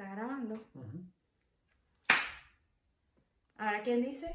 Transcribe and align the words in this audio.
¿Está 0.00 0.14
grabando? 0.14 0.66
Ahora, 3.58 3.82
¿quién 3.82 4.00
dice? 4.00 4.34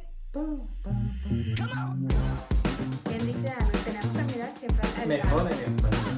¿Quién 3.04 3.25
dice 3.25 3.49
algo? 3.49 3.71
Tenemos 3.83 4.07
que 4.15 4.23
mirar 4.31 4.54
siempre 4.55 4.88
al 5.01 5.07
Mejor 5.07 5.51
en 5.51 5.59
español. 5.59 6.14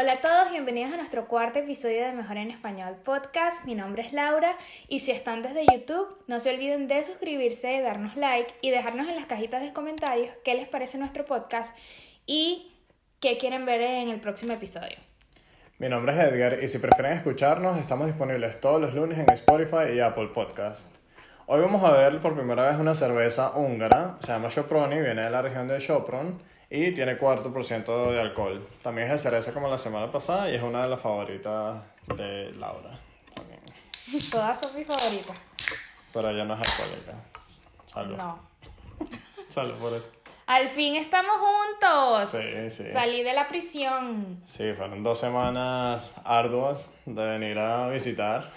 Hola 0.00 0.14
a 0.14 0.20
todos, 0.22 0.50
bienvenidos 0.50 0.94
a 0.94 0.96
nuestro 0.96 1.28
cuarto 1.28 1.58
episodio 1.58 2.06
de 2.06 2.12
Mejor 2.12 2.38
en 2.38 2.50
Español 2.50 2.96
Podcast. 3.04 3.66
Mi 3.66 3.74
nombre 3.74 4.00
es 4.00 4.14
Laura 4.14 4.56
y 4.88 5.00
si 5.00 5.10
están 5.10 5.42
desde 5.42 5.66
YouTube, 5.70 6.16
no 6.26 6.40
se 6.40 6.48
olviden 6.48 6.88
de 6.88 7.02
suscribirse, 7.02 7.82
darnos 7.82 8.16
like 8.16 8.54
y 8.62 8.70
dejarnos 8.70 9.08
en 9.08 9.16
las 9.16 9.26
cajitas 9.26 9.60
de 9.60 9.74
comentarios 9.74 10.30
qué 10.42 10.54
les 10.54 10.66
parece 10.68 10.96
nuestro 10.96 11.26
podcast 11.26 11.76
y 12.24 12.72
qué 13.20 13.36
quieren 13.36 13.66
ver 13.66 13.82
en 13.82 14.08
el 14.08 14.20
próximo 14.20 14.54
episodio. 14.54 14.96
Mi 15.76 15.90
nombre 15.90 16.14
es 16.14 16.18
Edgar 16.18 16.64
y 16.64 16.68
si 16.68 16.78
prefieren 16.78 17.12
escucharnos, 17.12 17.78
estamos 17.78 18.06
disponibles 18.06 18.58
todos 18.58 18.80
los 18.80 18.94
lunes 18.94 19.18
en 19.18 19.30
Spotify 19.30 19.92
y 19.94 20.00
Apple 20.00 20.30
Podcast. 20.32 20.96
Hoy 21.44 21.60
vamos 21.60 21.84
a 21.84 21.90
ver 21.90 22.20
por 22.20 22.34
primera 22.34 22.70
vez 22.70 22.78
una 22.78 22.94
cerveza 22.94 23.52
húngara, 23.54 24.16
se 24.20 24.28
llama 24.28 24.48
Shoproni, 24.48 24.98
viene 24.98 25.24
de 25.24 25.30
la 25.30 25.42
región 25.42 25.68
de 25.68 25.78
Sopron 25.78 26.40
y 26.70 26.94
tiene 26.94 27.18
4% 27.18 28.12
de 28.12 28.20
alcohol. 28.20 28.66
También 28.82 29.08
es 29.08 29.12
de 29.12 29.18
cereza 29.18 29.52
como 29.52 29.68
la 29.68 29.76
semana 29.76 30.10
pasada 30.10 30.48
y 30.48 30.54
es 30.54 30.62
una 30.62 30.84
de 30.84 30.88
las 30.88 31.00
favoritas 31.00 31.82
de 32.16 32.52
Laura. 32.52 32.98
También. 33.34 33.60
Todas 34.30 34.60
son 34.60 34.78
mis 34.78 34.86
favoritas. 34.86 35.36
Pero 36.12 36.30
ella 36.30 36.44
no 36.44 36.54
es 36.54 36.60
alcohólica. 36.60 37.14
Salud. 37.86 38.16
No. 38.16 38.38
Salud 39.48 39.74
por 39.74 39.94
eso. 39.94 40.10
Al 40.46 40.68
fin 40.68 40.96
estamos 40.96 41.36
juntos. 41.36 42.30
Sí, 42.30 42.70
sí. 42.70 42.92
Salí 42.92 43.22
de 43.22 43.34
la 43.34 43.48
prisión. 43.48 44.40
Sí, 44.44 44.72
fueron 44.72 45.02
dos 45.02 45.18
semanas 45.18 46.14
arduas 46.24 46.92
de 47.04 47.24
venir 47.24 47.58
a 47.58 47.88
visitar. 47.88 48.50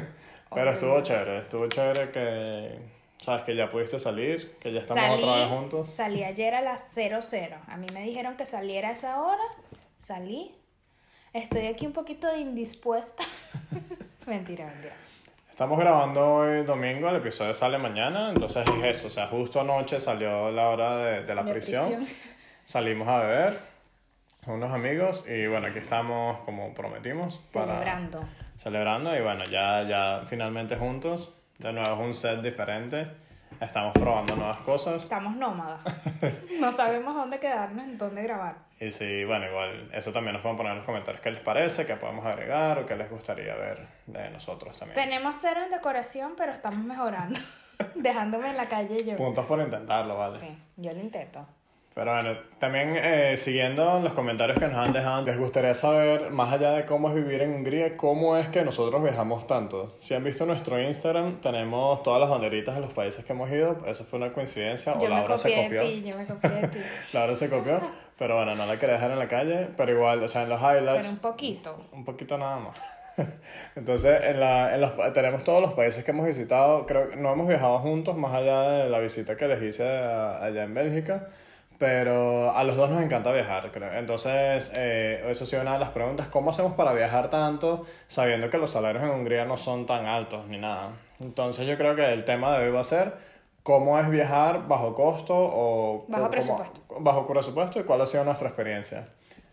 Pero 0.54 0.70
estuvo 0.70 1.00
chévere, 1.02 1.38
estuvo 1.38 1.68
chévere 1.68 2.10
que, 2.10 2.78
sabes, 3.22 3.42
que 3.42 3.54
ya 3.56 3.68
pudiste 3.68 3.98
salir, 3.98 4.56
que 4.60 4.72
ya 4.72 4.80
estamos 4.80 5.18
otra 5.22 5.36
vez 5.36 5.48
juntos. 5.48 5.88
Salí 5.90 6.24
ayer 6.24 6.54
a 6.54 6.60
las 6.60 6.92
00. 6.92 7.56
A 7.68 7.76
mí 7.76 7.86
me 7.92 8.02
dijeron 8.02 8.36
que 8.36 8.46
saliera 8.46 8.88
a 8.88 8.92
esa 8.92 9.20
hora. 9.20 9.42
Salí. 9.98 10.54
Estoy 11.32 11.66
aquí 11.66 11.86
un 11.86 11.92
poquito 11.92 12.34
indispuesta. 12.36 13.22
mentira, 14.26 14.66
mentira. 14.66 14.94
Estamos 15.48 15.78
grabando 15.78 16.26
hoy 16.36 16.62
domingo, 16.64 17.08
el 17.10 17.16
episodio 17.16 17.52
sale 17.52 17.76
mañana, 17.78 18.30
entonces 18.30 18.66
es 18.66 18.84
eso, 18.96 19.06
o 19.08 19.10
sea, 19.10 19.26
justo 19.26 19.60
anoche 19.60 20.00
salió 20.00 20.50
la 20.50 20.68
hora 20.70 20.96
de, 20.96 21.24
de 21.24 21.34
la 21.34 21.42
De 21.42 21.52
prisión. 21.52 21.86
prisión. 21.96 22.08
salimos 22.64 23.06
a 23.06 23.18
beber 23.20 23.60
con 24.42 24.54
unos 24.54 24.72
amigos 24.72 25.22
y 25.28 25.46
bueno, 25.48 25.66
aquí 25.66 25.78
estamos 25.78 26.38
como 26.46 26.72
prometimos. 26.72 27.38
para- 27.52 27.72
Celebrando. 27.74 28.20
celebrando 28.56 29.14
y 29.14 29.20
bueno, 29.20 29.44
ya, 29.44 29.82
ya 29.86 30.22
finalmente 30.26 30.76
juntos, 30.76 31.30
de 31.60 31.72
nuevo 31.72 31.94
es 31.94 32.00
un 32.00 32.14
set 32.14 32.40
diferente, 32.42 33.06
estamos 33.60 33.92
probando 33.92 34.34
nuevas 34.36 34.58
cosas 34.58 35.02
Estamos 35.02 35.36
nómadas. 35.36 35.80
No 36.60 36.72
sabemos 36.72 37.14
dónde 37.14 37.38
quedarnos, 37.38 37.86
ni 37.86 37.94
dónde 37.96 38.22
grabar. 38.22 38.56
y 38.80 38.90
sí, 38.90 39.24
bueno, 39.24 39.46
igual 39.46 39.90
eso 39.92 40.12
también 40.12 40.34
nos 40.34 40.42
pueden 40.42 40.56
poner 40.56 40.72
en 40.72 40.78
los 40.78 40.86
comentarios 40.86 41.22
qué 41.22 41.30
les 41.30 41.40
parece, 41.40 41.86
qué 41.86 41.96
podemos 41.96 42.24
agregar 42.26 42.78
o 42.78 42.86
qué 42.86 42.96
les 42.96 43.10
gustaría 43.10 43.54
ver 43.54 43.86
de 44.06 44.30
nosotros 44.30 44.78
también. 44.78 44.94
Tenemos 44.96 45.36
cero 45.40 45.60
en 45.64 45.70
decoración, 45.70 46.34
pero 46.36 46.52
estamos 46.52 46.84
mejorando. 46.84 47.38
Dejándome 47.94 48.50
en 48.50 48.56
la 48.58 48.66
calle 48.66 49.04
yo. 49.04 49.16
Puntos 49.16 49.46
por 49.46 49.58
intentarlo, 49.60 50.16
¿vale? 50.18 50.38
Sí, 50.38 50.58
yo 50.76 50.92
lo 50.92 51.00
intento. 51.00 51.46
Pero 51.92 52.12
bueno, 52.14 52.38
también 52.58 52.92
eh, 52.96 53.36
siguiendo 53.36 53.98
los 53.98 54.12
comentarios 54.14 54.58
que 54.58 54.66
nos 54.68 54.76
han 54.76 54.92
dejado, 54.92 55.22
les 55.22 55.36
gustaría 55.36 55.74
saber, 55.74 56.30
más 56.30 56.52
allá 56.52 56.70
de 56.70 56.84
cómo 56.86 57.08
es 57.08 57.14
vivir 57.16 57.42
en 57.42 57.52
Hungría, 57.52 57.96
cómo 57.96 58.36
es 58.36 58.48
que 58.48 58.62
nosotros 58.62 59.02
viajamos 59.02 59.46
tanto. 59.48 59.92
Si 59.98 60.14
han 60.14 60.22
visto 60.22 60.46
nuestro 60.46 60.80
Instagram, 60.80 61.40
tenemos 61.40 62.02
todas 62.04 62.20
las 62.20 62.30
banderitas 62.30 62.76
de 62.76 62.80
los 62.80 62.92
países 62.92 63.24
que 63.24 63.32
hemos 63.32 63.50
ido. 63.50 63.76
Eso 63.86 64.04
fue 64.04 64.20
una 64.20 64.32
coincidencia, 64.32 64.92
o 64.94 65.00
Yo 65.00 65.08
me 65.08 65.16
Laura 65.16 65.36
se 65.36 65.52
copió. 65.52 65.82
ti, 65.82 66.02
yo 66.06 66.16
me 66.16 66.24
copié 66.26 66.50
de 66.50 66.68
ti. 66.68 66.78
Laura 67.12 67.34
se 67.34 67.50
copió, 67.50 67.80
pero 68.16 68.36
bueno, 68.36 68.54
no 68.54 68.66
la 68.66 68.78
quería 68.78 68.94
dejar 68.94 69.10
en 69.10 69.18
la 69.18 69.28
calle, 69.28 69.68
pero 69.76 69.90
igual, 69.92 70.22
o 70.22 70.28
sea, 70.28 70.44
en 70.44 70.48
los 70.48 70.60
highlights... 70.60 71.06
Pero 71.06 71.10
un 71.10 71.18
poquito. 71.18 71.84
Un 71.92 72.04
poquito 72.04 72.38
nada 72.38 72.56
más. 72.60 72.80
Entonces, 73.74 74.22
en 74.22 74.38
la, 74.40 74.74
en 74.74 74.80
los, 74.80 74.92
tenemos 75.12 75.42
todos 75.44 75.60
los 75.60 75.72
países 75.72 76.04
que 76.04 76.12
hemos 76.12 76.24
visitado. 76.24 76.86
Creo 76.86 77.10
que 77.10 77.16
no 77.16 77.32
hemos 77.32 77.48
viajado 77.48 77.78
juntos, 77.80 78.16
más 78.16 78.32
allá 78.32 78.62
de 78.84 78.88
la 78.90 79.00
visita 79.00 79.36
que 79.36 79.48
les 79.48 79.60
hice 79.62 79.86
a- 79.88 80.42
allá 80.42 80.62
en 80.62 80.72
Bélgica. 80.72 81.26
Pero 81.80 82.54
a 82.54 82.62
los 82.62 82.76
dos 82.76 82.90
nos 82.90 83.00
encanta 83.02 83.32
viajar, 83.32 83.70
creo. 83.72 83.90
Entonces, 83.94 84.70
eh, 84.76 85.24
eso 85.30 85.44
ha 85.44 85.46
sido 85.46 85.62
una 85.62 85.72
de 85.72 85.78
las 85.78 85.88
preguntas. 85.88 86.28
¿Cómo 86.28 86.50
hacemos 86.50 86.74
para 86.74 86.92
viajar 86.92 87.30
tanto 87.30 87.86
sabiendo 88.06 88.50
que 88.50 88.58
los 88.58 88.68
salarios 88.68 89.02
en 89.02 89.08
Hungría 89.08 89.46
no 89.46 89.56
son 89.56 89.86
tan 89.86 90.04
altos 90.04 90.46
ni 90.46 90.58
nada? 90.58 90.90
Entonces, 91.20 91.66
yo 91.66 91.78
creo 91.78 91.96
que 91.96 92.12
el 92.12 92.26
tema 92.26 92.58
de 92.58 92.66
hoy 92.66 92.70
va 92.70 92.80
a 92.80 92.84
ser 92.84 93.14
cómo 93.62 93.98
es 93.98 94.10
viajar 94.10 94.68
bajo 94.68 94.94
costo 94.94 95.34
o... 95.34 96.04
Bajo 96.06 96.24
cómo- 96.24 96.30
presupuesto. 96.30 96.80
bajo 97.00 97.26
presupuesto 97.26 97.80
y 97.80 97.84
cuál 97.84 98.02
ha 98.02 98.06
sido 98.06 98.24
nuestra 98.24 98.48
experiencia. 98.48 99.08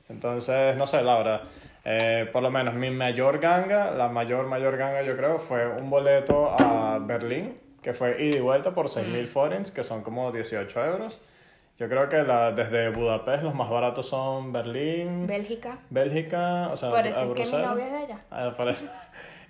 Entonces, 0.10 0.76
no 0.76 0.86
sé, 0.86 1.02
Laura, 1.04 1.44
eh, 1.86 2.30
por 2.34 2.44
lo 2.44 2.52
menos 2.52 2.74
mi 2.74 2.90
mayor 2.90 3.40
ganga, 3.40 3.92
la 3.92 4.10
mayor, 4.10 4.48
mayor 4.48 4.76
ganga 4.76 5.02
yo 5.02 5.16
creo, 5.16 5.40
fue 5.40 5.66
un 5.66 5.90
boleto 5.90 6.54
a 6.60 7.00
Berlín, 7.00 7.56
que 7.82 7.94
fue 7.94 8.22
ida 8.22 8.36
y 8.36 8.42
vuelta 8.42 8.72
por 8.72 8.88
6.000 8.90 9.24
Mm. 9.24 9.28
forints, 9.28 9.72
que 9.72 9.84
son 9.84 10.02
como 10.02 10.30
18 10.34 10.86
euros. 10.86 11.22
Yo 11.80 11.88
creo 11.88 12.10
que 12.10 12.24
la, 12.24 12.52
desde 12.52 12.90
Budapest 12.90 13.44
los 13.44 13.54
más 13.54 13.70
baratos 13.70 14.08
son 14.10 14.52
Berlín, 14.52 15.28
Bélgica. 15.28 15.78
Bélgica, 15.92 16.70
o 16.72 16.76
sea, 16.76 16.90
a 16.90 17.02
es 17.02 17.16
que 17.16 17.26
mi 17.26 17.34
Bruselas. 17.34 17.70
novia 17.70 17.86
es 17.86 17.92
de 17.92 17.98
allá. 17.98 18.20
Ah. 18.32 18.52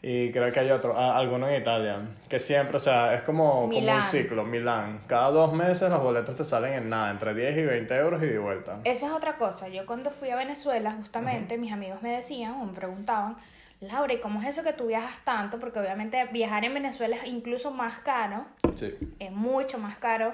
Y 0.01 0.31
creo 0.31 0.51
que 0.51 0.59
hay 0.59 0.69
otro, 0.71 0.93
ah, 0.95 1.17
alguno 1.17 1.47
en 1.49 1.59
Italia, 1.59 1.99
que 2.29 2.39
siempre, 2.39 2.77
o 2.77 2.79
sea, 2.79 3.13
es 3.15 3.23
como, 3.23 3.69
como 3.69 3.77
un 3.77 4.01
ciclo, 4.03 4.43
Milán. 4.43 5.01
Cada 5.07 5.31
dos 5.31 5.53
meses 5.53 5.89
los 5.89 6.01
boletos 6.03 6.35
te 6.35 6.45
salen 6.45 6.73
en 6.73 6.89
nada, 6.89 7.09
entre 7.09 7.33
10 7.33 7.57
y 7.57 7.63
20 7.63 7.95
euros 7.95 8.21
y 8.21 8.27
de 8.27 8.37
vuelta. 8.39 8.79
Esa 8.83 9.07
es 9.07 9.11
otra 9.11 9.35
cosa. 9.35 9.69
Yo 9.69 9.85
cuando 9.85 10.11
fui 10.11 10.29
a 10.29 10.35
Venezuela, 10.35 10.91
justamente, 10.97 11.57
mis 11.57 11.71
amigos 11.71 12.01
me 12.03 12.11
decían 12.11 12.53
o 12.61 12.65
me 12.65 12.73
preguntaban, 12.73 13.37
Laura, 13.79 14.13
¿y 14.13 14.19
cómo 14.19 14.41
es 14.41 14.47
eso 14.47 14.63
que 14.63 14.73
tú 14.73 14.87
viajas 14.87 15.19
tanto? 15.23 15.59
Porque 15.59 15.79
obviamente 15.79 16.23
viajar 16.31 16.63
en 16.65 16.73
Venezuela 16.73 17.15
es 17.15 17.27
incluso 17.27 17.71
más 17.71 17.97
caro, 17.99 18.45
Sí. 18.75 18.95
es 19.19 19.31
mucho 19.31 19.77
más 19.79 19.97
caro, 19.97 20.33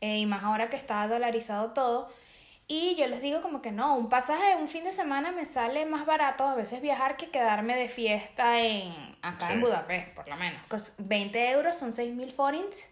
eh, 0.00 0.18
y 0.18 0.26
más 0.26 0.42
ahora 0.44 0.68
que 0.68 0.76
está 0.76 1.06
dolarizado 1.08 1.72
todo. 1.72 2.08
Y 2.70 2.94
yo 2.96 3.06
les 3.06 3.22
digo 3.22 3.40
como 3.40 3.62
que 3.62 3.72
no, 3.72 3.96
un 3.96 4.10
pasaje 4.10 4.54
un 4.56 4.68
fin 4.68 4.84
de 4.84 4.92
semana 4.92 5.32
me 5.32 5.46
sale 5.46 5.86
más 5.86 6.04
barato 6.04 6.46
a 6.46 6.54
veces 6.54 6.82
viajar 6.82 7.16
que 7.16 7.30
quedarme 7.30 7.74
de 7.76 7.88
fiesta 7.88 8.60
en 8.60 8.92
acá 9.22 9.46
Sí. 9.46 9.52
en 9.54 9.60
Budapest, 9.62 10.14
por 10.14 10.28
lo 10.28 10.36
menos. 10.36 10.60
Cos- 10.68 10.94
20 10.98 11.50
euros 11.50 11.76
son 11.76 11.92
6.000 11.92 12.30
forints. 12.30 12.90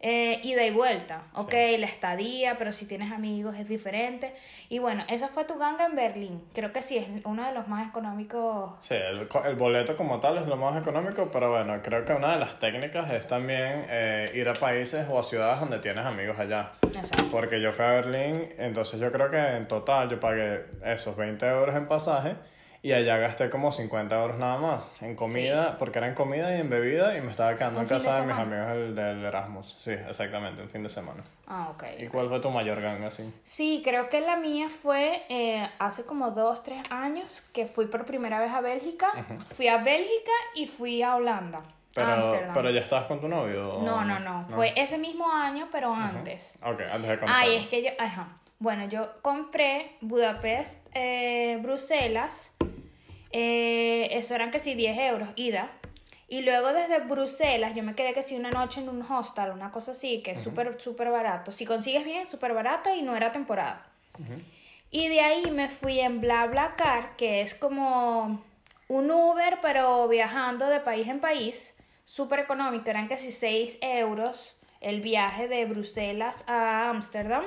Eh, 0.00 0.38
ida 0.44 0.64
y 0.64 0.70
vuelta, 0.70 1.24
ok, 1.34 1.52
la 1.76 1.86
estadía, 1.86 2.56
pero 2.56 2.70
si 2.70 2.86
tienes 2.86 3.10
amigos 3.10 3.58
es 3.58 3.68
diferente. 3.68 4.32
Y 4.68 4.78
bueno, 4.78 5.02
esa 5.08 5.26
fue 5.26 5.44
tu 5.44 5.58
ganga 5.58 5.86
en 5.86 5.96
Berlín. 5.96 6.44
Creo 6.54 6.72
que 6.72 6.82
sí, 6.82 6.98
es 6.98 7.08
uno 7.24 7.44
de 7.44 7.52
los 7.52 7.66
más 7.66 7.88
económicos. 7.88 8.74
Sí, 8.78 8.94
el, 8.94 9.28
el 9.44 9.56
boleto 9.56 9.96
como 9.96 10.20
tal 10.20 10.38
es 10.38 10.46
lo 10.46 10.56
más 10.56 10.80
económico, 10.80 11.28
pero 11.32 11.50
bueno, 11.50 11.80
creo 11.82 12.04
que 12.04 12.12
una 12.12 12.34
de 12.34 12.38
las 12.38 12.60
técnicas 12.60 13.10
es 13.10 13.26
también 13.26 13.86
eh, 13.88 14.30
ir 14.34 14.48
a 14.48 14.52
países 14.52 15.04
o 15.10 15.18
a 15.18 15.24
ciudades 15.24 15.58
donde 15.58 15.80
tienes 15.80 16.06
amigos 16.06 16.38
allá. 16.38 16.74
Exacto. 16.82 17.26
Porque 17.32 17.60
yo 17.60 17.72
fui 17.72 17.84
a 17.84 17.90
Berlín, 17.90 18.54
entonces 18.56 19.00
yo 19.00 19.10
creo 19.10 19.30
que 19.32 19.56
en 19.56 19.66
total 19.66 20.08
yo 20.08 20.20
pagué 20.20 20.64
esos 20.84 21.16
20 21.16 21.44
euros 21.44 21.74
en 21.74 21.88
pasaje 21.88 22.36
y 22.82 22.92
allá 22.92 23.16
gasté 23.18 23.50
como 23.50 23.72
50 23.72 24.20
euros 24.20 24.38
nada 24.38 24.58
más 24.58 25.02
en 25.02 25.16
comida, 25.16 25.76
porque 25.78 25.98
era 25.98 26.08
en 26.08 26.14
comida 26.14 26.56
y 26.56 26.60
en 26.60 26.70
bebida 26.70 27.16
y 27.16 27.20
me 27.20 27.30
estaba 27.30 27.56
quedando 27.56 27.80
en 27.80 27.88
fin 27.88 27.98
de 27.98 28.04
casa 28.04 28.20
de, 28.20 28.26
mis 28.26 28.36
amigos 28.36 28.68
del, 28.68 28.94
del 28.94 29.24
Erasmus. 29.24 29.76
Sí, 29.80 29.92
exactamente, 29.92 30.62
un 30.62 30.68
fin 30.68 30.82
de 30.82 30.88
semana. 30.88 31.22
Ah, 31.46 31.68
ok. 31.70 31.84
¿Y 31.98 32.06
cuál 32.06 32.28
fue 32.28 32.40
tu 32.40 32.50
mayor 32.50 32.80
ganga 32.80 33.08
así? 33.08 33.32
Sí, 33.42 33.82
creo 33.84 34.08
que 34.08 34.20
la 34.20 34.36
mía 34.36 34.68
fue 34.70 35.22
eh, 35.28 35.66
hace 35.78 36.04
como 36.04 36.30
dos, 36.30 36.62
tres 36.62 36.82
años 36.90 37.42
que 37.52 37.66
fui 37.66 37.86
por 37.86 38.04
primera 38.04 38.38
vez 38.38 38.52
a 38.52 38.60
Bélgica. 38.60 39.12
Fui 39.54 39.68
a 39.68 39.78
Bélgica 39.78 40.32
y 40.54 40.66
fui 40.66 41.02
a 41.02 41.16
Holanda. 41.16 41.62
Pero, 41.94 42.52
pero 42.54 42.70
ya 42.70 42.80
estabas 42.80 43.06
con 43.06 43.20
tu 43.20 43.28
novio. 43.28 43.76
o 43.76 43.82
No, 43.82 44.04
no, 44.04 44.20
no, 44.20 44.46
Fue 44.48 44.72
ese 44.76 44.98
mismo 44.98 45.30
año, 45.32 45.68
pero 45.72 45.92
antes. 45.92 46.56
Ok, 46.62 46.80
antes 46.92 47.02
de 47.02 47.12
Ay, 47.12 47.18
conocerlo. 47.18 47.54
es 47.54 47.68
que 47.68 47.82
yo, 47.82 47.90
ajá. 47.98 48.28
Bueno, 48.60 48.88
yo 48.88 49.12
compré 49.22 49.92
Budapest, 50.00 50.88
eh, 50.94 51.58
Bruselas. 51.62 52.52
eh, 53.30 54.08
eso 54.12 54.34
eran 54.34 54.50
que 54.50 54.58
sí 54.58 54.74
10 54.74 54.98
euros, 54.98 55.28
ida. 55.36 55.70
Y 56.28 56.42
luego 56.42 56.72
desde 56.72 56.98
Bruselas, 56.98 57.74
yo 57.74 57.82
me 57.82 57.94
quedé 57.94 58.12
que 58.12 58.22
sí 58.22 58.36
una 58.36 58.50
noche 58.50 58.80
en 58.80 58.88
un 58.88 59.02
hostel, 59.02 59.50
una 59.50 59.70
cosa 59.70 59.92
así, 59.92 60.22
que 60.22 60.32
es 60.32 60.40
súper, 60.40 60.80
súper 60.80 61.10
barato. 61.10 61.52
Si 61.52 61.64
consigues 61.64 62.04
bien, 62.04 62.26
súper 62.26 62.52
barato 62.52 62.92
y 62.94 63.02
no 63.02 63.16
era 63.16 63.32
temporada. 63.32 63.86
Y 64.90 65.08
de 65.08 65.20
ahí 65.20 65.50
me 65.50 65.68
fui 65.68 66.00
en 66.00 66.20
BlaBlaCar, 66.20 67.16
que 67.16 67.40
es 67.42 67.54
como 67.54 68.42
un 68.88 69.10
Uber, 69.10 69.58
pero 69.62 70.08
viajando 70.08 70.66
de 70.66 70.80
país 70.80 71.06
en 71.08 71.20
país. 71.20 71.74
Súper 72.04 72.40
económico, 72.40 72.90
eran 72.90 73.08
casi 73.08 73.30
6 73.30 73.78
euros 73.80 74.60
el 74.80 75.00
viaje 75.00 75.48
de 75.48 75.64
Bruselas 75.64 76.44
a 76.46 76.90
Ámsterdam. 76.90 77.44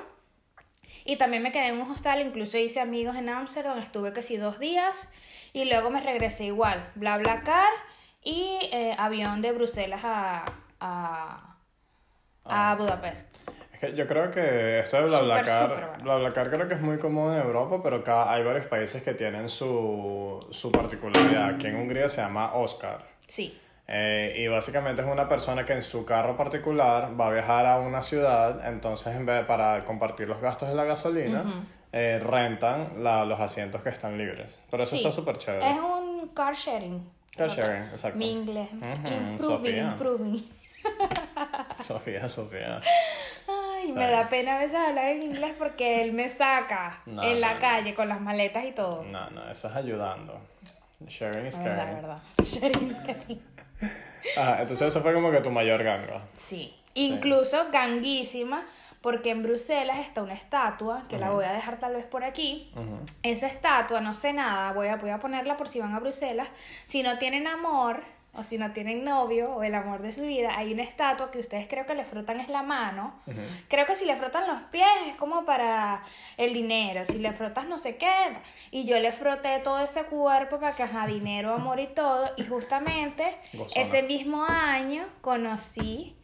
Y 1.06 1.18
también 1.18 1.44
me 1.44 1.52
quedé 1.52 1.68
en 1.68 1.82
un 1.82 1.90
hostal, 1.90 2.22
incluso 2.22 2.58
hice 2.58 2.80
amigos 2.80 3.16
en 3.16 3.30
Ámsterdam, 3.30 3.80
estuve 3.80 4.14
casi 4.14 4.38
dos 4.38 4.60
días 4.60 5.10
y 5.54 5.66
luego 5.66 5.90
me 5.90 6.02
regresé 6.02 6.46
igual, 6.46 6.90
bla 6.96 7.18
bla 7.18 7.40
car 7.40 7.72
y 8.24 8.60
eh, 8.72 8.94
avión 8.98 9.42
de 9.42 9.52
Bruselas 9.52 10.02
a, 10.04 10.46
a, 10.80 11.56
a 12.46 12.76
Budapest. 12.76 13.28
Es 13.74 13.80
que 13.80 13.96
yo 13.96 14.06
creo 14.06 14.30
que 14.30 14.80
esto 14.80 14.98
de 14.98 15.04
BlaBlaCar. 15.06 16.04
BlaBlaCar 16.04 16.52
creo 16.52 16.68
que 16.68 16.76
es 16.76 16.82
muy 16.82 17.00
común 17.00 17.34
en 17.34 17.42
Europa, 17.42 17.82
pero 17.82 17.98
acá 17.98 18.32
hay 18.32 18.44
varios 18.44 18.68
países 18.68 19.02
que 19.02 19.16
tienen 19.16 19.50
su, 19.50 20.46
su 20.52 20.72
particularidad. 20.72 21.56
Aquí 21.56 21.68
en 21.68 21.78
Hungría 21.78 22.08
se 22.08 22.22
llama 22.22 22.54
Oscar. 22.54 23.08
Sí, 23.26 23.60
Eh, 23.94 24.36
y 24.38 24.48
básicamente 24.48 25.02
es 25.02 25.08
una 25.10 25.28
persona 25.28 25.66
que 25.66 25.74
en 25.74 25.82
su 25.84 26.06
carro 26.06 26.38
particular 26.38 27.10
va 27.20 27.28
a 27.28 27.32
viajar 27.32 27.66
a 27.66 27.78
una 27.80 28.02
ciudad, 28.02 28.66
entonces 28.66 29.14
en 29.14 29.26
vez 29.26 29.44
para 29.46 29.84
compartir 29.84 30.30
los 30.30 30.40
gastos 30.40 30.70
de 30.70 30.76
la 30.76 30.86
gasolina, 30.86 31.44
eh, 31.92 32.18
rentan 32.24 33.04
la- 33.04 33.26
los 33.26 33.38
asientos 33.42 33.84
que 33.84 33.90
están 33.90 34.18
libres. 34.18 34.62
Pero 34.70 34.84
eso 34.84 34.92
sí. 34.92 34.98
está 35.00 35.12
súper 35.12 35.38
chévere. 35.38 35.70
Es 35.72 35.78
un 35.78 36.30
car 36.30 36.56
sharing. 36.56 37.06
Car 37.36 37.50
sharing, 37.50 37.84
exacto. 37.90 38.18
Mi 38.18 38.32
inglés. 38.32 38.70
Ujú, 38.72 38.84
improving, 39.14 39.38
Sofía. 39.40 39.84
improving. 39.84 40.50
Sofía, 41.84 42.30
Sofía. 42.30 42.82
Ay, 43.48 43.92
me 43.92 44.10
da 44.10 44.30
pena 44.30 44.56
a 44.56 44.60
veces 44.60 44.76
hablar 44.80 45.10
en 45.10 45.24
inglés 45.24 45.54
porque 45.58 46.02
él 46.04 46.14
me 46.14 46.30
saca 46.30 47.02
No, 47.06 47.24
en 47.24 47.42
la 47.42 47.50
no, 47.50 47.54
no. 47.56 47.60
calle 47.62 47.94
con 47.94 48.08
las 48.08 48.22
maletas 48.22 48.64
y 48.66 48.72
todo. 48.72 49.04
No, 49.04 49.30
no, 49.32 49.50
eso 49.50 49.68
es 49.68 49.76
ayudando. 49.76 50.40
Sharing 51.08 51.48
is 51.48 51.58
verdad, 51.58 51.78
caring. 51.78 51.96
verdad. 51.96 52.18
Sharing 52.44 52.92
is 52.92 53.00
caring. 53.00 53.42
Ajá, 54.38 54.62
entonces 54.62 54.88
eso 54.88 55.02
fue 55.02 55.14
como 55.14 55.32
que 55.32 55.42
tu 55.42 55.52
mayor 55.52 55.84
ganga. 55.84 56.22
Sí. 56.36 56.74
Incluso 56.94 57.68
ganguísima, 57.72 58.66
porque 59.02 59.30
en 59.30 59.44
Bruselas 59.44 60.00
está 60.00 60.22
una 60.22 60.34
estatua, 60.34 61.04
que 61.10 61.18
la 61.18 61.30
voy 61.30 61.46
a 61.46 61.54
dejar 61.54 61.80
tal 61.80 61.96
vez 61.96 62.06
por 62.06 62.24
aquí. 62.24 62.72
Esa 63.24 63.48
estatua, 63.48 64.02
no 64.02 64.14
sé 64.14 64.34
nada, 64.34 64.74
voy 64.74 64.88
a, 64.88 64.98
voy 64.98 65.10
a 65.10 65.20
ponerla 65.20 65.58
por 65.58 65.70
si 65.70 65.80
van 65.80 65.96
a 65.96 66.00
Bruselas. 66.00 66.50
Si 66.88 67.02
no 67.02 67.18
tienen 67.18 67.48
amor, 67.48 68.04
o 68.34 68.44
si 68.46 68.58
no 68.58 68.72
tienen 68.72 69.04
novio, 69.04 69.52
o 69.54 69.62
el 69.64 69.76
amor 69.76 70.02
de 70.02 70.14
su 70.14 70.22
vida, 70.22 70.58
hay 70.58 70.72
una 70.74 70.84
estatua 70.84 71.32
que 71.32 71.40
ustedes 71.40 71.68
creo 71.68 71.86
que 71.86 71.96
le 71.96 72.06
frotan 72.06 72.40
es 72.40 72.48
la 72.48 72.64
mano. 72.64 73.14
Creo 73.68 73.86
que 73.86 73.94
si 73.96 74.06
le 74.06 74.16
frotan 74.16 74.48
los 74.48 74.62
pies 74.72 74.88
es 75.08 75.16
como 75.16 75.44
para 75.44 76.02
el 76.38 76.54
dinero, 76.54 77.04
si 77.04 77.20
le 77.20 77.34
frotas 77.34 77.66
no 77.68 77.78
sé 77.78 77.98
qué. 77.98 78.38
Y 78.72 78.86
yo 78.86 78.98
le 79.00 79.12
froté 79.12 79.60
todo 79.60 79.80
ese 79.80 80.04
cuerpo 80.04 80.60
para 80.60 80.74
que, 80.76 80.84
ajá, 80.84 81.08
dinero, 81.08 81.54
amor 81.54 81.82
y 81.82 81.88
todo. 81.88 82.32
Y 82.38 82.46
justamente 82.46 83.36
Gozona. 83.54 83.82
ese 83.82 84.02
mismo 84.04 84.44
año 84.46 85.06
conocí 85.20 86.16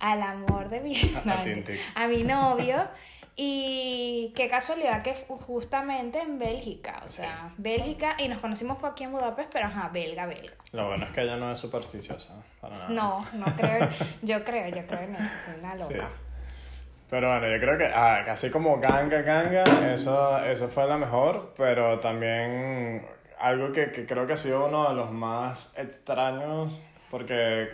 al 0.00 0.20
amor 0.22 0.68
de 0.68 0.80
mi 0.80 0.94
A- 1.24 1.38
a 1.38 1.42
Tintic. 1.42 1.80
a 1.94 2.06
mi 2.08 2.24
novio. 2.24 2.86
Y 3.36 4.32
qué 4.36 4.48
casualidad 4.48 5.02
que 5.02 5.12
justamente 5.46 6.20
en 6.20 6.38
Bélgica, 6.38 7.02
o 7.04 7.08
sea, 7.08 7.52
Bélgica, 7.58 8.14
y 8.18 8.28
nos 8.28 8.38
conocimos 8.38 8.78
fue 8.78 8.88
aquí 8.90 9.02
en 9.04 9.10
Budapest, 9.12 9.50
pero 9.52 9.66
ajá, 9.66 9.88
belga, 9.92 10.26
belga. 10.26 10.52
Lo 10.72 10.86
bueno 10.86 11.04
es 11.06 11.12
que 11.12 11.22
ella 11.22 11.36
no 11.36 11.50
es 11.50 11.58
supersticiosa. 11.58 12.32
Para 12.60 12.74
nada. 12.74 12.88
No, 12.90 13.24
no 13.32 13.44
creo, 13.56 13.88
yo 14.22 14.44
creo, 14.44 14.68
yo 14.68 14.86
creo 14.86 15.00
en 15.00 15.16
eso, 15.16 15.24
soy 15.46 15.54
una 15.60 15.78
Sí. 15.84 15.94
loca. 15.94 16.08
Pero 17.10 17.28
bueno, 17.28 17.46
yo 17.52 17.60
creo 17.60 17.76
que 17.78 17.86
ah, 17.94 18.22
casi 18.24 18.50
como 18.50 18.78
ganga, 18.78 19.22
ganga, 19.22 19.64
eso, 19.92 20.38
eso 20.44 20.68
fue 20.68 20.86
la 20.86 20.96
mejor, 20.96 21.52
pero 21.56 21.98
también 22.00 23.04
algo 23.40 23.72
que, 23.72 23.90
que 23.90 24.06
creo 24.06 24.26
que 24.28 24.32
ha 24.34 24.36
sido 24.36 24.66
uno 24.66 24.88
de 24.88 24.94
los 24.94 25.10
más 25.10 25.72
extraños, 25.76 26.80
porque 27.10 27.68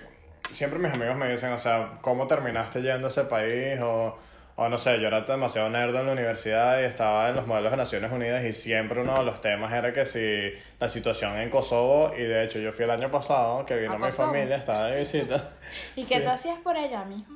siempre 0.52 0.78
mis 0.78 0.92
amigos 0.92 1.16
me 1.16 1.28
dicen, 1.30 1.52
o 1.52 1.58
sea, 1.58 1.98
¿cómo 2.00 2.26
terminaste 2.26 2.80
yendo 2.82 3.06
a 3.06 3.10
ese 3.10 3.24
país? 3.24 3.78
O, 3.82 4.18
o 4.62 4.68
no 4.68 4.76
sé, 4.76 5.00
yo 5.00 5.06
era 5.08 5.22
demasiado 5.22 5.70
nerd 5.70 5.96
en 5.96 6.04
la 6.04 6.12
universidad 6.12 6.78
y 6.80 6.84
estaba 6.84 7.30
en 7.30 7.36
los 7.36 7.46
modelos 7.46 7.70
de 7.70 7.78
Naciones 7.78 8.12
Unidas 8.12 8.44
y 8.44 8.52
siempre 8.52 9.00
uno 9.00 9.14
de 9.14 9.24
los 9.24 9.40
temas 9.40 9.72
era 9.72 9.90
que 9.94 10.04
si 10.04 10.52
la 10.78 10.86
situación 10.86 11.38
en 11.38 11.48
Kosovo, 11.48 12.12
y 12.14 12.20
de 12.20 12.44
hecho 12.44 12.58
yo 12.58 12.70
fui 12.70 12.84
el 12.84 12.90
año 12.90 13.08
pasado, 13.10 13.64
que 13.64 13.74
vino 13.76 13.94
¿A 13.94 13.96
mi 13.96 14.02
Kosovo? 14.04 14.28
familia, 14.28 14.56
estaba 14.56 14.88
de 14.88 14.98
visita. 14.98 15.48
¿Y 15.96 16.04
Sí. 16.04 16.14
qué 16.14 16.20
tú 16.20 16.28
hacías 16.28 16.58
por 16.58 16.76
allá, 16.76 17.04
mijo? 17.06 17.32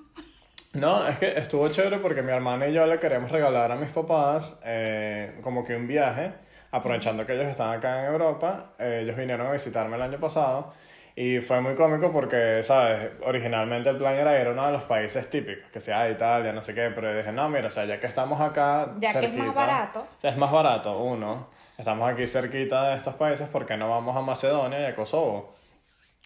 No, 0.74 1.08
es 1.08 1.18
que 1.18 1.38
estuvo 1.38 1.66
chévere 1.70 1.96
porque 1.96 2.20
mi 2.20 2.30
hermana 2.30 2.68
y 2.68 2.74
yo 2.74 2.84
le 2.84 2.98
queríamos 2.98 3.30
regalar 3.30 3.72
a 3.72 3.76
mis 3.76 3.90
papás 3.90 4.60
eh, 4.66 5.38
como 5.40 5.64
que 5.64 5.76
un 5.76 5.86
viaje, 5.88 6.30
aprovechando 6.72 7.24
que 7.24 7.32
ellos 7.32 7.46
estaban 7.46 7.78
acá 7.78 8.00
en 8.00 8.12
Europa. 8.12 8.72
Eh, 8.78 9.00
ellos 9.02 9.16
vinieron 9.16 9.46
a 9.46 9.52
visitarme 9.52 9.96
el 9.96 10.02
año 10.02 10.18
pasado 10.20 10.74
y 11.16 11.40
fue 11.40 11.60
muy 11.60 11.74
cómico 11.74 12.10
porque, 12.12 12.62
¿sabes? 12.62 13.12
Originalmente 13.24 13.88
el 13.90 13.96
plan 13.96 14.14
era 14.14 14.40
ir 14.40 14.46
a 14.48 14.50
uno 14.50 14.66
de 14.66 14.72
los 14.72 14.84
países 14.84 15.28
típicos, 15.30 15.64
que 15.70 15.80
sea 15.80 16.08
Italia, 16.10 16.52
no 16.52 16.60
sé 16.62 16.74
qué, 16.74 16.90
pero 16.94 17.10
yo 17.10 17.16
dije, 17.18 17.30
no, 17.32 17.48
mira, 17.48 17.68
o 17.68 17.70
sea, 17.70 17.84
ya 17.84 18.00
que 18.00 18.06
estamos 18.06 18.40
acá 18.40 18.92
Ya 18.98 19.12
que 19.20 19.26
es 19.26 19.34
más 19.34 19.54
barato. 19.54 20.06
es 20.22 20.36
más 20.36 20.50
barato, 20.50 20.98
uno. 20.98 21.48
Estamos 21.78 22.08
aquí 22.12 22.26
cerquita 22.26 22.90
de 22.90 22.96
estos 22.98 23.14
países, 23.16 23.48
¿por 23.48 23.66
qué 23.66 23.76
no 23.76 23.88
vamos 23.90 24.16
a 24.16 24.20
Macedonia 24.22 24.80
y 24.80 24.84
a 24.84 24.94
Kosovo? 24.94 25.54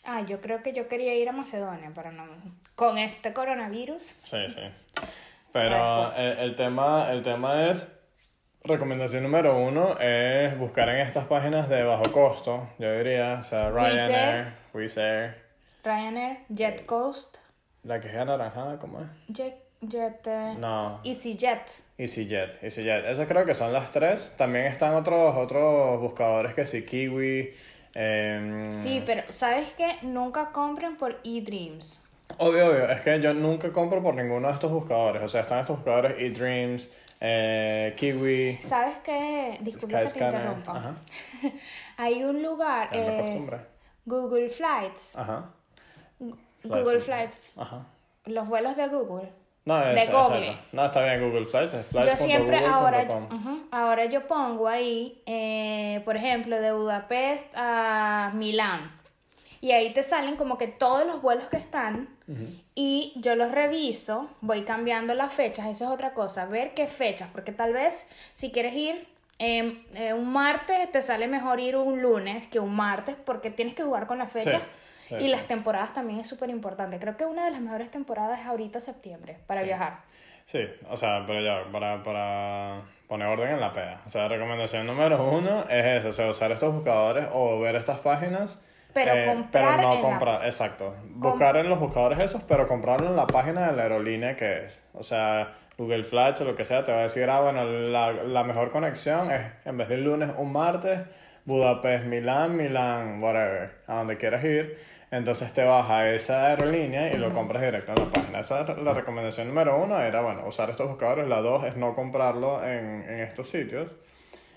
Ah, 0.05 0.23
yo 0.23 0.41
creo 0.41 0.63
que 0.63 0.73
yo 0.73 0.89
quería 0.89 1.15
ir 1.15 1.29
a 1.29 1.33
Macedonia, 1.33 1.91
pero 1.95 2.13
no. 2.13 2.25
Con 2.75 2.97
este 2.99 3.33
coronavirus. 3.33 4.03
Sí, 4.23 4.49
sí. 4.49 4.63
Pero 5.53 6.05
Después. 6.05 6.19
el, 6.19 6.39
el 6.39 6.55
tema, 6.57 7.11
el 7.11 7.23
tema 7.23 7.69
es, 7.69 7.89
recomendación 8.65 9.23
número 9.23 9.57
uno 9.57 9.99
es 9.99 10.57
buscar 10.59 10.89
en 10.91 10.99
estas 10.99 11.27
páginas 11.27 11.69
de 11.69 11.83
bajo 11.85 12.11
costo, 12.13 12.69
yo 12.79 12.93
diría, 12.99 13.39
o 13.41 13.43
sea, 13.43 13.71
Ryanair, 13.71 14.53
Wizz 14.79 14.97
Air, 14.97 15.35
Ryanair, 15.83 16.39
Jet 16.49 16.87
Coast, 16.87 17.39
la 17.83 18.01
que 18.01 18.09
es 18.09 18.15
anaranjada, 18.17 18.79
¿cómo 18.79 19.01
es? 19.01 19.07
Jet, 19.29 19.57
Jet, 19.81 20.27
eh, 20.27 20.55
No, 20.59 21.01
EasyJet. 21.05 21.83
EasyJet, 21.99 22.63
EasyJet. 22.63 23.05
Esas 23.07 23.27
creo 23.27 23.45
que 23.45 23.55
son 23.55 23.73
las 23.73 23.91
tres. 23.91 24.35
También 24.37 24.67
están 24.67 24.95
otros, 24.95 25.37
otros 25.37 26.01
buscadores 26.01 26.55
que 26.55 26.65
sí, 26.67 26.85
Kiwi. 26.85 27.55
em, 27.95 28.71
Sí, 28.71 29.03
pero 29.05 29.23
¿sabes 29.33 29.73
qué? 29.73 29.97
Nunca 30.03 30.51
compren 30.53 30.97
por 30.97 31.21
eDreams. 31.25 32.03
Obvio, 32.39 32.69
obvio. 32.69 32.91
Es 32.91 33.01
que 33.01 33.21
yo 33.21 33.33
nunca 33.35 33.73
compro 33.73 34.03
por 34.03 34.15
ninguno 34.15 34.49
de 34.49 34.55
estos 34.55 34.71
buscadores. 34.71 35.23
O 35.23 35.29
sea, 35.29 35.41
están 35.41 35.61
estos 35.61 35.77
buscadores 35.77 36.15
eDreams, 36.19 36.91
eh, 37.21 37.95
Kiwi, 37.97 38.59
¿Sabes 38.61 38.99
qué? 39.05 39.59
Disculpa 39.61 40.01
que 40.01 40.07
te 40.13 40.25
interrumpa. 40.25 40.77
Ajá. 40.77 40.95
Hay 41.97 42.23
un 42.23 42.43
lugar, 42.43 42.91
me 42.93 42.99
eh, 42.99 43.19
acostumbré. 43.21 43.78
Google 44.09 44.51
Flights. 44.51 45.17
Ajá. 45.17 45.51
Google 46.19 47.01
Flights. 47.01 47.05
Flights. 47.05 47.53
Ajá. 47.57 47.87
Los 48.25 48.49
vuelos 48.49 48.77
de 48.77 48.89
Google. 48.89 49.33
No, 49.65 49.79
De 49.79 50.03
es, 50.03 50.11
Google. 50.11 50.39
exacto. 50.49 50.69
No, 50.73 50.85
está 50.87 51.05
bien, 51.05 51.21
Google 51.21 51.45
Flights, 51.45 51.75
es 51.75 51.91
Yo 51.91 52.17
siempre 52.17 52.65
ahora, 52.65 53.07
ahora 53.71 54.05
yo 54.07 54.27
pongo 54.27 54.67
ahí, 54.67 55.23
eh, 55.27 56.01
por 56.07 56.17
ejemplo, 56.17 56.59
de 56.59 56.73
Budapest 56.73 57.47
a 57.55 58.33
Milán. 58.35 58.91
Y 59.61 59.73
ahí 59.73 59.93
te 59.93 60.03
salen 60.03 60.37
como 60.37 60.57
que 60.57 60.69
todos 60.69 61.05
los 61.05 61.21
vuelos 61.21 61.47
que 61.47 61.57
están 61.59 62.09
y 62.75 63.13
yo 63.17 63.35
los 63.35 63.51
reviso, 63.51 64.29
voy 64.41 64.63
cambiando 64.63 65.15
las 65.15 65.33
fechas, 65.33 65.67
eso 65.67 65.85
es 65.85 65.91
otra 65.91 66.13
cosa, 66.15 66.47
ver 66.47 66.75
qué 66.75 66.87
fechas, 66.87 67.29
porque 67.33 67.53
tal 67.53 67.73
vez 67.73 68.07
si 68.35 68.51
quieres 68.53 68.75
ir 68.75 69.09
eh, 69.39 69.85
eh, 69.95 70.13
un 70.13 70.33
martes, 70.33 70.91
te 70.91 71.03
sale 71.03 71.29
mejor 71.29 71.61
ir 71.61 71.77
un 71.77 72.03
lunes 72.03 72.47
que 72.49 72.59
un 72.61 72.75
martes, 72.75 73.17
porque 73.25 73.51
tienes 73.51 73.75
que 73.75 73.83
jugar 73.83 74.07
con 74.07 74.19
las 74.19 74.33
fechas. 74.33 74.63
sí, 75.09 75.15
y 75.15 75.21
sí. 75.21 75.29
las 75.29 75.45
temporadas 75.45 75.95
también 75.95 76.21
es 76.21 76.27
súper 76.29 76.51
importante. 76.51 76.99
Creo 76.99 77.17
que 77.17 77.25
una 77.25 77.45
de 77.45 77.51
las 77.51 77.61
mejores 77.61 77.91
temporadas 77.91 78.41
es 78.41 78.47
ahorita 78.47 78.81
septiembre 78.81 79.39
para 79.47 79.63
viajar. 79.63 80.01
Sí, 80.45 80.61
o 80.89 80.97
sea, 80.97 81.25
pero 81.27 81.43
ya, 81.43 81.71
para, 81.71 82.03
para 82.03 82.83
poner 83.07 83.29
orden 83.29 83.51
en 83.51 83.61
la 83.61 83.73
peda. 83.73 84.01
O 84.07 84.09
sea, 84.09 84.29
recomendación 84.29 84.87
número 84.87 85.23
uno 85.23 85.65
es 85.69 85.99
eso, 85.99 86.09
o 86.09 86.13
sea, 86.13 86.31
usar 86.31 86.53
estos 86.53 86.73
buscadores 86.73 87.27
o 87.33 87.61
ver 87.61 87.77
estas 87.77 87.99
páginas. 87.99 88.63
Pero 89.05 89.15
eh, 89.17 89.27
comprar 89.27 89.77
pero 89.77 89.83
no 89.83 89.93
en 89.95 89.97
la- 89.97 90.09
comprar, 90.09 90.45
exacto. 90.47 90.95
Buscar 91.15 91.57
en 91.57 91.69
los 91.69 91.79
buscadores 91.81 92.19
esos, 92.19 92.43
pero 92.43 92.67
comprarlo 92.67 93.09
en 93.09 93.17
la 93.17 93.27
página 93.27 93.69
de 93.71 93.77
la 93.77 93.83
aerolínea 93.85 94.37
que 94.37 94.65
es. 94.65 94.87
O 94.95 95.03
sea, 95.03 95.53
Google 95.77 96.05
Flights 96.05 96.41
o 96.41 96.45
lo 96.45 96.55
que 96.55 96.65
sea, 96.65 96.85
te 96.85 96.93
va 96.93 96.99
a 96.99 97.03
decir, 97.03 97.29
ah, 97.31 97.41
bueno, 97.41 97.65
la, 97.65 98.13
la 98.13 98.45
mejor 98.45 98.71
conexión 98.71 99.31
es, 99.31 99.43
en 99.65 99.77
vez 99.79 99.89
de 99.89 99.95
un 99.97 100.05
lunes, 100.05 100.31
un 100.37 100.53
martes, 100.53 101.01
Budapest, 101.45 102.05
Milán, 102.07 102.57
Milán, 102.57 103.23
whatever, 103.23 103.71
a 103.87 103.97
donde 103.97 104.17
quieras 104.17 104.45
ir. 104.45 104.79
Entonces 105.11 105.55
te 105.55 105.65
vas 105.65 105.89
a 105.89 106.11
esa 106.11 106.49
aerolínea 106.49 107.11
y 107.11 107.17
lo 107.17 107.33
compras 107.33 107.63
directo 107.63 107.93
en 107.97 108.05
la 108.05 108.11
página. 108.11 108.41
Esa 108.41 108.61
es 108.61 108.77
la 108.77 108.93
recomendación 108.93 109.49
número 109.49 109.83
uno, 109.83 109.99
era, 109.99 110.21
bueno, 110.21 110.47
usar 110.47 110.69
estos 110.69 110.87
buscadores. 110.89 111.27
La 111.27 111.41
dos 111.41 111.65
es 111.65 111.77
no 111.77 111.95
comprarlo 111.95 112.63
en, 112.63 113.03
en 113.09 113.21
estos 113.21 113.49
sitios. 113.49 113.97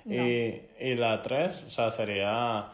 Y, 0.05 0.61
y 0.79 0.95
la 0.95 1.21
tres, 1.21 1.63
o 1.65 1.69
sea, 1.69 1.91
sería 1.91 2.65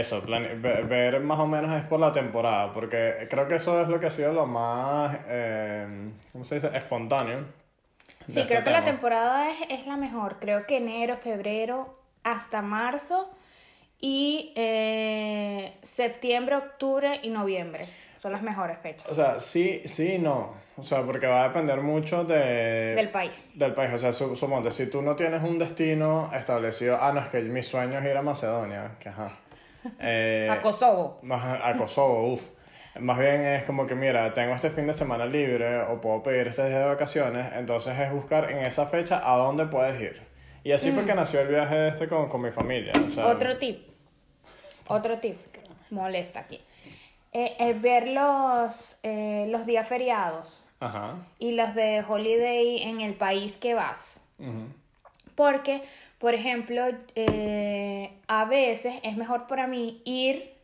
eso, 0.00 0.22
plane- 0.22 0.54
ver 0.54 1.20
más 1.20 1.38
o 1.38 1.46
menos 1.46 1.74
es 1.74 1.84
por 1.84 2.00
la 2.00 2.12
temporada, 2.12 2.72
porque 2.72 3.26
creo 3.30 3.46
que 3.48 3.56
eso 3.56 3.80
es 3.80 3.88
lo 3.88 4.00
que 4.00 4.06
ha 4.06 4.10
sido 4.10 4.32
lo 4.32 4.46
más, 4.46 5.16
eh, 5.28 6.10
¿cómo 6.32 6.44
se 6.44 6.56
dice? 6.56 6.70
Espontáneo. 6.74 7.44
Sí, 8.26 8.40
este 8.40 8.46
creo 8.46 8.64
que 8.64 8.70
la 8.70 8.84
temporada 8.84 9.50
es, 9.50 9.56
es 9.70 9.86
la 9.86 9.96
mejor. 9.96 10.38
Creo 10.40 10.66
que 10.66 10.78
enero, 10.78 11.18
febrero, 11.18 11.98
hasta 12.22 12.62
marzo 12.62 13.30
y 14.00 14.52
eh, 14.56 15.74
septiembre, 15.82 16.56
octubre 16.56 17.20
y 17.22 17.30
noviembre 17.30 17.86
son 18.16 18.32
las 18.32 18.42
mejores 18.42 18.78
fechas. 18.78 19.08
O 19.10 19.14
sea, 19.14 19.38
sí, 19.38 19.82
sí, 19.84 20.14
y 20.14 20.18
no. 20.18 20.52
O 20.76 20.82
sea, 20.82 21.04
porque 21.04 21.26
va 21.26 21.44
a 21.44 21.48
depender 21.48 21.80
mucho 21.82 22.24
de... 22.24 22.94
Del 22.96 23.08
país. 23.10 23.52
Del 23.54 23.74
país. 23.74 23.92
O 23.94 23.98
sea, 23.98 24.12
su, 24.12 24.34
suponte, 24.34 24.72
si 24.72 24.90
tú 24.90 25.02
no 25.02 25.14
tienes 25.14 25.42
un 25.42 25.58
destino 25.58 26.30
establecido... 26.34 26.98
Ah, 27.00 27.12
no, 27.12 27.20
es 27.20 27.28
que 27.28 27.40
mi 27.42 27.62
sueño 27.62 27.98
es 27.98 28.04
ir 28.04 28.16
a 28.16 28.22
Macedonia. 28.22 28.92
Que 28.98 29.10
ajá. 29.10 29.30
Eh, 29.98 30.48
A 30.50 30.60
Kosovo. 30.60 31.18
más 31.22 31.60
a 31.62 31.76
Kosovo, 31.76 32.32
uff. 32.34 32.42
Más 33.00 33.18
bien 33.18 33.44
es 33.44 33.64
como 33.64 33.86
que, 33.86 33.94
mira, 33.96 34.32
tengo 34.34 34.54
este 34.54 34.70
fin 34.70 34.86
de 34.86 34.92
semana 34.92 35.26
libre 35.26 35.80
o 35.82 36.00
puedo 36.00 36.22
pedir 36.22 36.46
este 36.46 36.68
día 36.68 36.78
de 36.78 36.84
vacaciones, 36.86 37.52
entonces 37.54 37.98
es 37.98 38.12
buscar 38.12 38.50
en 38.52 38.58
esa 38.58 38.86
fecha 38.86 39.20
a 39.24 39.36
dónde 39.36 39.66
puedes 39.66 40.00
ir. 40.00 40.22
Y 40.62 40.72
así 40.72 40.92
fue 40.92 41.04
que 41.04 41.12
nació 41.14 41.40
el 41.40 41.48
viaje 41.48 41.88
este 41.88 42.08
con, 42.08 42.28
con 42.28 42.40
mi 42.40 42.50
familia. 42.52 42.92
O 43.06 43.10
sea, 43.10 43.26
Otro 43.26 43.58
tip. 43.58 43.88
Otro 44.88 45.18
tip. 45.18 45.38
Molesta 45.90 46.40
aquí. 46.40 46.60
Eh, 47.32 47.56
es 47.58 47.82
ver 47.82 48.06
los, 48.08 48.98
eh, 49.02 49.46
los 49.50 49.66
días 49.66 49.86
feriados 49.88 50.66
Ajá. 50.80 51.16
y 51.38 51.52
los 51.52 51.74
de 51.74 52.02
holiday 52.08 52.82
en 52.84 53.00
el 53.00 53.14
país 53.14 53.56
que 53.56 53.74
vas. 53.74 54.20
ujú, 54.38 54.68
Porque, 55.34 55.82
por 56.18 56.34
ejemplo, 56.34 56.84
eh, 57.14 58.12
a 58.28 58.44
veces 58.44 58.94
es 59.02 59.16
mejor 59.16 59.46
para 59.46 59.66
mí 59.66 60.02
ir 60.04 60.54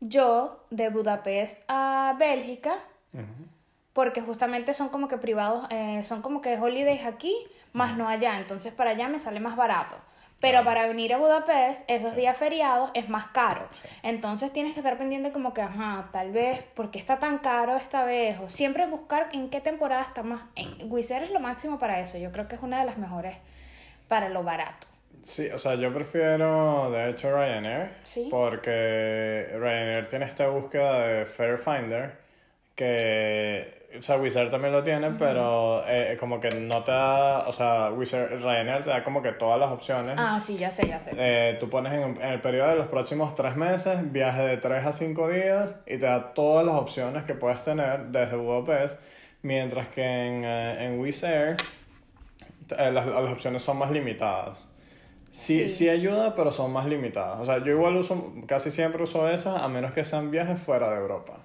yo 0.00 0.64
de 0.70 0.88
Budapest 0.88 1.58
a 1.68 2.16
Bélgica, 2.18 2.74
porque 3.92 4.20
justamente 4.20 4.72
son 4.72 4.88
como 4.88 5.08
que 5.08 5.18
privados, 5.18 5.66
eh, 5.70 6.02
son 6.02 6.22
como 6.22 6.40
que 6.40 6.58
holidays 6.58 7.04
aquí, 7.04 7.34
más 7.72 7.96
no 7.96 8.08
allá. 8.08 8.38
Entonces 8.38 8.72
para 8.72 8.90
allá 8.90 9.08
me 9.08 9.18
sale 9.18 9.40
más 9.40 9.56
barato. 9.56 9.96
Pero 10.40 10.64
para 10.64 10.86
venir 10.86 11.12
a 11.12 11.18
Budapest, 11.18 11.82
esos 11.86 12.16
días 12.16 12.34
feriados 12.34 12.90
es 12.94 13.10
más 13.10 13.26
caro. 13.26 13.68
Entonces 14.02 14.50
tienes 14.52 14.72
que 14.72 14.80
estar 14.80 14.96
pendiente 14.96 15.32
como 15.32 15.52
que, 15.52 15.60
ajá, 15.60 16.08
tal 16.12 16.32
vez, 16.32 16.62
¿por 16.74 16.90
qué 16.90 16.98
está 16.98 17.18
tan 17.18 17.38
caro 17.38 17.76
esta 17.76 18.04
vez? 18.04 18.40
O 18.40 18.48
siempre 18.48 18.86
buscar 18.86 19.28
en 19.32 19.50
qué 19.50 19.60
temporada 19.60 20.02
está 20.02 20.22
más... 20.22 20.40
En, 20.56 20.70
es 20.90 21.30
lo 21.30 21.40
máximo 21.40 21.78
para 21.78 22.00
eso. 22.00 22.16
Yo 22.16 22.32
creo 22.32 22.48
que 22.48 22.54
es 22.54 22.62
una 22.62 22.80
de 22.80 22.86
las 22.86 22.96
mejores 22.96 23.36
para 24.10 24.28
lo 24.28 24.42
barato. 24.42 24.86
Sí, 25.22 25.48
o 25.54 25.58
sea, 25.58 25.74
yo 25.76 25.92
prefiero, 25.94 26.90
de 26.90 27.10
hecho, 27.10 27.30
Ryanair. 27.34 27.90
Sí. 28.04 28.28
Porque 28.30 29.46
Ryanair 29.52 30.06
tiene 30.06 30.24
esta 30.26 30.48
búsqueda 30.48 31.06
de 31.06 31.24
Fair 31.26 31.56
Finder 31.58 32.18
que, 32.74 33.88
o 33.98 34.00
sea, 34.00 34.16
Wizz 34.16 34.36
Air 34.36 34.48
también 34.50 34.72
lo 34.72 34.82
tiene, 34.82 35.10
pero 35.18 35.84
eh, 35.86 36.16
como 36.18 36.40
que 36.40 36.48
no 36.50 36.82
te 36.82 36.92
da, 36.92 37.40
o 37.46 37.52
sea, 37.52 37.90
Wizz 37.92 38.14
Air- 38.14 38.40
Ryanair 38.40 38.82
te 38.82 38.90
da 38.90 39.04
como 39.04 39.20
que 39.22 39.32
todas 39.32 39.58
las 39.60 39.70
opciones. 39.70 40.16
Ah, 40.18 40.40
sí, 40.40 40.56
ya 40.56 40.70
sé, 40.70 40.88
ya 40.88 40.98
sé. 41.00 41.12
Eh, 41.16 41.56
tú 41.60 41.68
pones 41.68 41.92
en, 41.92 42.16
en 42.16 42.28
el 42.32 42.40
periodo 42.40 42.70
de 42.70 42.76
los 42.76 42.86
próximos 42.86 43.34
tres 43.34 43.56
meses, 43.56 44.10
viaje 44.12 44.42
de 44.42 44.56
tres 44.56 44.84
a 44.86 44.92
cinco 44.92 45.28
días 45.28 45.76
y 45.86 45.98
te 45.98 46.06
da 46.06 46.32
todas 46.32 46.64
las 46.64 46.76
opciones 46.76 47.24
que 47.24 47.34
puedes 47.34 47.62
tener 47.62 48.06
desde 48.06 48.36
Budapest, 48.36 48.98
mientras 49.42 49.88
que 49.88 50.02
en, 50.02 50.44
eh, 50.44 50.86
en 50.86 50.98
Wizz 51.00 51.22
Air 51.24 51.56
eh, 52.78 52.90
las, 52.90 53.06
las 53.06 53.30
opciones 53.32 53.62
son 53.62 53.78
más 53.78 53.90
limitadas. 53.90 54.68
Sí, 55.30 55.60
Sí. 55.60 55.68
sí 55.68 55.88
ayuda, 55.88 56.34
pero 56.34 56.50
son 56.50 56.72
más 56.72 56.86
limitadas. 56.86 57.38
O 57.40 57.44
sea, 57.44 57.58
yo 57.58 57.72
igual 57.72 57.94
uso, 57.96 58.32
casi 58.48 58.70
siempre 58.70 59.02
uso 59.02 59.28
esas, 59.28 59.62
a 59.62 59.68
menos 59.68 59.92
que 59.92 60.04
sean 60.04 60.30
viajes 60.30 60.58
fuera 60.60 60.90
de 60.90 60.96
Europa. 60.96 61.38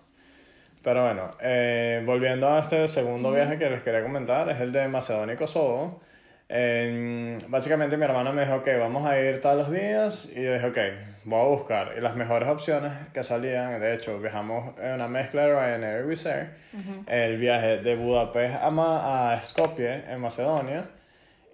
Pero 0.83 1.03
bueno, 1.03 1.31
eh, 1.41 2.03
volviendo 2.05 2.47
a 2.49 2.59
este 2.59 2.87
segundo 2.87 3.31
viaje 3.31 3.57
que 3.57 3.69
les 3.69 3.81
quería 3.83 4.03
comentar, 4.03 4.49
es 4.49 4.59
el 4.61 4.71
de 4.71 4.87
Macedonia 4.87 5.33
y 5.33 5.37
Kosovo. 5.37 6.01
Eh, 6.47 7.39
básicamente 7.47 7.97
mi 7.97 8.05
hermano 8.05 8.31
me 8.31 8.43
dijo, 8.45 8.57
ok, 8.57 8.67
vamos 8.79 9.05
a 9.07 9.19
ir 9.19 9.41
todos 9.41 9.55
los 9.57 9.71
días. 9.71 10.29
Y 10.35 10.43
yo 10.43 10.53
dije, 10.53 10.67
ok, 10.67 10.77
voy 11.25 11.41
a 11.41 11.47
buscar. 11.47 11.93
Y 11.97 12.01
las 12.01 12.15
mejores 12.15 12.47
opciones 12.49 12.91
que 13.13 13.23
salían, 13.23 13.79
de 13.79 13.93
hecho, 13.95 14.19
viajamos 14.19 14.77
en 14.79 14.93
una 14.93 15.07
mezcla 15.07 15.43
de 15.47 15.53
Ryanair 15.53 16.05
y 16.05 16.07
Wizz 16.07 16.25
Air. 16.27 16.49
El 17.07 17.37
viaje 17.37 17.77
de 17.77 17.95
Budapest 17.95 18.55
a, 18.61 18.69
Ma- 18.69 19.33
a 19.33 19.43
Skopje, 19.43 20.03
en 20.07 20.21
Macedonia. 20.21 20.85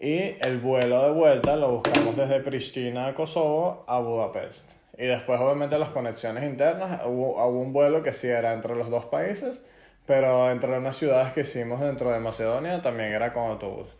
Y 0.01 0.36
el 0.41 0.58
vuelo 0.58 1.03
de 1.03 1.12
vuelta 1.12 1.55
lo 1.55 1.74
buscamos 1.74 2.17
desde 2.17 2.39
Pristina, 2.39 3.13
Kosovo, 3.13 3.86
a 3.88 4.00
Budapest. 4.00 4.72
Y 4.98 5.05
después, 5.05 5.39
obviamente, 5.39 5.77
las 5.77 5.91
conexiones 5.91 6.43
internas. 6.43 7.01
Hubo, 7.05 7.36
hubo 7.36 7.60
un 7.60 7.72
vuelo 7.72 8.01
que 8.01 8.12
sí 8.12 8.27
era 8.27 8.53
entre 8.53 8.75
los 8.75 8.89
dos 8.89 9.05
países, 9.05 9.62
pero 10.08 10.50
entre 10.50 10.75
unas 10.75 10.96
ciudades 10.96 11.34
que 11.34 11.41
hicimos 11.41 11.79
dentro 11.81 12.12
de 12.12 12.20
Macedonia 12.20 12.81
también 12.81 13.13
era 13.13 13.31
con 13.31 13.43
autobús. 13.51 13.96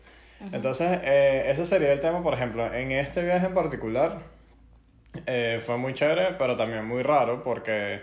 Entonces, 0.50 0.98
eh, 1.04 1.44
ese 1.46 1.64
sería 1.64 1.92
el 1.92 2.00
tema, 2.00 2.20
por 2.20 2.34
ejemplo, 2.34 2.66
en 2.74 2.90
este 2.90 3.22
viaje 3.22 3.46
en 3.46 3.54
particular. 3.54 4.18
eh, 5.26 5.60
fue 5.62 5.76
muy 5.76 5.94
chévere, 5.94 6.34
pero 6.38 6.56
también 6.56 6.84
muy 6.84 7.02
raro 7.02 7.42
porque 7.44 8.00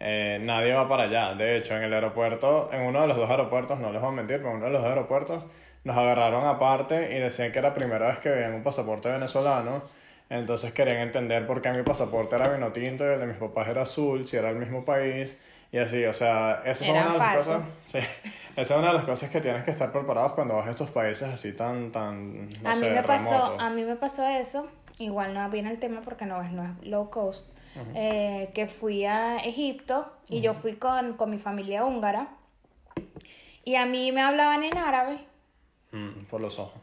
eh, 0.00 0.38
nadie 0.40 0.72
va 0.72 0.88
para 0.88 1.04
allá. 1.04 1.34
De 1.34 1.56
hecho, 1.58 1.76
en 1.76 1.82
el 1.82 1.92
aeropuerto, 1.92 2.70
en 2.72 2.82
uno 2.82 3.02
de 3.02 3.08
los 3.08 3.16
dos 3.16 3.28
aeropuertos, 3.30 3.78
no 3.78 3.92
les 3.92 4.00
voy 4.00 4.10
a 4.10 4.14
mentir, 4.14 4.38
pero 4.38 4.50
en 4.50 4.56
uno 4.56 4.66
de 4.66 4.72
los 4.72 4.82
dos 4.82 4.88
aeropuertos 4.90 5.44
nos 5.84 5.96
agarraron 5.96 6.46
aparte 6.46 7.16
y 7.16 7.20
decían 7.20 7.52
que 7.52 7.58
era 7.58 7.70
la 7.70 7.74
primera 7.74 8.08
vez 8.08 8.18
que 8.18 8.28
veían 8.28 8.54
un 8.54 8.62
pasaporte 8.62 9.08
venezolano. 9.08 9.82
Entonces 10.30 10.72
querían 10.72 10.98
entender 10.98 11.46
por 11.46 11.60
qué 11.60 11.70
mi 11.72 11.82
pasaporte 11.82 12.36
era 12.36 12.48
vino 12.48 12.72
tinto 12.72 13.04
y 13.04 13.08
el 13.08 13.20
de 13.20 13.26
mis 13.26 13.36
papás 13.36 13.68
era 13.68 13.82
azul, 13.82 14.26
si 14.26 14.36
era 14.36 14.50
el 14.50 14.56
mismo 14.56 14.84
país. 14.84 15.36
Y 15.72 15.78
así, 15.78 16.04
o 16.04 16.12
sea, 16.12 16.62
eso 16.64 16.84
es 16.84 16.90
Era 16.90 17.02
una 17.04 17.12
de 17.12 17.18
las 17.18 17.36
cosas. 17.36 17.62
Sí, 17.86 17.98
esa 18.56 18.74
es 18.74 18.78
una 18.78 18.88
de 18.88 18.94
las 18.94 19.04
cosas 19.04 19.30
que 19.30 19.40
tienes 19.40 19.64
que 19.64 19.70
estar 19.70 19.90
preparados 19.90 20.34
cuando 20.34 20.54
vas 20.54 20.66
a 20.66 20.70
estos 20.70 20.90
países 20.90 21.28
así 21.28 21.52
tan, 21.54 21.90
tan, 21.90 22.48
no 22.62 22.70
a, 22.70 22.74
sé, 22.74 22.88
mí 22.88 22.94
me 22.94 23.02
pasó, 23.02 23.56
a 23.58 23.70
mí 23.70 23.82
me 23.82 23.96
pasó 23.96 24.26
eso, 24.26 24.68
igual 24.98 25.32
no 25.32 25.48
viene 25.48 25.70
el 25.70 25.78
tema 25.78 26.02
porque 26.02 26.26
no 26.26 26.42
es, 26.42 26.52
no 26.52 26.62
es 26.62 26.70
low 26.86 27.08
cost, 27.08 27.46
eh, 27.94 28.50
que 28.54 28.68
fui 28.68 29.06
a 29.06 29.38
Egipto 29.38 30.12
y 30.28 30.42
yo 30.42 30.52
fui 30.52 30.74
con, 30.74 31.14
con 31.14 31.30
mi 31.30 31.38
familia 31.38 31.86
húngara 31.86 32.28
y 33.64 33.76
a 33.76 33.86
mí 33.86 34.12
me 34.12 34.20
hablaban 34.20 34.62
en 34.64 34.76
árabe, 34.76 35.18
Mm, 35.92 36.24
por 36.28 36.40
los 36.40 36.58
ojos. 36.58 36.81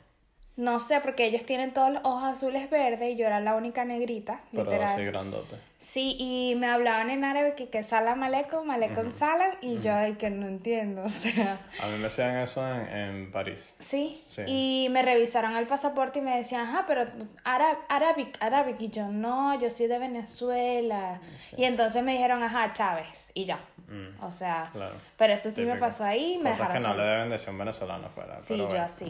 No 0.60 0.80
sé, 0.80 1.00
porque 1.00 1.24
ellos 1.26 1.46
tienen 1.46 1.74
todos 1.74 1.90
los 1.90 2.02
ojos 2.04 2.24
azules 2.24 2.70
verdes 2.70 3.12
y 3.12 3.16
yo 3.16 3.26
era 3.26 3.40
la 3.40 3.56
única 3.56 3.86
negrita, 3.86 4.42
Pero 4.52 4.66
literal. 4.66 4.90
así 4.90 5.06
grandote. 5.06 5.56
Sí, 5.78 6.18
y 6.20 6.56
me 6.58 6.68
hablaban 6.68 7.10
en 7.10 7.24
árabe 7.24 7.56
que, 7.56 7.70
que 7.70 7.82
salam 7.84 8.22
aleikum, 8.22 8.70
aleikum 8.70 9.10
salam, 9.10 9.52
y 9.62 9.80
yo, 9.80 9.94
ay, 9.96 10.16
que 10.16 10.30
no 10.30 10.48
entiendo, 10.48 11.04
o 11.06 11.10
sea... 11.10 11.58
A 11.82 11.88
mí 11.88 11.98
me 11.98 12.08
hacían 12.08 12.36
eso 12.40 12.62
en, 12.68 12.88
en 12.90 13.32
París. 13.32 13.76
Sí. 13.80 14.22
Sí. 14.28 14.42
y 14.46 14.88
me 14.92 15.02
revisaron 15.02 15.56
el 15.56 15.66
pasaporte 15.66 16.20
y 16.20 16.22
me 16.22 16.36
decían, 16.36 16.62
ajá, 16.68 16.84
pero 16.86 17.06
Arabic, 17.46 18.38
Arabic, 18.42 18.76
y 18.82 18.90
yo, 18.90 19.08
no, 19.08 19.58
yo 19.60 19.70
soy 19.70 19.88
de 19.88 19.98
Venezuela. 19.98 21.22
Y 21.56 21.64
entonces 21.64 22.04
me 22.04 22.12
dijeron, 22.12 22.44
ajá, 22.44 22.74
Chávez, 22.74 23.32
y 23.34 23.46
ya. 23.46 23.60
Mm, 23.88 24.22
O 24.24 24.32
sea, 24.32 24.70
claro. 24.74 24.96
pero 25.18 25.34
eso 25.34 25.50
sí 25.50 25.64
me 25.64 25.78
pasó 25.78 26.04
ahí, 26.04 26.38
me 26.44 26.52
Cosas 26.52 26.68
que 26.68 26.74
dejaron 26.74 26.98
no 26.98 27.04
le 27.04 27.10
deben 27.10 27.30
decir 27.30 27.50
un 27.50 27.58
venezolano 27.58 28.08
afuera. 28.08 28.38
Sí, 28.38 28.46
pero 28.50 28.64
yo 28.64 28.68
bueno. 28.68 28.84
así. 28.84 29.10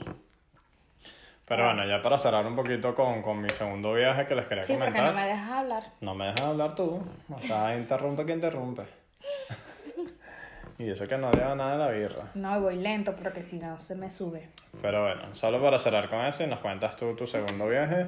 Pero 1.50 1.66
bueno, 1.66 1.86
ya 1.86 2.02
para 2.02 2.18
cerrar 2.18 2.46
un 2.46 2.56
poquito 2.56 2.94
con, 2.96 3.22
con 3.22 3.42
mi 3.42 3.50
segundo 3.50 3.92
viaje 3.94 4.26
que 4.28 4.36
les 4.36 4.48
quería 4.48 4.64
Sí, 4.64 4.74
porque 4.74 4.92
comentar. 4.92 5.14
no 5.14 5.20
me 5.20 5.28
dejas 5.28 5.52
hablar. 5.52 5.84
No 6.00 6.16
me 6.16 6.26
dejas 6.28 6.42
hablar 6.42 6.76
tú. 6.76 7.02
O 7.30 7.42
sea, 7.42 7.76
interrumpe 7.76 8.24
que 8.26 8.34
interrumpe. 8.34 8.84
y 10.78 10.90
eso 10.90 11.08
que 11.08 11.18
no 11.18 11.32
lleva 11.32 11.56
nada 11.56 11.72
de 11.74 11.78
la 11.80 11.90
birra. 11.90 12.26
No, 12.36 12.62
voy 12.62 12.76
lento 12.78 13.16
porque 13.16 13.44
si 13.44 13.58
no 13.58 13.80
se 13.82 13.96
me 13.96 14.10
sube. 14.12 14.48
Pero 14.82 15.04
bueno, 15.04 15.34
solo 15.36 15.62
para 15.62 15.78
cerrar 15.80 16.08
con 16.08 16.22
eso 16.22 16.44
y 16.44 16.48
nos 16.48 16.60
cuentas 16.60 16.96
tú 16.96 17.16
tu 17.16 17.26
segundo 17.28 17.68
viaje. 17.68 18.08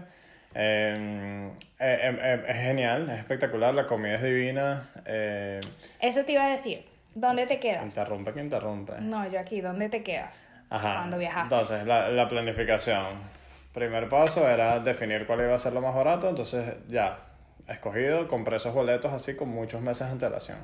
Eh, 0.54 1.50
eh, 1.80 2.00
eh, 2.04 2.20
eh, 2.22 2.44
es 2.48 2.56
genial, 2.58 3.10
es 3.10 3.20
espectacular, 3.20 3.74
la 3.74 3.88
comida 3.88 4.16
es 4.16 4.24
divina. 4.24 4.90
Eh, 5.06 5.62
Eso 6.00 6.24
te 6.26 6.34
iba 6.34 6.46
a 6.46 6.50
decir. 6.50 6.86
¿Dónde 7.14 7.46
te 7.46 7.60
quedas? 7.60 7.84
interrumpe 7.84 8.32
que 8.34 8.40
interrumpe. 8.40 8.94
No, 9.02 9.28
yo 9.30 9.40
aquí, 9.40 9.60
¿dónde 9.62 9.90
te 9.90 10.02
quedas? 10.04 10.48
Ajá. 10.72 10.96
Cuando 10.96 11.18
viajaste. 11.18 11.54
Entonces, 11.54 11.86
la, 11.86 12.10
la 12.10 12.28
planificación. 12.28 13.30
Primer 13.74 14.10
paso 14.10 14.48
era 14.50 14.80
definir 14.80 15.28
cuál 15.28 15.42
iba 15.42 15.54
a 15.54 15.60
ser 15.60 15.74
lo 15.74 15.82
más 15.82 15.94
barato, 15.94 16.28
entonces 16.28 16.78
ya, 16.90 17.20
escogido, 17.68 18.28
compré 18.28 18.58
esos 18.58 18.74
boletos 18.74 19.14
así 19.14 19.36
con 19.36 19.50
muchos 19.50 19.82
meses 19.82 20.08
de 20.08 20.14
antelación. 20.14 20.58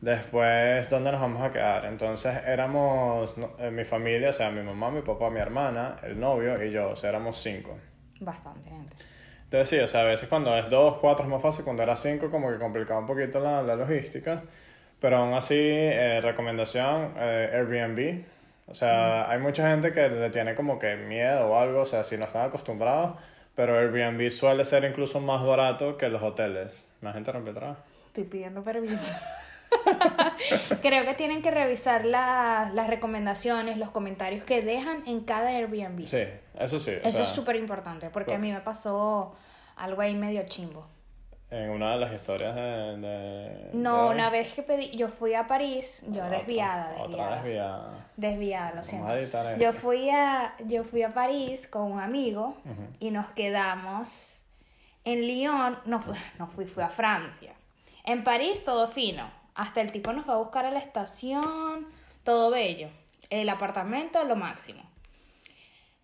Después, 0.00 0.90
¿dónde 0.90 1.12
nos 1.12 1.20
vamos 1.20 1.42
a 1.42 1.52
quedar? 1.52 1.84
Entonces, 1.84 2.36
éramos 2.44 3.36
no, 3.38 3.52
eh, 3.58 3.70
mi 3.70 3.84
familia, 3.84 4.30
o 4.30 4.32
sea, 4.32 4.50
mi 4.50 4.62
mamá, 4.62 4.90
mi 4.90 5.00
papá, 5.00 5.30
mi 5.30 5.40
hermana, 5.40 5.96
el 6.02 6.18
novio 6.18 6.62
y 6.62 6.72
yo, 6.72 6.90
o 6.90 6.96
sea, 6.96 7.10
éramos 7.10 7.40
cinco. 7.40 7.78
Bastante 8.20 8.68
gente. 8.68 8.96
Entonces 9.44 9.68
sí, 9.68 9.78
o 9.78 9.86
sea, 9.86 10.00
a 10.00 10.04
veces 10.04 10.28
cuando 10.28 10.56
es 10.56 10.68
dos, 10.70 10.96
cuatro 10.96 11.24
es 11.24 11.30
más 11.30 11.40
fácil, 11.42 11.64
cuando 11.64 11.82
era 11.82 11.94
cinco 11.96 12.30
como 12.30 12.50
que 12.50 12.58
complicaba 12.58 13.00
un 13.00 13.06
poquito 13.06 13.38
la, 13.40 13.62
la 13.62 13.76
logística, 13.76 14.42
pero 15.00 15.18
aún 15.18 15.34
así, 15.34 15.56
eh, 15.58 16.20
recomendación, 16.22 17.14
eh, 17.18 17.50
Airbnb. 17.52 18.24
O 18.66 18.74
sea, 18.74 19.30
hay 19.30 19.38
mucha 19.38 19.68
gente 19.70 19.92
que 19.92 20.08
le 20.08 20.30
tiene 20.30 20.54
como 20.54 20.78
que 20.78 20.96
miedo 20.96 21.48
o 21.48 21.58
algo, 21.58 21.82
o 21.82 21.86
sea, 21.86 22.04
si 22.04 22.16
no 22.16 22.24
están 22.24 22.46
acostumbrados, 22.46 23.16
pero 23.54 23.76
Airbnb 23.76 24.30
suele 24.30 24.64
ser 24.64 24.84
incluso 24.84 25.20
más 25.20 25.44
barato 25.44 25.96
que 25.98 26.08
los 26.08 26.22
hoteles. 26.22 26.88
La 27.00 27.12
gente 27.12 27.30
rompe. 27.32 27.52
Estoy 28.06 28.24
pidiendo 28.24 28.62
permiso. 28.62 29.12
Creo 30.82 31.04
que 31.04 31.14
tienen 31.14 31.42
que 31.42 31.50
revisar 31.50 32.04
la- 32.04 32.70
las 32.74 32.86
recomendaciones, 32.88 33.76
los 33.78 33.90
comentarios 33.90 34.44
que 34.44 34.62
dejan 34.62 35.02
en 35.06 35.20
cada 35.20 35.48
Airbnb. 35.50 36.06
Sí, 36.06 36.24
eso 36.58 36.78
sí. 36.78 36.90
o 36.92 37.00
Eso 37.08 37.10
sea, 37.10 37.22
es 37.22 37.28
súper 37.28 37.56
importante 37.56 38.10
porque 38.10 38.34
a 38.34 38.38
mí 38.38 38.52
me 38.52 38.60
pasó 38.60 39.34
algo 39.76 40.00
ahí 40.02 40.14
medio 40.14 40.42
chimbo. 40.46 40.86
En 41.52 41.70
una 41.70 41.92
de 41.92 41.98
las 41.98 42.12
historias 42.14 42.54
de... 42.54 42.96
de- 42.98 43.70
No, 43.74 44.04
de- 44.08 44.14
una 44.14 44.30
vez 44.30 44.54
que 44.54 44.62
pedí, 44.62 44.90
yo 44.90 45.08
fui 45.08 45.34
a 45.34 45.46
París, 45.46 46.02
yo 46.08 46.22
Otra- 46.24 46.38
desviada, 46.38 46.94
Otra 46.98 47.04
desviada. 47.04 47.34
desviada. 47.42 48.08
Desviada, 48.16 48.66
lo 48.68 48.74
Vamos 48.76 48.86
siento. 48.86 49.38
a. 49.38 49.56
Yo 49.58 49.72
fui 49.72 50.08
a, 50.10 50.54
yo 50.66 50.84
fui 50.84 51.02
a 51.02 51.12
París 51.12 51.66
con 51.66 51.92
un 51.92 52.00
amigo 52.00 52.56
y 53.00 53.10
nos 53.10 53.26
quedamos 53.32 54.40
en 55.04 55.22
Lyon, 55.26 55.78
no 55.84 56.00
fui, 56.00 56.16
no 56.38 56.46
fui, 56.46 56.64
fui 56.66 56.82
a 56.82 56.88
Francia. 56.88 57.52
En 58.04 58.24
París 58.24 58.64
todo 58.64 58.88
fino, 58.88 59.28
hasta 59.54 59.80
el 59.80 59.92
tipo 59.92 60.12
nos 60.12 60.24
fue 60.24 60.34
a 60.34 60.38
buscar 60.38 60.64
a 60.64 60.70
la 60.70 60.78
estación, 60.78 61.86
todo 62.24 62.50
bello. 62.50 62.88
El 63.30 63.48
apartamento 63.48 64.24
lo 64.24 64.36
máximo. 64.36 64.82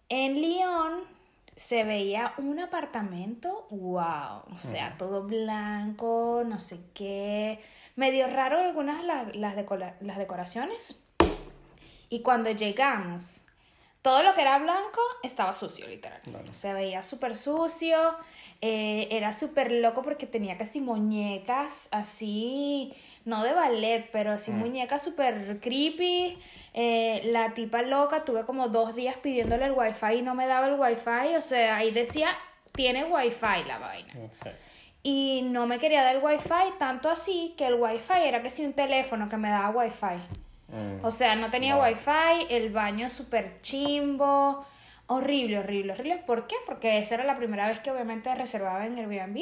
En 0.09 0.35
Lyon 0.41 1.01
se 1.59 1.83
veía 1.83 2.35
un 2.39 2.61
apartamento, 2.61 3.67
wow, 3.71 4.45
o 4.55 4.59
sea, 4.59 4.97
todo 4.97 5.25
blanco, 5.25 6.45
no 6.47 6.61
sé 6.61 6.79
qué, 6.95 7.59
medio 7.97 8.29
raro 8.29 8.61
algunas 8.61 9.03
las, 9.03 9.35
las, 9.35 9.57
decora- 9.57 9.97
las 10.01 10.19
decoraciones. 10.19 11.01
Y 12.09 12.21
cuando 12.23 12.51
llegamos, 12.53 13.43
todo 14.03 14.23
lo 14.23 14.33
que 14.35 14.41
era 14.43 14.59
blanco 14.59 15.01
estaba 15.23 15.53
sucio, 15.53 15.87
literal. 15.89 16.21
Se 16.51 16.73
veía 16.73 17.03
súper 17.03 17.35
sucio, 17.35 18.17
eh, 18.61 19.09
era 19.11 19.33
súper 19.35 19.71
loco 19.73 20.03
porque 20.03 20.27
tenía 20.27 20.57
casi 20.57 20.81
muñecas 20.81 21.89
así, 21.91 22.95
no 23.25 23.43
de 23.43 23.53
ballet, 23.53 24.09
pero 24.13 24.33
así 24.33 24.51
Mm. 24.53 24.59
muñecas 24.59 25.03
súper 25.03 25.59
creepy. 25.61 26.39
Eh, 26.75 27.23
la 27.27 27.55
tipa 27.55 27.83
loca, 27.83 28.25
tuve 28.25 28.45
como 28.45 28.69
dos 28.69 28.95
días 28.95 29.17
pidiéndole 29.17 29.65
el 29.67 29.73
wifi 29.73 30.19
y 30.19 30.23
no 30.23 30.35
me 30.35 30.47
daba 30.47 30.69
el 30.69 30.75
wifi, 30.79 31.35
o 31.37 31.41
sea, 31.43 31.77
ahí 31.77 31.91
decía, 31.91 32.29
tiene 32.73 33.05
wifi 33.05 33.65
la 33.67 33.79
vaina. 33.79 34.15
Sí. 34.31 34.49
Y 35.03 35.43
no 35.43 35.67
me 35.67 35.79
quería 35.79 36.03
dar 36.03 36.17
el 36.17 36.23
wifi, 36.25 36.73
tanto 36.79 37.09
así 37.11 37.55
que 37.57 37.67
el 37.67 37.75
wifi 37.75 38.21
era 38.23 38.43
que 38.43 38.51
si 38.51 38.65
un 38.65 38.73
teléfono 38.75 39.29
que 39.29 39.37
me 39.37 39.49
daba 39.51 39.71
wifi. 39.71 40.17
Mm. 40.69 41.05
O 41.05 41.11
sea, 41.11 41.35
no 41.35 41.51
tenía 41.51 41.77
Wow. 41.77 41.85
wifi, 41.85 42.47
el 42.51 42.71
baño 42.71 43.09
súper 43.11 43.61
chimbo, 43.63 44.65
horrible, 45.07 45.59
horrible, 45.61 45.93
horrible. 45.93 46.19
¿Por 46.27 46.47
qué? 46.47 46.57
Porque 46.67 46.99
esa 46.99 47.17
era 47.17 47.25
la 47.25 47.37
primera 47.37 47.67
vez 47.67 47.81
que 47.81 47.91
obviamente 47.91 48.35
reservaba 48.35 48.85
en 48.87 48.99
Airbnb 48.99 49.39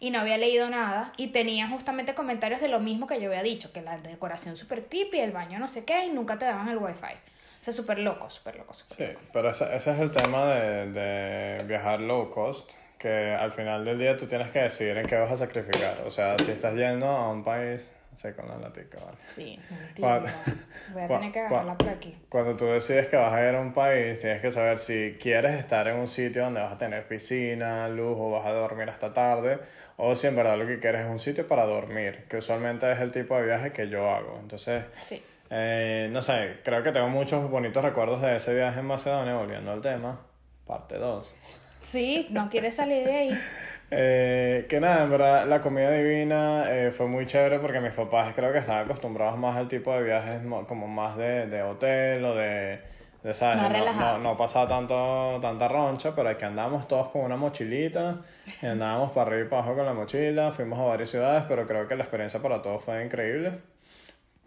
y 0.00 0.10
no 0.10 0.20
había 0.20 0.38
leído 0.38 0.68
nada 0.68 1.12
y 1.16 1.28
tenía 1.28 1.68
justamente 1.68 2.14
comentarios 2.14 2.60
de 2.60 2.68
lo 2.68 2.80
mismo 2.80 3.06
que 3.06 3.20
yo 3.20 3.28
había 3.28 3.42
dicho, 3.42 3.72
que 3.72 3.82
la 3.82 3.98
decoración 3.98 4.56
súper 4.56 4.86
creepy, 4.86 5.18
el 5.20 5.32
baño 5.32 5.58
no 5.58 5.68
sé 5.68 5.84
qué 5.84 6.06
y 6.06 6.10
nunca 6.10 6.38
te 6.38 6.44
daban 6.44 6.68
el 6.68 6.78
wifi. 6.78 7.14
O 7.60 7.64
sea, 7.64 7.72
súper 7.72 7.98
loco, 7.98 8.28
súper 8.28 8.56
loco, 8.56 8.74
súper 8.74 8.96
Sí, 8.96 9.18
pero 9.32 9.50
ese, 9.50 9.74
ese 9.74 9.92
es 9.92 10.00
el 10.00 10.10
tema 10.10 10.46
de, 10.46 10.90
de 10.90 11.64
viajar 11.64 12.00
low 12.00 12.28
cost, 12.30 12.72
que 12.98 13.32
al 13.32 13.52
final 13.52 13.84
del 13.84 13.98
día 13.98 14.16
tú 14.16 14.26
tienes 14.26 14.50
que 14.50 14.60
decidir 14.60 14.96
en 14.96 15.06
qué 15.06 15.16
vas 15.16 15.30
a 15.30 15.36
sacrificar. 15.36 16.02
O 16.04 16.10
sea, 16.10 16.36
si 16.38 16.50
estás 16.50 16.74
yendo 16.74 17.06
a 17.06 17.28
un 17.30 17.44
país, 17.44 17.92
con 18.36 18.48
la 18.48 18.56
latica, 18.56 18.98
¿vale? 19.04 19.16
Sí, 19.20 19.58
Cuando-. 19.98 20.28
Voy 20.92 21.02
a 21.02 21.08
tener 21.08 21.32
que 21.32 21.40
agarrarla 21.40 21.76
por 21.76 21.88
aquí. 21.88 22.16
Cuando 22.28 22.56
tú 22.56 22.66
decides 22.66 23.08
que 23.08 23.16
vas 23.16 23.32
a 23.32 23.48
ir 23.48 23.54
a 23.54 23.60
un 23.60 23.72
país, 23.72 24.20
tienes 24.20 24.40
que 24.40 24.50
saber 24.50 24.78
si 24.78 25.16
quieres 25.20 25.58
estar 25.58 25.88
en 25.88 25.96
un 25.96 26.06
sitio 26.08 26.44
donde 26.44 26.60
vas 26.60 26.72
a 26.72 26.78
tener 26.78 27.06
piscina, 27.08 27.88
lujo, 27.88 28.30
vas 28.30 28.46
a 28.46 28.50
dormir 28.52 28.88
hasta 28.90 29.12
tarde, 29.12 29.58
o 29.96 30.14
si 30.14 30.26
en 30.28 30.36
verdad 30.36 30.56
lo 30.56 30.66
que 30.66 30.78
quieres 30.78 31.06
es 31.06 31.10
un 31.10 31.18
sitio 31.20 31.46
para 31.46 31.64
dormir, 31.64 32.24
que 32.28 32.36
usualmente 32.36 32.90
es 32.92 33.00
el 33.00 33.10
tipo 33.10 33.36
de 33.36 33.44
viaje 33.46 33.72
que 33.72 33.88
yo 33.88 34.08
hago. 34.08 34.38
Entonces, 34.40 34.84
Sí. 35.02 35.20
eh, 35.50 36.08
no 36.12 36.22
sé, 36.22 36.58
creo 36.62 36.82
que 36.82 36.92
tengo 36.92 37.08
muchos 37.08 37.50
bonitos 37.50 37.82
recuerdos 37.82 38.22
de 38.22 38.36
ese 38.36 38.54
viaje 38.54 38.80
en 38.80 38.86
Macedonia, 38.86 39.34
volviendo 39.34 39.72
al 39.72 39.80
tema, 39.80 40.20
parte 40.66 40.96
2. 40.98 41.36
Sí, 41.80 42.28
no 42.30 42.48
quieres 42.48 42.76
salir 42.76 43.04
de 43.04 43.12
ahí. 43.16 43.30
Eh, 43.90 44.66
que 44.70 44.80
nada, 44.80 45.04
en 45.04 45.10
verdad 45.10 45.46
la 45.46 45.60
comida 45.60 45.90
divina 45.90 46.64
eh, 46.74 46.90
fue 46.92 47.06
muy 47.08 47.26
chévere 47.26 47.58
porque 47.58 47.80
mis 47.80 47.92
papás 47.92 48.32
creo 48.34 48.50
que 48.52 48.58
estaban 48.58 48.84
acostumbrados 48.84 49.38
más 49.38 49.56
al 49.56 49.68
tipo 49.68 49.92
de 49.94 50.02
viajes 50.02 50.42
mo- 50.42 50.66
como 50.66 50.88
más 50.88 51.16
de, 51.18 51.46
de 51.46 51.62
hotel 51.62 52.24
o 52.24 52.34
de, 52.34 52.80
de 53.22 53.34
¿sabes? 53.34 53.60
Más 53.60 53.70
no, 53.74 53.92
no, 53.92 54.18
no 54.18 54.36
pasaba 54.36 54.66
tanto, 54.68 55.38
tanta 55.42 55.68
roncha, 55.68 56.14
pero 56.14 56.30
aquí 56.30 56.44
andábamos 56.44 56.88
todos 56.88 57.08
con 57.10 57.22
una 57.22 57.36
mochilita 57.36 58.22
y 58.62 58.66
andábamos 58.66 59.12
para 59.12 59.28
arriba 59.30 59.46
y 59.46 59.48
para 59.50 59.62
abajo 59.62 59.76
con 59.76 59.86
la 59.86 59.92
mochila, 59.94 60.52
fuimos 60.52 60.78
a 60.80 60.84
varias 60.84 61.10
ciudades, 61.10 61.44
pero 61.48 61.66
creo 61.66 61.86
que 61.86 61.94
la 61.96 62.04
experiencia 62.04 62.40
para 62.40 62.62
todos 62.62 62.82
fue 62.82 63.04
increíble. 63.04 63.71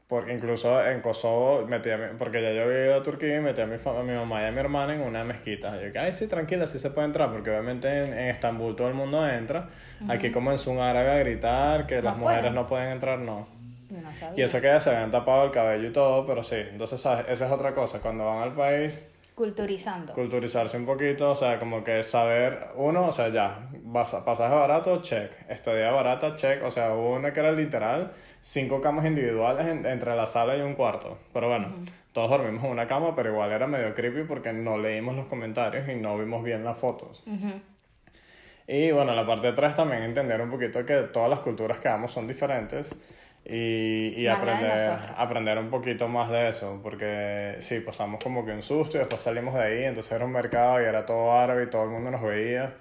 Porque 0.07 0.33
incluso 0.33 0.85
en 0.85 1.01
Kosovo, 1.01 1.65
metí 1.65 1.89
a 1.89 1.97
mi- 1.97 2.15
porque 2.19 2.39
ya 2.41 2.51
yo 2.51 2.63
había 2.63 2.85
ido 2.85 2.95
a 2.95 3.01
Turquía 3.03 3.37
y 3.37 3.39
metí 3.39 3.61
a 3.61 3.65
mi, 3.65 3.75
a 3.75 4.03
mi 4.03 4.13
mamá 4.13 4.43
y 4.43 4.45
a 4.45 4.51
mi 4.51 4.59
hermana 4.59 4.93
en 4.93 5.01
una 5.01 5.23
mezquita. 5.23 5.75
Yo 5.79 5.87
dije, 5.87 5.97
ay, 5.97 6.11
sí, 6.11 6.27
tranquila, 6.27 6.67
sí 6.67 6.77
se 6.77 6.91
puede 6.91 7.07
entrar, 7.07 7.31
porque 7.31 7.49
obviamente 7.49 7.87
en, 8.01 8.13
en 8.13 8.27
Estambul 8.29 8.75
todo 8.75 8.87
el 8.87 8.93
mundo 8.93 9.27
entra. 9.27 9.67
Aquí 10.07 10.29
comenzó 10.31 10.69
un 10.71 10.79
árabe 10.79 11.09
a 11.11 11.17
gritar 11.17 11.87
que 11.87 11.95
No 11.97 12.01
las 12.03 12.17
mujeres 12.17 12.41
pueden. 12.41 12.55
no 12.55 12.67
pueden 12.67 12.89
entrar, 12.91 13.17
no. 13.17 13.47
Yo 13.89 14.01
no 14.01 14.13
sabía. 14.13 14.37
Y 14.37 14.41
eso 14.43 14.61
que 14.61 14.67
ya 14.67 14.79
se 14.79 14.91
habían 14.91 15.09
tapado 15.09 15.45
el 15.45 15.51
cabello 15.51 15.87
y 15.87 15.91
todo, 15.91 16.25
pero 16.27 16.43
sí. 16.43 16.57
Entonces, 16.57 17.01
¿sabes? 17.01 17.25
Esa 17.29 17.47
es 17.47 17.51
otra 17.51 17.73
cosa. 17.73 17.99
Cuando 17.99 18.25
van 18.25 18.43
al 18.43 18.53
país, 18.53 19.09
Culturizando. 19.35 20.13
culturizarse 20.13 20.77
un 20.77 20.85
poquito, 20.85 21.31
o 21.31 21.35
sea, 21.35 21.59
como 21.59 21.83
que 21.83 22.01
saber, 22.03 22.67
uno, 22.75 23.07
o 23.07 23.11
sea, 23.11 23.27
ya, 23.27 23.69
pasaje 23.91 24.55
barato, 24.55 25.01
check, 25.01 25.29
estadía 25.49 25.91
barata, 25.91 26.37
check, 26.37 26.63
o 26.63 26.71
sea, 26.71 26.93
hubo 26.93 27.11
una 27.15 27.33
que 27.33 27.41
era 27.41 27.51
literal, 27.51 28.13
cinco 28.39 28.79
camas 28.79 29.05
individuales 29.05 29.67
en- 29.67 29.85
entre 29.85 30.15
la 30.15 30.25
sala 30.25 30.55
y 30.55 30.61
un 30.61 30.73
cuarto, 30.73 31.17
pero 31.33 31.49
bueno, 31.49 31.67
todos 32.13 32.29
dormimos 32.29 32.63
en 32.63 32.71
una 32.71 32.87
cama, 32.87 33.13
pero 33.13 33.29
igual 33.31 33.51
era 33.51 33.67
medio 33.67 33.93
creepy 33.93 34.23
porque 34.23 34.53
no 34.53 34.77
leímos 34.77 35.17
los 35.17 35.25
comentarios 35.25 35.87
y 35.89 35.95
no 35.95 36.17
vimos 36.17 36.41
bien 36.41 36.63
las 36.63 36.77
fotos. 36.77 37.21
Ujú. 37.27 37.59
Y 38.67 38.91
bueno, 38.91 39.13
la 39.13 39.27
parte 39.27 39.47
de 39.47 39.53
atrás 39.53 39.75
también 39.75 40.01
entender 40.01 40.39
un 40.41 40.49
poquito 40.49 40.83
que 40.85 40.95
todas 41.13 41.29
las 41.29 41.41
culturas 41.41 41.79
que 41.79 41.87
vamos 41.89 42.11
son 42.11 42.25
diferentes 42.27 42.95
y, 43.45 44.21
y 44.21 44.27
aprender, 44.27 44.99
aprender 45.15 45.57
un 45.59 45.69
poquito 45.69 46.07
más 46.07 46.29
de 46.29 46.49
eso, 46.49 46.79
porque 46.81 47.57
sí, 47.59 47.79
pasamos 47.79 48.21
como 48.23 48.43
que 48.43 48.51
un 48.51 48.63
susto 48.63 48.97
y 48.97 48.99
después 48.99 49.21
salimos 49.21 49.53
de 49.53 49.61
ahí, 49.61 49.83
entonces 49.83 50.11
era 50.11 50.25
un 50.25 50.31
mercado 50.31 50.81
y 50.81 50.85
era 50.85 51.05
todo 51.05 51.31
árabe 51.31 51.65
y 51.65 51.69
todo 51.69 51.83
el 51.83 51.89
mundo 51.89 52.11
nos 52.11 52.23
veía. 52.23 52.73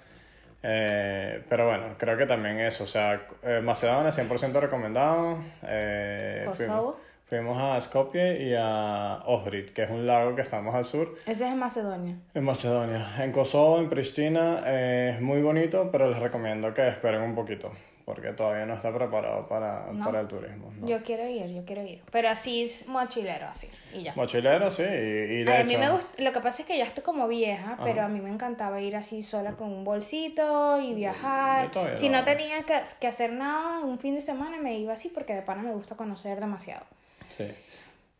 Eh, 0.67 1.43
pero 1.47 1.67
bueno, 1.67 1.95
creo 1.99 2.17
que 2.17 2.25
también 2.25 2.59
eso, 2.59 2.85
o 2.85 2.87
sea, 2.87 3.27
eh, 3.43 3.61
Macedonia 3.63 4.09
100% 4.09 4.59
recomendado. 4.59 5.37
Eh, 5.61 6.43
Kosovo. 6.47 6.97
Fuimos, 7.27 7.55
fuimos 7.55 7.61
a 7.61 7.79
Skopje 7.79 8.43
y 8.43 8.55
a 8.57 9.19
Ohrid, 9.25 9.69
que 9.69 9.83
es 9.83 9.91
un 9.91 10.07
lago 10.07 10.35
que 10.35 10.41
estamos 10.41 10.73
al 10.73 10.83
sur. 10.83 11.13
Ese 11.27 11.45
es 11.45 11.51
en 11.51 11.59
Macedonia. 11.59 12.15
En 12.33 12.43
Macedonia. 12.43 13.05
En 13.19 13.31
Kosovo, 13.31 13.77
en 13.77 13.89
Pristina, 13.89 14.63
eh, 14.65 15.11
es 15.13 15.21
muy 15.21 15.43
bonito, 15.43 15.91
pero 15.91 16.09
les 16.09 16.17
recomiendo 16.17 16.73
que 16.73 16.87
esperen 16.87 17.21
un 17.21 17.35
poquito, 17.35 17.71
porque 18.05 18.31
todavía 18.33 18.65
no 18.67 18.75
está 18.75 18.93
preparado 18.93 19.47
para, 19.47 19.91
No. 19.91 20.05
para 20.05 20.21
el 20.21 20.27
turismo. 20.27 20.71
¿no? 20.79 20.87
Yo 20.87 21.01
quiero 21.01 21.27
ir, 21.27 21.47
yo 21.47 21.65
quiero 21.65 21.81
ir. 21.83 22.03
Pero 22.11 22.29
así 22.29 22.63
es 22.63 22.87
mochilero, 22.87 23.47
así. 23.47 23.67
Y 23.93 24.03
ya. 24.03 24.13
Mochilero, 24.15 24.69
sí, 24.69 24.83
y, 24.83 24.85
y 24.85 25.43
de 25.43 25.51
Ay, 25.51 25.57
a 25.57 25.59
hecho... 25.61 25.67
mí 25.69 25.77
me 25.77 25.89
gusta, 25.91 26.21
lo 26.23 26.31
que 26.31 26.39
pasa 26.39 26.61
es 26.61 26.67
que 26.67 26.77
ya 26.77 26.83
estoy 26.83 27.03
como 27.03 27.27
vieja, 27.27 27.77
pero 27.83 28.03
a 28.03 28.07
mí 28.07 28.21
me 28.21 28.29
encantaba 28.29 28.79
ir 28.79 28.95
así 28.95 29.23
sola 29.23 29.53
con 29.53 29.69
un 29.73 29.83
bolsito 29.83 30.79
y 30.79 30.93
viajar. 30.93 31.71
Yo 31.71 31.97
Si 31.97 32.07
no. 32.09 32.19
no 32.19 32.23
tenía 32.25 32.61
que, 32.63 32.79
que 32.99 33.07
hacer 33.07 33.33
nada 33.33 33.79
un 33.79 33.97
fin 33.97 34.13
de 34.13 34.21
semana, 34.21 34.57
me 34.57 34.77
iba 34.77 34.93
así 34.93 35.09
porque 35.09 35.33
de 35.33 35.41
pana 35.41 35.63
me 35.63 35.73
gusta 35.73 35.95
conocer 35.95 36.39
demasiado. 36.39 36.85
Sí. 37.29 37.45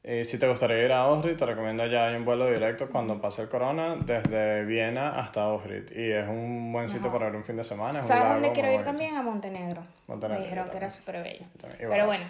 Y 0.08 0.24
si 0.24 0.38
te 0.38 0.48
gustaría 0.48 0.86
ir 0.86 0.92
a 0.92 1.08
Ohrid, 1.08 1.36
te 1.36 1.46
recomiendo 1.48 1.84
ya 1.88 2.08
hay 2.10 2.16
un 2.16 2.26
vuelo 2.26 2.46
directo 2.46 2.88
cuando 2.90 3.20
pase 3.20 3.42
el 3.42 3.50
corona, 3.50 3.96
desde 3.96 4.64
Viena 4.64 5.20
hasta 5.20 5.48
Ohrid. 5.48 5.90
Y 5.96 6.12
es 6.12 6.28
un 6.28 6.72
buen 6.72 6.88
sitio 6.88 7.12
para 7.12 7.30
ir 7.30 7.36
un 7.36 7.44
fin 7.44 7.56
de 7.58 7.64
semana. 7.64 8.00
Es 8.02 8.06
un 8.06 8.10
¿Sabes 8.10 8.34
dónde 8.34 8.52
quiero 8.52 8.68
ir 8.70 8.74
bonito. 8.76 8.92
también? 8.92 9.16
A 9.16 9.24
Montenegro. 9.24 9.82
Montenegro, 10.06 10.40
Me 10.40 10.46
dijeron 10.46 10.68
que 10.70 10.78
era 10.78 10.90
súper 10.92 11.24
bello. 11.24 11.46
Pero 11.60 11.90
barato. 11.90 12.06
bueno, 12.08 12.26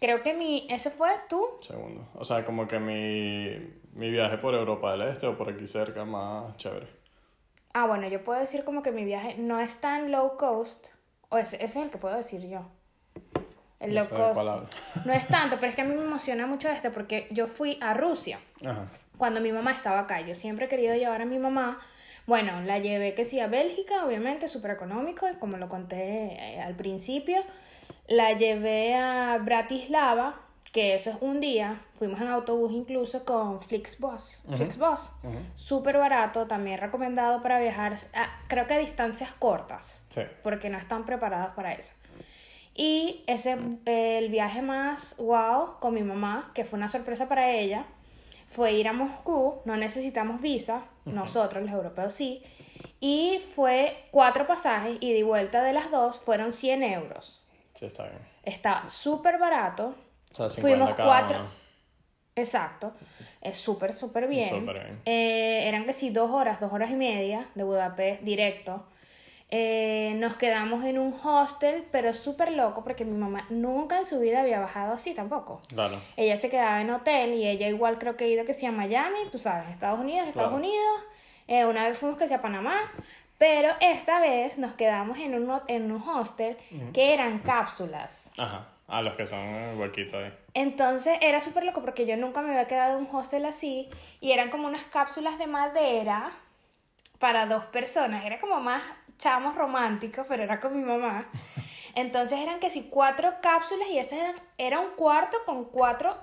creo 0.00 0.22
que 0.22 0.34
mi... 0.34 0.68
¿Ese 0.70 0.90
fue 0.90 1.10
tú? 1.28 1.44
Segundo. 1.62 2.06
O 2.14 2.22
sea, 2.24 2.44
como 2.44 2.68
que 2.68 2.78
mi, 2.78 3.74
mi 3.94 4.08
viaje 4.12 4.38
por 4.38 4.54
Europa 4.54 4.92
del 4.92 5.08
Este 5.08 5.26
o 5.26 5.36
por 5.36 5.48
aquí 5.50 5.66
cerca 5.66 6.04
más 6.04 6.56
chévere. 6.58 6.86
Ah, 7.74 7.86
bueno, 7.88 8.06
yo 8.06 8.22
puedo 8.22 8.38
decir 8.38 8.62
como 8.62 8.84
que 8.84 8.92
mi 8.92 9.04
viaje 9.04 9.34
no 9.36 9.58
es 9.58 9.80
tan 9.80 10.12
low 10.12 10.36
cost. 10.36 10.90
O 11.28 11.38
ese, 11.38 11.56
ese 11.56 11.64
es 11.80 11.84
el 11.86 11.90
que 11.90 11.98
puedo 11.98 12.16
decir 12.16 12.46
yo. 12.48 12.60
El 13.80 13.94
No 13.94 14.00
hablo. 14.00 14.66
No 15.04 15.12
es 15.12 15.26
tanto, 15.26 15.56
pero 15.56 15.68
es 15.68 15.74
que 15.74 15.82
a 15.82 15.84
mí 15.84 15.94
me 15.94 16.02
emociona 16.02 16.46
mucho 16.46 16.68
este 16.68 16.90
porque 16.90 17.28
yo 17.30 17.46
fui 17.46 17.78
a 17.82 17.92
Rusia 17.94 18.38
Ajá. 18.64 18.86
cuando 19.18 19.40
mi 19.40 19.52
mamá 19.52 19.72
estaba 19.72 20.00
acá. 20.00 20.20
Yo 20.22 20.34
siempre 20.34 20.66
he 20.66 20.68
querido 20.68 20.94
llevar 20.94 21.20
a 21.22 21.26
mi 21.26 21.38
mamá. 21.38 21.78
Bueno, 22.26 22.62
la 22.62 22.78
llevé 22.78 23.14
que 23.14 23.24
sí 23.24 23.38
a 23.38 23.46
Bélgica, 23.46 24.04
obviamente, 24.04 24.48
súper 24.48 24.72
económico, 24.72 25.28
y 25.28 25.34
como 25.36 25.58
lo 25.58 25.68
conté 25.68 26.54
eh, 26.56 26.60
al 26.60 26.74
principio. 26.74 27.42
La 28.08 28.32
llevé 28.32 28.94
a 28.96 29.38
Bratislava, 29.40 30.40
que 30.72 30.94
eso 30.94 31.10
es 31.10 31.16
un 31.20 31.38
día. 31.40 31.80
Fuimos 31.98 32.20
en 32.20 32.28
autobús 32.28 32.72
incluso 32.72 33.24
con 33.24 33.60
Flixbus. 33.62 34.42
Flixbus. 34.56 35.12
Ujú. 35.22 35.38
Súper 35.54 35.98
barato, 35.98 36.46
también 36.46 36.78
recomendado 36.78 37.42
para 37.42 37.58
viajar, 37.60 37.94
a- 38.14 38.40
creo 38.48 38.66
que 38.66 38.74
a 38.74 38.78
distancias 38.78 39.30
cortas 39.38 40.04
Sí. 40.08 40.22
porque 40.42 40.68
no 40.70 40.78
están 40.78 41.04
preparados 41.04 41.54
para 41.54 41.72
eso. 41.72 41.92
Y 42.76 43.24
ese, 43.26 43.56
el 43.86 44.28
viaje 44.28 44.60
más 44.62 45.16
wow 45.18 45.78
con 45.80 45.94
mi 45.94 46.02
mamá, 46.02 46.50
que 46.54 46.64
fue 46.64 46.76
una 46.76 46.88
sorpresa 46.88 47.28
para 47.28 47.50
ella, 47.50 47.86
fue 48.50 48.72
ir 48.74 48.88
a 48.88 48.92
Moscú, 48.92 49.60
no 49.64 49.76
necesitamos 49.76 50.40
visa, 50.40 50.82
nosotros 51.04 51.62
los 51.62 51.72
europeos 51.72 52.14
sí, 52.14 52.42
Y 53.00 53.40
fue 53.54 54.04
cuatro 54.10 54.46
pasajes 54.46 54.98
y 55.00 55.12
de 55.12 55.22
vuelta 55.22 55.62
de 55.62 55.72
las 55.72 55.90
dos 55.90 56.18
fueron 56.18 56.52
100 56.52 56.82
euros. 56.82 57.42
Sí, 57.74 57.86
está 57.86 58.04
bien. 58.04 58.18
Está 58.42 58.88
súper 58.88 59.38
barato. 59.38 59.94
O 60.32 60.36
sea, 60.36 60.48
50 60.48 60.60
Fuimos 60.60 60.94
cada 60.94 61.08
cuatro. 61.08 61.40
uno. 61.40 61.50
Exacto. 62.34 62.92
Es 63.40 63.56
súper, 63.56 63.92
súper 63.92 64.28
bien. 64.28 64.48
Súper 64.48 64.84
bien. 64.84 65.00
Eh, 65.06 65.66
eran 65.66 65.84
que 65.84 65.92
sí, 65.92 66.10
dos 66.10 66.30
horas, 66.30 66.60
dos 66.60 66.72
horas 66.72 66.90
y 66.90 66.94
media 66.94 67.48
de 67.54 67.64
Budapest 67.64 68.22
directo. 68.22 68.86
Eh, 69.50 70.14
nos 70.16 70.34
quedamos 70.34 70.84
en 70.84 70.98
un 70.98 71.14
hostel, 71.22 71.84
pero 71.92 72.12
súper 72.12 72.50
loco 72.52 72.82
porque 72.82 73.04
mi 73.04 73.16
mamá 73.16 73.46
nunca 73.48 73.98
en 73.98 74.06
su 74.06 74.18
vida 74.18 74.40
había 74.40 74.58
bajado 74.58 74.92
así 74.94 75.14
tampoco. 75.14 75.62
Claro. 75.68 76.00
Ella 76.16 76.36
se 76.36 76.50
quedaba 76.50 76.80
en 76.80 76.90
hotel 76.90 77.34
y 77.34 77.46
ella 77.46 77.68
igual 77.68 77.98
creo 77.98 78.16
que 78.16 78.24
ha 78.24 78.28
ido 78.28 78.44
que 78.44 78.54
sea 78.54 78.70
a 78.70 78.72
Miami, 78.72 79.18
tú 79.30 79.38
sabes, 79.38 79.68
Estados 79.68 80.00
Unidos, 80.00 80.26
Estados 80.28 80.50
Claro. 80.50 80.64
Unidos. 80.64 81.00
Eh, 81.46 81.64
una 81.64 81.86
vez 81.86 81.96
fuimos 81.96 82.18
que 82.18 82.26
sea 82.26 82.38
a 82.38 82.42
Panamá, 82.42 82.76
pero 83.38 83.68
esta 83.80 84.18
vez 84.18 84.58
nos 84.58 84.72
quedamos 84.74 85.16
en 85.18 85.34
un, 85.40 85.60
en 85.68 85.92
un 85.92 86.02
hostel 86.08 86.56
que 86.92 87.14
eran 87.14 87.38
cápsulas. 87.38 88.30
Ajá. 88.38 88.66
A 88.88 89.02
los 89.02 89.14
que 89.14 89.26
son 89.26 89.38
el 89.40 89.78
huequito 89.78 90.18
ahí. 90.18 90.32
Entonces 90.54 91.18
era 91.20 91.40
súper 91.40 91.64
loco 91.64 91.82
porque 91.82 92.06
yo 92.06 92.16
nunca 92.16 92.40
me 92.40 92.50
había 92.50 92.66
quedado 92.66 92.98
en 92.98 93.06
un 93.06 93.14
hostel 93.14 93.44
así 93.44 93.88
y 94.20 94.32
eran 94.32 94.50
como 94.50 94.66
unas 94.68 94.82
cápsulas 94.82 95.38
de 95.38 95.46
madera 95.46 96.30
para 97.18 97.46
dos 97.46 97.64
personas. 97.66 98.24
Era 98.24 98.38
como 98.40 98.60
más 98.60 98.80
chamos 99.18 99.54
románticos, 99.54 100.26
pero 100.28 100.42
era 100.42 100.60
con 100.60 100.76
mi 100.76 100.82
mamá. 100.82 101.26
Entonces 101.94 102.38
eran 102.40 102.60
que 102.60 102.68
sí, 102.70 102.88
cuatro 102.90 103.34
cápsulas 103.40 103.88
y 103.88 103.98
esas 103.98 104.18
eran, 104.18 104.34
era 104.58 104.80
un 104.80 104.90
cuarto 104.96 105.38
con 105.46 105.64
cuatro 105.64 106.16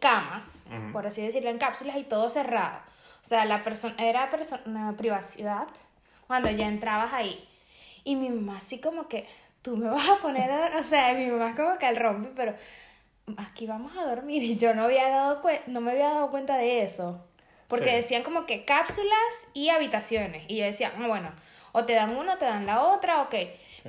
camas, 0.00 0.64
por 0.92 1.06
así 1.06 1.20
decirlo, 1.22 1.50
en 1.50 1.58
cápsulas 1.58 1.96
y 1.96 2.04
todo 2.04 2.30
cerrado. 2.30 2.78
O 3.22 3.24
sea, 3.24 3.44
la 3.44 3.62
persona 3.62 3.94
era 3.98 4.30
perso- 4.30 4.60
una 4.64 4.96
privacidad 4.96 5.68
cuando 6.26 6.48
ya 6.50 6.66
entrabas 6.66 7.12
ahí. 7.12 7.46
Y 8.02 8.16
mi 8.16 8.30
mamá 8.30 8.56
así 8.56 8.80
como 8.80 9.08
que, 9.08 9.28
tú 9.60 9.76
me 9.76 9.90
vas 9.90 10.08
a 10.08 10.16
poner 10.16 10.50
a... 10.50 10.78
O 10.78 10.82
sea, 10.82 11.12
mi 11.12 11.26
mamá 11.26 11.54
como 11.54 11.76
que 11.76 11.84
al 11.86 11.96
rompe, 11.96 12.30
pero 12.34 12.54
aquí 13.36 13.66
vamos 13.66 13.94
a 13.98 14.06
dormir. 14.06 14.42
Y 14.42 14.56
yo 14.56 14.74
no, 14.74 14.84
había 14.84 15.10
dado 15.10 15.42
no 15.66 15.82
me 15.82 15.90
había 15.90 16.08
dado 16.08 16.30
cuenta 16.30 16.56
de 16.56 16.82
eso. 16.82 17.22
Porque 17.70 17.88
Sí. 17.90 17.96
decían 17.96 18.22
como 18.22 18.44
que 18.44 18.64
cápsulas 18.66 19.48
y 19.54 19.70
habitaciones. 19.70 20.44
Y 20.48 20.56
yo 20.58 20.64
decía, 20.64 20.92
ah, 20.94 21.06
bueno, 21.06 21.30
o 21.72 21.84
te 21.86 21.94
dan 21.94 22.14
una 22.16 22.34
o 22.34 22.36
te 22.36 22.44
dan 22.44 22.66
la 22.66 22.82
otra, 22.82 23.22
ok. 23.22 23.34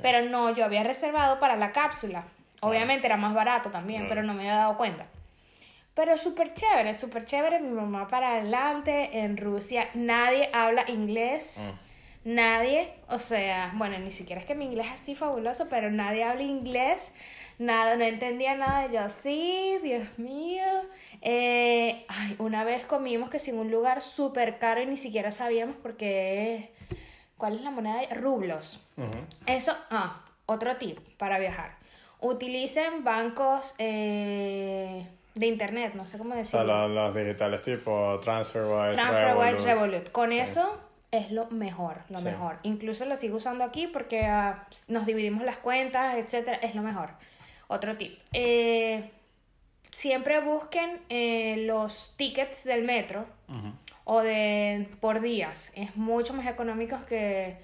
Pero 0.01 0.21
no, 0.21 0.53
yo 0.53 0.63
había 0.63 0.83
reservado 0.83 1.39
para 1.39 1.57
la 1.57 1.73
cápsula. 1.73 2.23
Obviamente 2.61 3.07
era 3.07 3.17
más 3.17 3.33
barato 3.33 3.71
también, 3.71 4.05
pero 4.07 4.23
no 4.23 4.33
me 4.33 4.41
había 4.43 4.55
dado 4.55 4.77
cuenta. 4.77 5.07
Pero 5.95 6.15
súper 6.15 6.53
chévere, 6.53 6.93
súper 6.93 7.25
chévere. 7.25 7.59
Mi 7.59 7.71
mamá 7.71 8.07
para 8.07 8.33
adelante. 8.33 9.09
En 9.19 9.35
Rusia 9.35 9.89
nadie 9.95 10.49
habla 10.53 10.85
inglés. 10.87 11.57
Mm. 11.59 11.91
Nadie, 12.23 12.93
o 13.09 13.17
sea, 13.17 13.71
bueno, 13.73 13.97
ni 13.97 14.11
siquiera 14.11 14.39
es 14.39 14.45
que 14.47 14.53
mi 14.53 14.65
inglés 14.65 14.85
es 14.87 14.93
así 15.01 15.15
fabuloso, 15.15 15.67
pero 15.69 15.89
nadie 15.89 16.23
habla 16.23 16.43
inglés. 16.43 17.11
Nada, 17.61 17.95
no 17.95 18.03
entendía 18.03 18.55
nada. 18.55 18.87
Yo 18.87 19.07
sí, 19.09 19.77
Dios 19.83 20.17
mío. 20.17 20.63
Eh, 21.21 22.05
ay, 22.07 22.35
una 22.39 22.63
vez 22.63 22.83
comimos 22.85 23.29
que 23.29 23.37
sin 23.37 23.57
un 23.59 23.69
lugar 23.69 24.01
súper 24.01 24.57
caro 24.57 24.81
y 24.81 24.87
ni 24.87 24.97
siquiera 24.97 25.31
sabíamos 25.31 25.75
porque... 25.81 26.71
¿Cuál 27.37 27.55
es 27.55 27.61
la 27.61 27.69
moneda? 27.71 28.01
Rublos. 28.15 28.83
Eso, 29.45 29.75
ah, 29.91 30.23
otro 30.47 30.75
tip 30.77 30.99
para 31.17 31.37
viajar. 31.39 31.75
Utilicen 32.19 33.03
bancos 33.03 33.73
eh, 33.79 35.07
de 35.35 35.45
internet, 35.45 35.93
no 35.95 36.05
sé 36.07 36.17
cómo 36.17 36.31
O 36.31 36.33
sea, 36.33 36.41
decirlo. 36.43 36.87
los, 36.87 36.91
los 36.91 37.15
digitales 37.15 37.61
tipo 37.63 38.19
TransferWise, 38.21 38.93
TransferWise, 38.95 39.51
Revolut. 39.51 39.65
Revolut. 39.65 40.11
Con 40.11 40.29
Sí. 40.31 40.39
eso 40.39 40.79
es 41.11 41.31
lo 41.31 41.47
mejor, 41.49 41.97
lo 42.09 42.19
Sí. 42.19 42.25
mejor. 42.25 42.57
Incluso 42.63 43.05
lo 43.05 43.15
sigo 43.15 43.37
usando 43.37 43.63
aquí 43.63 43.85
porque 43.87 44.25
ah, 44.25 44.67
nos 44.87 45.05
dividimos 45.05 45.43
las 45.43 45.57
cuentas, 45.57 46.17
etcétera. 46.17 46.57
Es 46.61 46.73
lo 46.75 46.81
mejor. 46.83 47.09
Otro 47.71 47.95
tip. 47.95 48.19
Eh, 48.33 49.09
siempre 49.91 50.41
busquen 50.41 50.99
eh, 51.09 51.63
los 51.65 52.13
tickets 52.17 52.63
del 52.65 52.83
metro 52.83 53.25
o 54.03 54.21
de 54.21 54.87
por 54.99 55.21
días. 55.21 55.71
Es 55.75 55.95
mucho 55.95 56.33
más 56.33 56.47
económico 56.47 56.97
que 57.07 57.55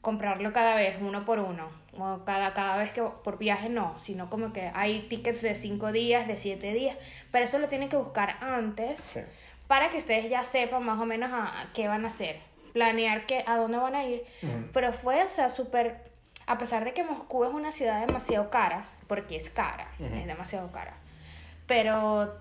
comprarlo 0.00 0.52
cada 0.54 0.74
vez, 0.76 0.96
uno 1.00 1.26
por 1.26 1.40
uno. 1.40 1.68
O 1.98 2.24
cada, 2.24 2.54
cada 2.54 2.78
vez 2.78 2.92
que 2.92 3.02
por 3.02 3.36
viaje 3.36 3.68
no, 3.68 3.98
sino 3.98 4.30
como 4.30 4.52
que 4.54 4.70
hay 4.74 5.00
tickets 5.10 5.42
de 5.42 5.54
5 5.54 5.92
días, 5.92 6.26
de 6.26 6.38
7 6.38 6.72
días. 6.72 6.96
Pero 7.30 7.44
eso 7.44 7.58
lo 7.58 7.68
tienen 7.68 7.90
que 7.90 7.96
buscar 7.96 8.36
antes 8.40 8.98
Sí. 9.00 9.20
para 9.66 9.90
que 9.90 9.98
ustedes 9.98 10.30
ya 10.30 10.42
sepan 10.44 10.84
más 10.84 10.98
o 10.98 11.04
menos 11.04 11.30
a, 11.32 11.44
a 11.60 11.72
qué 11.74 11.86
van 11.88 12.04
a 12.06 12.08
hacer. 12.08 12.38
Planear 12.72 13.26
que, 13.26 13.44
a 13.46 13.56
dónde 13.56 13.76
van 13.76 13.94
a 13.94 14.04
ir. 14.06 14.24
Pero 14.72 14.92
fue, 14.94 15.22
o 15.22 15.28
sea, 15.28 15.50
súper... 15.50 16.08
A 16.46 16.56
pesar 16.56 16.84
de 16.84 16.94
que 16.94 17.04
Moscú 17.04 17.44
es 17.44 17.52
una 17.52 17.72
ciudad 17.72 18.06
demasiado 18.06 18.48
cara, 18.48 18.84
porque 19.10 19.34
es 19.36 19.50
cara, 19.50 19.88
es 19.98 20.24
demasiado 20.26 20.70
cara. 20.70 20.94
Pero 21.66 22.38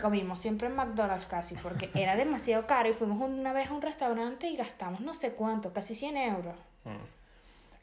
comimos 0.00 0.40
siempre 0.40 0.66
en 0.66 0.74
McDonald's 0.74 1.26
casi, 1.26 1.54
porque 1.54 1.88
era 1.94 2.16
demasiado 2.16 2.66
caro 2.66 2.88
y 2.88 2.92
fuimos 2.92 3.20
una 3.22 3.52
vez 3.52 3.70
a 3.70 3.74
un 3.74 3.80
restaurante 3.80 4.48
y 4.48 4.56
gastamos 4.56 5.00
no 5.00 5.14
sé 5.14 5.32
cuánto, 5.34 5.72
casi 5.72 5.94
100 5.94 6.16
euros. 6.16 6.56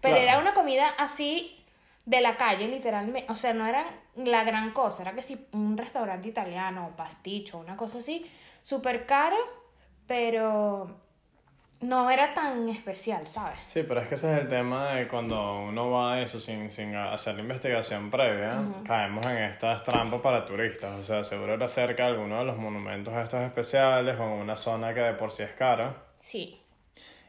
Pero 0.02 0.16
Claro. 0.16 0.18
era 0.18 0.40
una 0.40 0.54
comida 0.54 0.88
así 1.00 1.58
de 2.06 2.20
la 2.20 2.36
calle, 2.36 2.68
literalmente. 2.68 3.32
O 3.32 3.36
sea, 3.36 3.54
no 3.54 3.66
era 3.66 3.86
la 4.16 4.44
gran 4.44 4.72
cosa, 4.74 5.04
era 5.04 5.14
que 5.14 5.22
si 5.24 5.48
un 5.54 5.78
restaurante 5.78 6.28
italiano 6.28 6.88
o 6.88 6.96
pasticho, 6.98 7.58
una 7.60 7.78
cosa 7.78 8.00
así, 8.00 8.30
súper 8.62 9.06
caro, 9.06 9.38
pero 10.06 10.98
no 11.82 12.10
era 12.10 12.34
tan 12.34 12.68
especial, 12.70 13.28
¿sabes? 13.28 13.60
Sí, 13.66 13.84
pero 13.88 14.02
es 14.02 14.08
que 14.08 14.16
ese 14.16 14.34
es 14.34 14.42
el 14.42 14.48
tema 14.48 14.94
de 14.96 15.08
cuando 15.08 15.60
uno 15.60 15.92
va 15.92 16.14
a 16.14 16.22
eso 16.22 16.40
sin, 16.40 16.72
sin 16.72 16.96
hacer 16.96 17.36
la 17.36 17.42
investigación 17.42 18.10
previa, 18.10 18.60
caemos 18.86 19.26
en 19.26 19.38
estas 19.38 19.84
trampas 19.84 20.22
para 20.22 20.46
turistas. 20.46 21.00
O 21.00 21.04
sea, 21.04 21.24
seguro 21.24 21.54
era 21.54 21.68
cerca 21.68 22.04
de 22.06 22.10
alguno 22.12 22.40
de 22.40 22.46
los 22.46 22.58
monumentos 22.58 23.14
estos 23.16 23.42
especiales 23.42 24.20
o 24.20 24.24
en 24.24 24.32
una 24.42 24.56
zona 24.56 24.94
que 24.94 25.02
de 25.02 25.14
por 25.14 25.32
sí 25.32 25.44
es 25.44 25.52
cara. 25.52 25.96
Sí. 26.18 26.60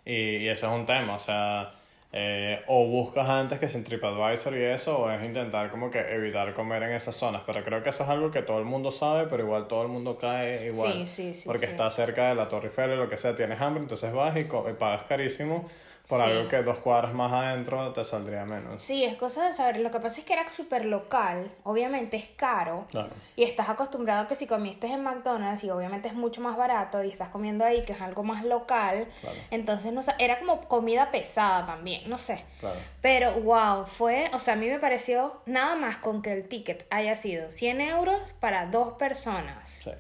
Y, 0.04 0.12
y 0.12 0.48
ese 0.48 0.66
es 0.66 0.72
un 0.72 0.87
tema, 0.87 1.14
o 1.14 1.18
sea, 1.18 1.72
eh, 2.12 2.62
o 2.66 2.86
buscas 2.86 3.28
antes 3.28 3.58
que 3.58 3.68
sin 3.68 3.84
TripAdvisor 3.84 4.56
y 4.56 4.62
eso, 4.62 4.98
o 4.98 5.10
es 5.10 5.22
intentar 5.22 5.70
como 5.70 5.90
que 5.90 6.00
evitar 6.00 6.54
comer 6.54 6.82
en 6.84 6.92
esas 6.92 7.14
zonas. 7.14 7.42
Pero 7.46 7.62
creo 7.62 7.82
que 7.82 7.90
eso 7.90 8.04
es 8.04 8.08
algo 8.08 8.30
que 8.30 8.42
todo 8.42 8.58
el 8.58 8.64
mundo 8.64 8.90
sabe, 8.90 9.26
pero 9.28 9.42
igual 9.42 9.68
todo 9.68 9.82
el 9.82 9.88
mundo 9.88 10.16
cae 10.16 10.68
igual. 10.68 10.92
Sí, 10.92 11.06
sí, 11.06 11.34
sí, 11.34 11.48
Porque 11.48 11.66
está 11.66 11.90
cerca 11.90 12.30
de 12.30 12.34
la 12.34 12.48
Torre 12.48 12.68
Eiffel 12.68 12.92
o 12.92 12.96
lo 12.96 13.08
que 13.08 13.16
sea, 13.16 13.34
tienes 13.34 13.60
hambre, 13.60 13.82
entonces 13.82 14.12
vas 14.12 14.34
y, 14.36 14.40
y 14.40 14.72
pagas 14.78 15.04
carísimo 15.04 15.68
por 16.08 16.20
Sí. 16.20 16.24
algo 16.24 16.48
que 16.48 16.62
dos 16.62 16.78
cuadras 16.78 17.12
más 17.12 17.30
adentro 17.32 17.92
te 17.92 18.02
saldría 18.02 18.44
menos. 18.46 18.82
Sí, 18.82 19.04
es 19.04 19.14
cosa 19.16 19.46
de 19.46 19.52
saber. 19.52 19.78
Lo 19.80 19.90
que 19.90 20.00
pasa 20.00 20.20
es 20.20 20.24
que 20.24 20.32
era 20.32 20.50
súper 20.52 20.86
local, 20.86 21.50
obviamente 21.64 22.16
es 22.16 22.28
caro. 22.30 22.86
Claro. 22.90 23.10
Y 23.36 23.44
estás 23.44 23.68
acostumbrado 23.68 24.22
a 24.22 24.26
que 24.26 24.34
si 24.34 24.46
comiste 24.46 24.86
en 24.86 25.02
McDonald's 25.02 25.62
y 25.64 25.70
obviamente 25.70 26.08
es 26.08 26.14
mucho 26.14 26.40
más 26.40 26.56
barato 26.56 27.04
y 27.04 27.10
estás 27.10 27.28
comiendo 27.28 27.64
ahí 27.64 27.84
que 27.84 27.92
es 27.92 28.00
algo 28.00 28.24
más 28.24 28.44
local, 28.44 29.06
Claro. 29.20 29.36
entonces 29.50 29.92
no 29.92 30.00
era 30.18 30.38
como 30.38 30.62
comida 30.66 31.10
pesada 31.10 31.66
también, 31.66 32.08
no 32.08 32.16
sé. 32.16 32.42
Claro. 32.60 32.78
Pero 33.02 33.32
wow, 33.40 33.84
fue, 33.86 34.30
o 34.32 34.38
sea, 34.38 34.54
a 34.54 34.56
mí 34.56 34.66
me 34.68 34.78
pareció 34.78 35.42
nada 35.44 35.76
más 35.76 35.98
con 35.98 36.22
que 36.22 36.32
el 36.32 36.48
ticket 36.48 36.86
haya 36.90 37.16
sido 37.16 37.50
100 37.50 37.80
euros 37.82 38.18
para 38.40 38.64
dos 38.66 38.94
personas. 38.94 39.68
Sí. 39.68 39.90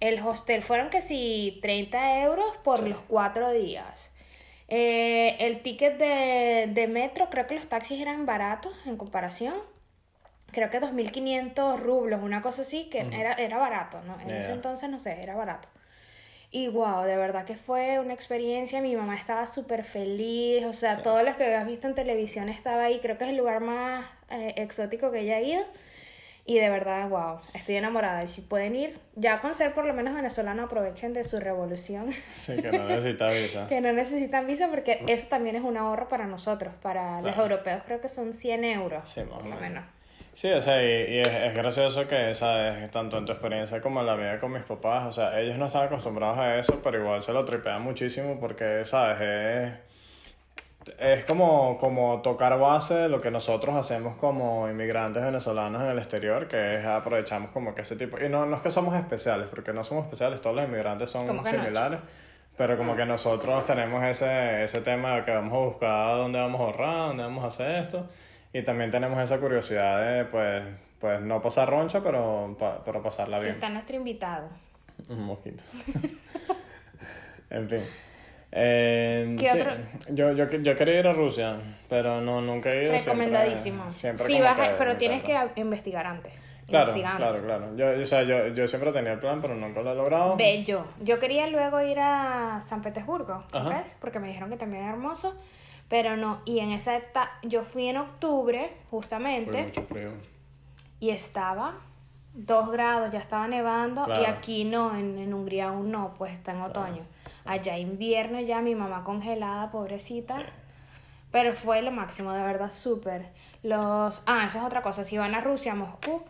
El 0.00 0.20
hostel 0.26 0.62
fueron 0.62 0.90
que 0.90 1.00
sí 1.02 1.60
30 1.62 2.18
euros 2.24 2.56
por 2.64 2.78
Sí. 2.80 2.88
los 2.88 2.98
cuatro 3.06 3.52
días. 3.52 4.10
Eh, 4.74 5.36
el 5.40 5.60
ticket 5.60 5.98
de, 5.98 6.66
de 6.72 6.88
metro, 6.88 7.28
creo 7.28 7.46
que 7.46 7.52
los 7.52 7.68
taxis 7.68 8.00
eran 8.00 8.24
baratos 8.24 8.74
en 8.86 8.96
comparación. 8.96 9.54
Creo 10.50 10.70
que 10.70 10.80
2.500 10.80 11.78
rublos, 11.78 12.22
una 12.22 12.40
cosa 12.40 12.62
así, 12.62 12.88
que 12.88 13.00
era, 13.00 13.34
era 13.34 13.58
barato, 13.58 14.00
¿no? 14.06 14.18
En 14.20 14.34
ese 14.34 14.52
entonces, 14.52 14.88
no 14.88 14.98
sé, 14.98 15.22
era 15.22 15.36
barato. 15.36 15.68
Y 16.50 16.68
wow, 16.68 17.02
de 17.02 17.18
verdad 17.18 17.44
que 17.44 17.54
fue 17.54 18.00
una 18.00 18.14
experiencia. 18.14 18.80
Mi 18.80 18.96
mamá 18.96 19.14
estaba 19.14 19.46
súper 19.46 19.84
feliz. 19.84 20.64
O 20.64 20.72
sea, 20.72 21.02
todos 21.02 21.22
los 21.22 21.36
que 21.36 21.44
habías 21.44 21.66
visto 21.66 21.86
en 21.86 21.94
televisión 21.94 22.48
estaba 22.48 22.84
ahí. 22.84 22.98
Creo 23.00 23.18
que 23.18 23.24
es 23.24 23.30
el 23.30 23.36
lugar 23.36 23.60
más 23.60 24.06
eh, 24.30 24.54
exótico 24.56 25.10
que 25.10 25.20
ella 25.20 25.36
ha 25.36 25.40
ido. 25.42 25.62
Y 26.44 26.58
de 26.58 26.68
verdad, 26.70 27.08
wow, 27.08 27.40
estoy 27.54 27.76
enamorada. 27.76 28.24
Y 28.24 28.28
si 28.28 28.40
pueden 28.42 28.74
ir, 28.74 28.98
ya 29.14 29.40
con 29.40 29.54
ser 29.54 29.74
por 29.74 29.84
lo 29.86 29.94
menos 29.94 30.14
venezolano, 30.14 30.64
aprovechen 30.64 31.12
de 31.12 31.22
su 31.24 31.38
revolución. 31.38 32.10
Sí, 32.32 32.60
que 32.60 32.72
no 32.72 32.84
necesita 32.86 33.28
visa. 33.30 33.66
que 33.68 33.80
no 33.80 33.92
necesitan 33.92 34.46
visa 34.46 34.68
porque 34.68 35.04
eso 35.06 35.28
también 35.28 35.54
es 35.56 35.62
un 35.62 35.76
ahorro 35.76 36.08
para 36.08 36.26
nosotros. 36.26 36.74
Para 36.82 37.22
los 37.22 37.36
europeos 37.38 37.82
creo 37.86 38.00
que 38.00 38.08
son 38.08 38.32
100 38.32 38.64
euros. 38.64 39.08
Sí, 39.08 39.20
más 39.20 39.38
o 39.38 39.40
por 39.40 39.44
lo 39.50 39.56
menos. 39.56 39.60
menos. 39.60 39.84
Sí, 40.32 40.50
o 40.50 40.60
sea, 40.62 40.82
y, 40.82 41.12
y 41.16 41.18
es, 41.20 41.28
es 41.28 41.54
gracioso 41.54 42.08
que, 42.08 42.34
¿sabes? 42.34 42.90
Tanto 42.90 43.18
en 43.18 43.26
tu 43.26 43.32
experiencia 43.32 43.80
como 43.82 44.00
en 44.00 44.06
la 44.06 44.16
mía 44.16 44.38
con 44.40 44.50
mis 44.52 44.62
papás, 44.62 45.06
o 45.06 45.12
sea, 45.12 45.38
ellos 45.38 45.58
no 45.58 45.66
están 45.66 45.84
acostumbrados 45.86 46.38
a 46.38 46.56
eso, 46.58 46.80
pero 46.82 46.98
igual 47.00 47.22
se 47.22 47.32
lo 47.34 47.44
tripean 47.44 47.82
muchísimo 47.82 48.40
porque, 48.40 48.84
¿sabes? 48.86 49.20
Es, 49.20 49.91
es 50.98 51.24
como, 51.24 51.78
como 51.78 52.22
tocar 52.22 52.58
base 52.58 52.94
de 52.94 53.08
lo 53.08 53.20
que 53.20 53.30
nosotros 53.30 53.76
hacemos 53.76 54.16
como 54.16 54.68
inmigrantes 54.68 55.22
venezolanos 55.22 55.82
en 55.82 55.88
el 55.88 55.98
exterior, 55.98 56.48
que 56.48 56.76
es 56.76 56.84
aprovechamos 56.84 57.50
como 57.52 57.74
que 57.74 57.82
ese 57.82 57.96
tipo... 57.96 58.18
Y 58.18 58.28
no, 58.28 58.46
no 58.46 58.56
es 58.56 58.62
que 58.62 58.70
somos 58.70 58.94
especiales, 58.94 59.48
porque 59.48 59.72
no 59.72 59.84
somos 59.84 60.04
especiales, 60.04 60.40
todos 60.40 60.56
los 60.56 60.64
inmigrantes 60.64 61.10
son 61.10 61.26
¿Cómo 61.26 61.42
que 61.42 61.52
no, 61.52 61.62
similares. 61.62 62.00
Pero 62.56 62.76
como 62.76 62.94
que 62.96 63.06
nosotros 63.06 63.64
tenemos 63.64 64.02
ese, 64.04 64.64
ese 64.64 64.80
tema 64.82 65.16
de 65.16 65.24
que 65.24 65.34
vamos 65.34 65.52
a 65.52 65.56
buscar 65.56 66.16
dónde 66.16 66.38
vamos 66.38 66.60
a 66.60 66.64
ahorrar, 66.64 67.08
dónde 67.08 67.22
vamos 67.22 67.44
a 67.44 67.46
hacer 67.46 67.70
esto. 67.82 68.08
Y 68.52 68.62
también 68.62 68.90
tenemos 68.90 69.18
esa 69.20 69.38
curiosidad 69.38 70.04
de, 70.06 70.24
pues, 70.26 70.62
pues 71.00 71.20
no 71.22 71.40
pasar 71.40 71.70
roncha, 71.70 72.02
pero, 72.02 72.56
pero 72.84 73.02
pasarla 73.02 73.38
bien. 73.38 73.54
Está 73.54 73.70
nuestro 73.70 73.96
invitado. 73.96 74.48
Un 75.08 75.24
mosquito. 75.24 75.64
en 77.50 77.68
fin. 77.68 77.82
Eh, 78.54 79.34
¿Qué 79.38 79.48
sí, 79.48 79.58
otro? 79.58 79.72
Yo, 80.10 80.32
yo, 80.32 80.46
yo 80.50 80.76
quería 80.76 81.00
ir 81.00 81.06
a 81.06 81.12
Rusia, 81.14 81.56
pero 81.88 82.20
no, 82.20 82.40
nunca 82.42 82.70
he 82.70 82.84
ido. 82.84 82.98
siempre- 82.98 83.24
Recomendadísimo. 83.26 83.90
Siempre, 83.90 84.26
sí, 84.26 84.32
como 84.34 84.44
vas 84.44 84.58
a- 84.60 84.62
que 84.64 84.70
pero 84.78 84.96
tienes 84.98 85.22
que 85.24 85.36
investigar 85.56 86.06
antes. 86.06 86.34
Claro, 86.68 86.88
Investigando. 86.96 87.26
claro, 87.26 87.44
claro. 87.44 87.76
Yo, 87.76 88.02
o 88.02 88.06
sea, 88.06 88.22
yo, 88.22 88.48
yo 88.48 88.68
siempre 88.68 88.92
tenía 88.92 89.12
el 89.12 89.18
plan, 89.18 89.40
pero 89.42 89.54
nunca 89.54 89.82
lo 89.82 89.92
he 89.92 89.94
logrado. 89.94 90.36
Bello. 90.36 90.86
Yo 91.00 91.18
quería 91.18 91.46
luego 91.48 91.80
ir 91.82 91.98
a 91.98 92.60
San 92.60 92.80
Petersburgo. 92.82 93.42
¿ves? 93.68 93.96
Porque 94.00 94.20
me 94.20 94.28
dijeron 94.28 94.48
que 94.48 94.56
también 94.56 94.84
es 94.84 94.90
hermoso, 94.90 95.34
pero 95.88 96.16
no. 96.16 96.40
Y 96.44 96.60
en 96.60 96.70
esa 96.70 96.96
etapa, 96.96 97.30
yo 97.42 97.64
fui 97.64 97.88
en 97.88 97.96
octubre, 97.98 98.60
Uy, 98.62 98.70
justamente, 98.90 99.64
mucho 99.64 99.82
frío. 99.82 100.10
y 101.00 101.10
estaba 101.10 101.74
dos 102.34 102.70
grados, 102.70 103.10
ya 103.10 103.18
estaba 103.18 103.46
nevando, 103.48 104.02
y 104.02 104.06
Claro. 104.06 104.26
aquí 104.28 104.64
no, 104.64 104.94
en, 104.96 105.18
en 105.18 105.34
Hungría 105.34 105.68
aún 105.68 105.90
no, 105.90 106.14
pues 106.16 106.32
está 106.32 106.52
en 106.52 106.62
otoño. 106.62 107.02
Allá 107.44 107.76
invierno 107.78 108.40
ya, 108.40 108.60
mi 108.60 108.74
mamá 108.74 109.04
congelada, 109.04 109.70
pobrecita. 109.70 110.38
Pero 111.30 111.54
fue 111.54 111.80
lo 111.82 111.90
máximo, 111.90 112.32
de 112.32 112.42
verdad, 112.42 112.70
súper. 112.70 113.26
Los... 113.62 114.22
Ah, 114.26 114.44
eso 114.46 114.58
es 114.58 114.64
otra 114.64 114.82
cosa. 114.82 115.02
Si 115.02 115.16
van 115.16 115.34
a 115.34 115.40
Rusia, 115.40 115.72
a 115.72 115.74
Moscú, 115.74 116.22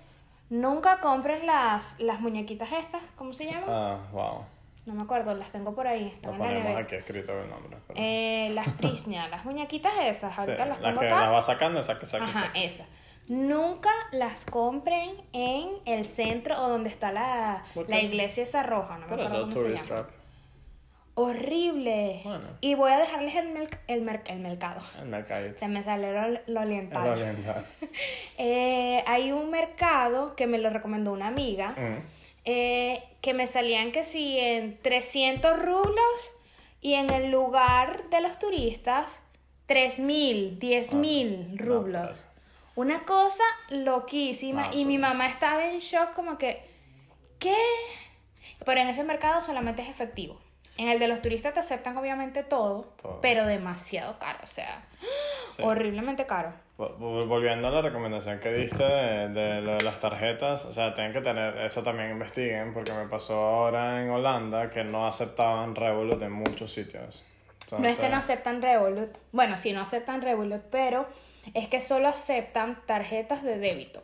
nunca 0.48 1.00
compren 1.00 1.44
las, 1.44 1.96
las 1.98 2.20
muñequitas 2.20 2.70
estas, 2.72 3.02
¿cómo 3.16 3.34
se 3.34 3.46
llaman? 3.46 3.64
Ah, 3.68 3.96
wow. 4.12 4.44
No 4.86 4.94
me 4.94 5.02
acuerdo, 5.02 5.34
las 5.34 5.50
tengo 5.50 5.74
por 5.74 5.86
ahí, 5.86 6.08
Lo 6.24 6.32
están 6.32 6.34
en 6.34 6.40
la 6.40 6.48
nevera. 6.60 6.78
aquí 6.80 6.94
escrito 6.96 7.32
el 7.40 7.48
nombre. 7.50 7.76
pero- 7.86 7.98
Eh, 8.00 8.50
las 8.54 8.68
prisnia, 8.68 9.28
las 9.28 9.44
muñequitas 9.44 9.92
esas, 10.02 10.34
Sí, 10.34 10.40
ahorita 10.40 10.66
las 10.66 10.80
las 10.80 10.88
pongo 10.90 11.00
que 11.00 11.06
acá. 11.06 11.20
las 11.24 11.32
va 11.32 11.42
sacando, 11.42 11.82
saque, 11.84 12.06
saque, 12.06 12.24
Ajá, 12.24 12.46
saque. 12.46 12.64
esas. 12.64 12.86
Nunca 13.28 13.90
las 14.10 14.44
compren 14.44 15.10
en 15.32 15.68
el 15.86 16.04
centro 16.04 16.60
o 16.62 16.68
donde 16.68 16.88
está 16.90 17.12
la, 17.12 17.62
¿Por 17.74 17.88
la 17.88 18.00
iglesia 18.00 18.42
esa 18.42 18.62
roja, 18.62 18.98
no 18.98 19.06
me 19.06 19.16
Pero 19.16 19.22
acuerdo 19.28 19.42
cómo 19.50 19.56
se 19.56 19.76
llama. 19.88 20.08
Horrible. 21.14 22.22
Bueno. 22.24 22.44
Y 22.62 22.74
voy 22.74 22.90
a 22.90 22.98
dejarles 22.98 23.36
el, 23.36 23.68
el, 23.86 24.00
mer- 24.02 24.22
el 24.26 24.40
mercado. 24.40 24.80
El 24.98 25.08
mercadito. 25.08 25.58
Se 25.58 25.68
me 25.68 25.84
salió 25.84 26.10
lo, 26.12 26.38
lo 26.46 26.60
oriental. 26.60 27.04
lo 27.04 27.12
oriental. 27.12 27.66
Eh, 28.38 29.04
hay 29.06 29.30
un 29.30 29.50
mercado 29.50 30.34
que 30.34 30.46
me 30.46 30.58
lo 30.58 30.70
recomendó 30.70 31.12
una 31.12 31.26
amiga. 31.28 31.70
Mm. 31.76 31.98
eh, 32.46 33.04
que 33.20 33.34
me 33.34 33.46
salían 33.46 33.92
que 33.92 34.04
sí 34.04 34.36
en 34.38 34.78
300 34.82 35.62
rublos 35.62 36.32
y 36.80 36.94
en 36.94 37.10
el 37.10 37.30
lugar 37.30 38.08
de 38.10 38.20
los 38.20 38.38
turistas 38.40 39.22
3.000, 39.68 40.58
10.000 40.58 41.48
no, 41.50 41.64
rublos. 41.64 42.22
pues. 42.22 42.31
Una 42.74 43.00
cosa 43.04 43.44
loquísima 43.70 44.68
No, 44.68 44.76
y 44.78 44.84
mi 44.84 44.98
mamá 44.98 45.26
estaba 45.26 45.66
en 45.66 45.78
shock 45.80 46.14
como 46.14 46.38
que, 46.38 46.62
¿qué? 47.38 47.54
Pero 48.64 48.80
en 48.80 48.88
ese 48.88 49.04
mercado 49.04 49.40
solamente 49.40 49.82
es 49.82 49.88
efectivo. 49.88 50.40
En 50.78 50.88
el 50.88 50.98
de 50.98 51.06
los 51.06 51.20
turistas 51.20 51.52
te 51.52 51.60
aceptan 51.60 51.96
obviamente 51.98 52.42
todo, 52.42 52.94
Todo. 53.02 53.20
pero 53.20 53.46
demasiado 53.46 54.18
caro, 54.18 54.38
o 54.42 54.46
sea, 54.46 54.82
Sí. 55.50 55.62
horriblemente 55.64 56.24
caro. 56.26 56.54
Vol- 56.78 56.96
vol- 56.96 57.28
Volviendo 57.28 57.68
a 57.68 57.70
la 57.70 57.82
recomendación 57.82 58.40
que 58.40 58.50
diste 58.52 58.82
de, 58.82 59.28
de 59.28 59.60
lo 59.60 59.72
de 59.74 59.84
las 59.84 60.00
tarjetas, 60.00 60.64
o 60.64 60.72
sea, 60.72 60.94
tienen 60.94 61.12
que 61.12 61.20
tener, 61.20 61.58
eso 61.58 61.82
también 61.82 62.10
investiguen, 62.10 62.72
porque 62.72 62.92
me 62.92 63.06
pasó 63.06 63.34
ahora 63.36 64.02
en 64.02 64.08
Holanda 64.08 64.70
que 64.70 64.82
no 64.82 65.06
aceptaban 65.06 65.74
Revolut 65.76 66.22
en 66.22 66.32
muchos 66.32 66.72
sitios. 66.72 67.22
No 67.78 67.86
es 67.86 67.98
que 67.98 68.08
no 68.08 68.16
aceptan 68.16 68.62
Revolut. 68.62 69.10
Bueno, 69.32 69.56
sí, 69.58 69.72
no 69.74 69.82
aceptan 69.82 70.22
Revolut, 70.22 70.62
pero 70.70 71.06
es 71.54 71.68
que 71.68 71.80
solo 71.80 72.08
aceptan 72.08 72.80
tarjetas 72.86 73.42
de 73.42 73.58
débito. 73.58 74.02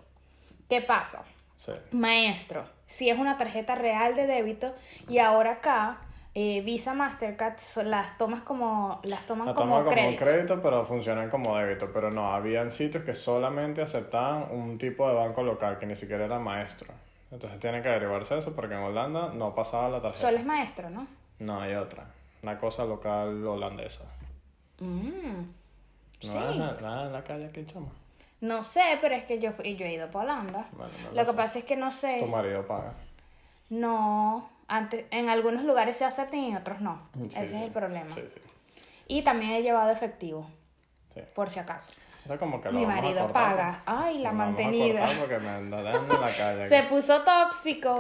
¿Qué 0.69 0.81
pasa? 0.81 1.23
Sí. 1.57 1.73
Maestro, 1.93 2.65
si 2.87 3.11
es 3.11 3.19
una 3.19 3.37
tarjeta 3.37 3.75
real 3.75 4.15
de 4.15 4.27
débito 4.27 4.75
y 5.09 5.19
ahora 5.19 5.53
acá 5.53 5.99
eh, 6.35 6.61
Visa 6.61 6.95
Mastercard 6.95 7.57
las 7.85 8.17
tomas 8.17 8.43
como 8.43 9.01
las 9.03 9.27
toman 9.27 9.49
La 9.49 9.55
como 9.55 9.71
toman 9.71 9.85
como 9.85 9.93
crédito. 9.93 10.25
crédito, 10.25 10.63
pero 10.63 10.85
funcionan 10.85 11.29
como 11.31 11.57
débito. 11.57 11.91
Pero 11.93 12.11
no, 12.11 12.33
habían 12.33 12.71
sitios 12.71 13.03
que 13.03 13.15
solamente 13.15 13.83
aceptaban 13.83 14.47
un 14.53 14.79
tipo 14.79 15.09
de 15.09 15.15
banco 15.15 15.43
local, 15.43 15.79
que 15.79 15.87
ni 15.87 15.97
siquiera 15.97 16.27
era 16.27 16.39
maestro. 16.39 16.93
Entonces 17.33 17.59
tienen 17.59 17.83
que 17.83 17.89
averiguarse 17.89 18.39
eso, 18.39 18.55
porque 18.55 18.75
en 18.75 18.81
Holanda 18.81 19.33
no 19.35 19.55
pasaba 19.55 19.89
la 19.89 20.01
tarjeta. 20.01 20.21
Solo 20.29 20.39
es 20.39 20.47
maestro, 20.47 20.91
¿no? 20.91 21.07
No, 21.41 21.61
hay 21.61 21.75
otra. 21.75 22.05
Una 22.43 22.57
cosa 22.57 22.85
local 22.85 23.45
holandesa. 23.45 24.05
Mm, 24.79 25.43
¿No 26.23 26.31
Sí. 26.33 26.39
es 26.39 26.45
en 26.45 26.59
la, 26.83 27.11
en 27.17 27.23
calle 27.23 27.47
aquí, 27.47 27.65
chama? 27.65 27.89
No 28.41 28.63
sé, 28.63 28.99
pero 29.01 29.15
es 29.15 29.25
que 29.25 29.39
yo, 29.39 29.53
fui- 29.53 29.77
yo 29.77 29.85
he 29.87 29.93
ido 29.95 30.11
para 30.11 30.25
Holanda. 30.33 30.69
Bueno, 30.73 30.93
no 31.03 31.09
lo 31.11 31.15
Lo 31.17 31.25
que 31.25 31.31
sé. 31.31 31.37
pasa 31.37 31.59
es 31.59 31.65
que 31.65 31.77
no 31.77 31.91
sé. 31.91 32.19
Tu 32.21 32.27
marido 32.27 32.67
paga. 32.67 32.95
No, 33.71 34.49
antes, 34.69 35.05
en 35.11 35.29
algunos 35.29 35.65
lugares 35.65 35.97
se 35.97 36.05
aceptan 36.05 36.41
y 36.41 36.51
en 36.51 36.57
otros 36.57 36.81
no. 36.81 37.03
Sí, 37.15 37.37
Ese 37.37 37.49
sí. 37.49 37.57
es 37.57 37.63
el 37.63 37.71
problema. 37.71 38.11
Sí, 38.13 38.23
sí. 38.29 38.41
Y 39.09 39.23
también 39.23 39.53
he 39.53 39.63
llevado 39.63 39.91
efectivo, 39.91 40.47
sí. 41.15 41.21
por 41.35 41.51
si 41.51 41.59
acaso. 41.61 41.93
O 42.25 42.29
sea, 42.29 42.39
como 42.39 42.61
que 42.61 42.71
lo 42.71 42.79
Mi 42.79 42.87
marido 42.87 43.23
cortar, 43.23 43.33
paga. 43.57 43.83
pues. 43.85 43.97
Ay, 43.99 44.19
la 44.19 44.33
mantenida. 44.33 45.05
porque 45.19 45.39
me 45.39 45.57
en 45.59 45.71
la 45.71 46.33
calle. 46.37 46.69
Se 46.69 46.83
puso 46.85 47.23
tóxico. 47.23 47.97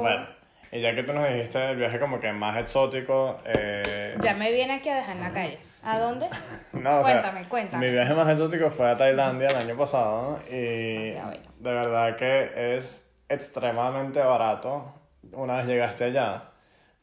Bueno, 0.00 0.26
y 0.72 0.80
ya 0.80 0.94
que 0.94 1.02
tú 1.04 1.12
nos 1.12 1.28
dijiste 1.28 1.70
el 1.70 1.76
viaje 1.76 1.98
como 2.00 2.18
que 2.20 2.32
más 2.32 2.56
exótico, 2.56 3.38
eh, 3.44 4.16
Ya 4.20 4.34
me 4.34 4.50
viene 4.52 4.74
aquí 4.74 4.88
a 4.88 4.96
dejar 4.96 5.16
en 5.16 5.22
la 5.22 5.32
calle. 5.32 5.58
¿A 5.82 5.98
dónde? 5.98 6.28
No, 6.72 7.00
o 7.00 7.04
sea, 7.04 7.20
Cuéntame, 7.20 7.44
cuéntame. 7.48 7.86
Mi 7.86 7.92
viaje 7.92 8.14
más 8.14 8.28
exótico 8.28 8.70
fue 8.70 8.90
a 8.90 8.96
Tailandia 8.96 9.50
el 9.50 9.56
año 9.56 9.76
pasado 9.76 10.38
y 10.50 11.10
de 11.12 11.40
verdad 11.60 12.16
que 12.16 12.76
es 12.76 13.08
extremadamente 13.28 14.20
barato 14.20 14.92
una 15.32 15.56
vez 15.58 15.66
llegaste 15.66 16.04
allá. 16.04 16.44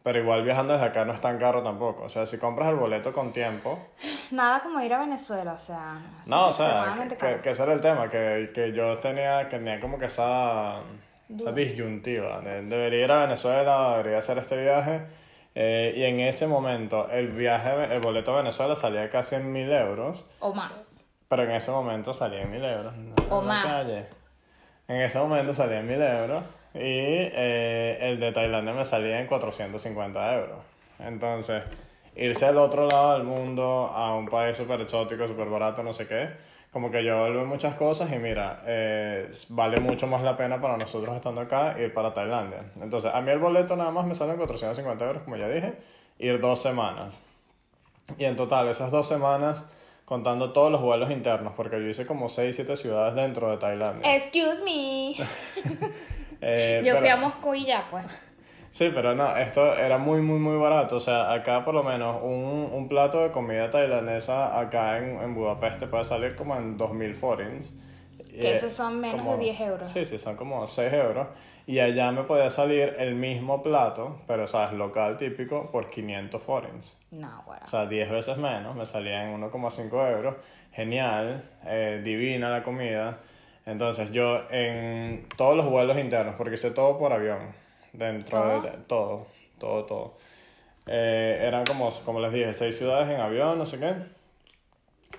Pero 0.02 0.20
igual 0.20 0.44
viajando 0.44 0.74
desde 0.74 0.86
acá 0.88 1.06
no 1.06 1.14
es 1.14 1.22
tan 1.22 1.38
caro 1.38 1.62
tampoco. 1.62 2.04
O 2.04 2.10
sea, 2.10 2.26
si 2.26 2.38
compras 2.38 2.70
el 2.70 2.76
boleto 2.76 3.12
con 3.14 3.32
tiempo. 3.34 3.78
Nada 4.32 4.62
como 4.62 4.80
ir 4.82 4.94
a 4.94 5.00
Venezuela, 5.00 5.54
o 5.54 5.58
sea. 5.58 5.98
No, 6.26 6.48
o 6.48 6.52
sea, 6.54 6.96
que, 6.98 7.16
que- 7.16 7.42
que 7.42 7.50
ese 7.52 7.64
era 7.64 7.74
el 7.74 7.82
tema, 7.82 8.10
que, 8.10 8.52
que 8.54 8.72
yo 8.74 8.98
tenía, 9.00 9.48
que 9.50 9.58
tenía 9.58 9.80
como 9.80 9.98
que 9.98 10.06
esa, 10.06 10.80
esa 11.38 11.52
disyuntiva. 11.52 12.40
de- 12.42 12.62
debería 12.64 13.06
ir 13.06 13.12
a 13.12 13.20
Venezuela, 13.26 13.98
debería 13.98 14.20
hacer 14.20 14.38
este 14.40 14.62
viaje. 14.62 15.02
Eh, 15.62 15.94
y 15.94 16.04
en 16.06 16.22
ese 16.22 16.48
momento 16.48 17.10
el 17.12 17.28
viaje, 17.28 17.94
el 17.94 18.00
boleto 18.00 18.32
a 18.34 18.38
Venezuela 18.38 18.78
salía 18.78 19.10
casi 19.10 19.36
en 19.36 19.52
mil 19.52 19.70
euros. 19.70 20.24
O 20.40 20.54
más. 20.54 21.04
Pero 21.28 21.44
en 21.44 21.52
ese 21.52 21.70
momento 21.72 22.14
salía 22.14 22.44
en 22.44 22.50
mil 22.52 22.64
euros. 22.64 22.96
no, 22.96 23.14
O 23.30 23.42
en 23.42 23.48
más. 23.48 23.66
calle. 23.66 24.06
En 24.88 25.02
ese 25.02 25.20
momento 25.20 25.54
salía 25.54 25.82
en 25.82 25.88
mil 25.88 26.02
euros. 26.02 26.46
Y 26.74 26.80
eh, 26.80 27.98
el 28.00 28.22
de 28.22 28.32
Tailandia 28.32 28.74
me 28.74 28.86
salía 28.86 29.20
en 29.20 29.28
450 29.28 30.36
euros. 30.40 30.60
Entonces, 31.00 31.62
irse 32.16 32.46
al 32.46 32.58
otro 32.58 32.88
lado 32.88 33.16
del 33.16 33.24
mundo, 33.24 33.92
a 33.94 34.16
un 34.16 34.30
país 34.30 34.56
súper 34.56 34.80
exótico, 34.80 35.28
súper 35.28 35.50
barato, 35.50 35.84
no 35.84 35.92
sé 35.92 36.08
qué. 36.08 36.30
Como 36.72 36.92
que 36.92 37.04
yo 37.04 37.16
evalué 37.18 37.46
muchas 37.46 37.74
cosas 37.76 38.12
y 38.14 38.18
mira, 38.20 38.62
eh, 38.68 39.30
vale 39.50 39.80
mucho 39.80 40.06
más 40.06 40.22
la 40.22 40.38
pena 40.38 40.62
para 40.62 40.78
nosotros 40.78 41.16
estando 41.16 41.42
acá 41.42 41.76
ir 41.80 41.92
para 41.94 42.14
Tailandia. 42.14 42.64
Entonces, 42.80 43.12
a 43.14 43.20
mí 43.22 43.32
el 43.32 43.40
boleto 43.40 43.76
nada 43.76 43.90
más 43.90 44.06
me 44.06 44.14
sale 44.14 44.32
en 44.34 44.38
450 44.38 45.06
euros, 45.06 45.24
como 45.24 45.36
ya 45.36 45.48
dije, 45.50 45.74
ir 46.20 46.40
dos 46.40 46.62
semanas. 46.62 47.20
Y 48.20 48.26
en 48.26 48.36
total, 48.36 48.68
esas 48.68 48.92
dos 48.92 49.08
semanas, 49.08 49.66
contando 50.06 50.52
todos 50.54 50.72
los 50.72 50.82
vuelos 50.82 51.10
internos, 51.10 51.54
porque 51.56 51.78
yo 51.78 51.88
hice 51.88 52.06
como 52.06 52.30
6, 52.30 52.56
7 52.56 52.76
ciudades 52.76 53.16
dentro 53.16 53.50
de 53.50 53.58
Tailandia. 53.58 54.16
Excuse 54.16 54.64
me. 54.64 55.16
Eh, 56.42 56.82
Yo 56.86 56.94
fui 56.94 57.02
pero- 57.02 57.14
a 57.16 57.18
Moscú 57.18 57.54
y 57.54 57.66
ya, 57.66 57.86
pues. 57.92 58.06
Sí, 58.72 58.92
pero 58.94 59.16
no, 59.16 59.36
esto 59.38 59.76
era 59.76 59.98
muy, 59.98 60.22
muy, 60.22 60.40
muy 60.40 60.58
barato. 60.58 60.98
O 60.98 61.00
sea, 61.00 61.34
acá 61.34 61.66
por 61.66 61.74
lo 61.74 61.84
menos 61.84 62.22
un, 62.22 62.70
un 62.72 62.88
plato 62.88 63.22
de 63.24 63.32
comida 63.32 63.70
tailandesa 63.70 64.60
acá 64.60 64.98
en, 65.00 65.22
en 65.22 65.34
Budapest 65.34 65.80
te 65.80 65.88
puede 65.88 66.04
salir 66.04 66.36
como 66.36 66.56
en 66.56 66.78
2.000 66.78 67.14
forints. 67.16 67.74
Que 68.30 68.52
Eh, 68.52 68.54
esos 68.54 68.72
son 68.72 69.00
menos 69.00 69.26
de 69.26 69.38
10 69.38 69.60
euros. 69.62 69.90
Sí, 69.90 70.06
sí, 70.06 70.18
son 70.18 70.36
como 70.36 70.66
6 70.68 70.94
euros. 70.94 71.28
Y 71.66 71.80
allá 71.80 72.12
me 72.12 72.24
podía 72.24 72.50
salir 72.50 72.96
el 72.98 73.16
mismo 73.16 73.62
plato, 73.62 74.22
pero, 74.28 74.48
¿sabes? 74.48 74.74
Local 74.74 75.18
típico, 75.18 75.70
por 75.72 75.90
500 75.90 76.42
forints. 76.42 76.98
No, 77.12 77.44
bueno. 77.46 77.62
O 77.64 77.68
sea, 77.68 77.86
10 77.86 78.10
veces 78.10 78.38
menos, 78.38 78.76
me 78.76 78.86
salía 78.86 79.24
en 79.24 79.40
1,5 79.40 80.16
euros. 80.16 80.36
Genial, 80.72 81.44
eh, 81.66 82.02
divina 82.04 82.50
la 82.50 82.64
comida. 82.64 83.20
Entonces 83.66 84.12
yo 84.12 84.42
en 84.50 85.28
todos 85.38 85.56
los 85.56 85.68
vuelos 85.70 85.98
internos, 85.98 86.36
porque 86.38 86.56
hice 86.56 86.72
todo 86.72 86.98
por 86.98 87.14
avión, 87.14 87.40
dentro 87.94 88.38
¿Todo? 88.40 88.62
de 88.62 88.70
todo, 88.88 89.28
todo, 89.60 89.86
todo. 89.86 90.14
Eh, 90.88 91.40
eran 91.44 91.66
como, 91.66 91.90
como 92.06 92.20
les 92.20 92.34
dije, 92.34 92.54
seis 92.54 92.78
ciudades 92.78 93.10
en 93.10 93.20
avión, 93.22 93.58
no 93.58 93.66
sé 93.66 93.80
qué. 93.80 93.94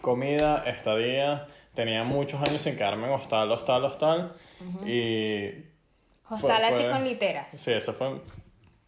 Comida, 0.00 0.64
estadía. 0.66 1.46
Tenía 1.74 2.02
muchos 2.04 2.40
años 2.42 2.62
sin 2.62 2.76
quedarme 2.76 3.06
en 3.06 3.12
hostal, 3.12 3.50
hostal, 3.52 3.85
hostal. 3.85 4.33
Y 4.87 5.50
Hostal 6.28 6.64
así 6.64 6.83
fue- 6.83 6.90
con 6.90 7.04
literas. 7.04 7.52
Sí, 7.52 7.72
eso 7.72 7.92
fue, 7.92 8.20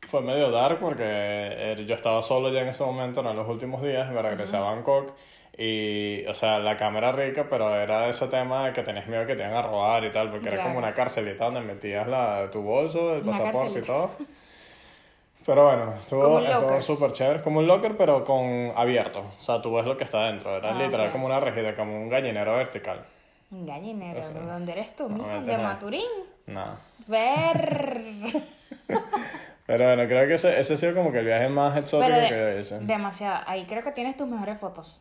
fue 0.09 0.21
medio 0.23 0.51
dark 0.51 0.79
porque 0.81 1.05
eh, 1.05 1.85
yo 1.87 1.95
estaba 1.95 2.23
solo 2.23 2.53
ya 2.53 2.61
en 2.61 2.69
ese 2.69 2.85
momento, 2.85 3.21
en 3.29 3.37
los 3.37 3.49
últimos 3.49 3.83
días, 3.83 4.11
me 4.11 4.21
regresé 4.23 4.57
a 4.57 4.61
Bangkok. 4.61 5.13
Y, 5.57 6.25
o 6.27 6.35
sea, 6.35 6.59
la 6.59 6.77
cámara 6.79 7.13
rica, 7.13 7.47
pero 7.51 7.75
era 7.77 8.09
ese 8.09 8.27
tema 8.29 8.67
de 8.67 8.73
que 8.73 8.83
tenías 8.83 9.07
miedo 9.07 9.27
que 9.27 9.35
te 9.37 9.43
iban 9.43 9.55
a 9.55 9.63
robar 9.63 10.03
y 10.05 10.11
tal, 10.11 10.31
porque 10.31 10.49
era 10.49 10.57
como 10.59 10.71
Claro. 10.75 10.87
una 10.87 10.95
carcelita 10.95 11.45
donde 11.45 11.61
metías 11.61 12.09
la, 12.09 12.49
tu 12.51 12.63
bolso, 12.63 13.15
el 13.17 13.23
Una 13.23 13.33
pasaporte 13.33 13.79
y 13.81 13.83
todo. 13.83 14.11
Pero 15.45 15.65
bueno, 15.67 15.95
estuvo, 15.99 16.81
súper 16.81 17.13
chévere, 17.13 17.43
como 17.43 17.59
un 17.59 17.67
locker, 17.67 17.97
pero 17.97 18.25
con 18.25 18.73
abierto. 18.77 19.21
O 19.39 19.43
sea, 19.43 19.61
tú 19.61 19.75
ves 19.75 19.85
lo 19.85 19.97
que 19.97 20.05
está 20.05 20.27
dentro. 20.27 20.57
Era 20.57 20.71
Ah, 20.71 20.75
literal 20.79 21.07
ok. 21.09 21.13
como 21.13 21.27
una 21.27 21.41
regida, 21.41 21.75
como 21.75 21.97
un 22.01 22.09
gallinero 22.09 22.55
vertical. 22.57 23.05
Un 23.51 23.67
gallinero, 23.67 24.21
O 24.21 24.23
sea, 24.23 24.33
¿de 24.33 24.47
dónde 24.47 24.73
eres 24.73 24.95
tú, 24.97 25.09
no, 25.11 25.17
mijo? 25.17 25.41
De 25.43 25.55
a- 25.55 25.59
Maturín. 25.59 26.09
Nada. 26.47 26.79
Ver. 27.09 28.43
Pero 29.67 29.85
bueno, 29.87 30.05
creo 30.09 30.27
que 30.29 30.35
ese, 30.35 30.59
ese 30.59 30.75
ha 30.75 30.77
sido 30.77 30.95
como 30.95 31.13
que 31.13 31.19
el 31.19 31.25
viaje 31.27 31.49
más 31.49 31.77
exótico 31.77 32.13
de- 32.17 32.29
que 32.29 32.55
yo 32.55 32.59
hice. 32.61 32.79
demasiado. 32.81 33.43
Ahí 33.47 33.65
creo 33.67 33.83
que 33.83 33.93
tienes 33.93 34.17
tus 34.17 34.27
mejores 34.29 34.59
fotos. 34.59 35.01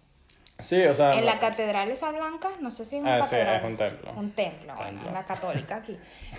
Sí, 0.62 0.84
o 0.86 0.94
sea. 0.94 1.14
En 1.14 1.26
la 1.26 1.40
catedral 1.40 1.90
esa 1.92 2.12
blanca, 2.12 2.50
no 2.60 2.70
sé 2.72 2.86
si 2.86 2.98
es 2.98 3.04
Ah, 3.06 3.22
sí, 3.24 3.32
catedral. 3.36 3.56
es 3.58 3.64
un 3.64 3.78
templo. 3.78 4.12
Un 4.16 4.32
templo, 4.32 4.76
bueno, 4.76 5.02
la 5.12 5.24
católica 5.26 5.78
aquí. 5.78 5.98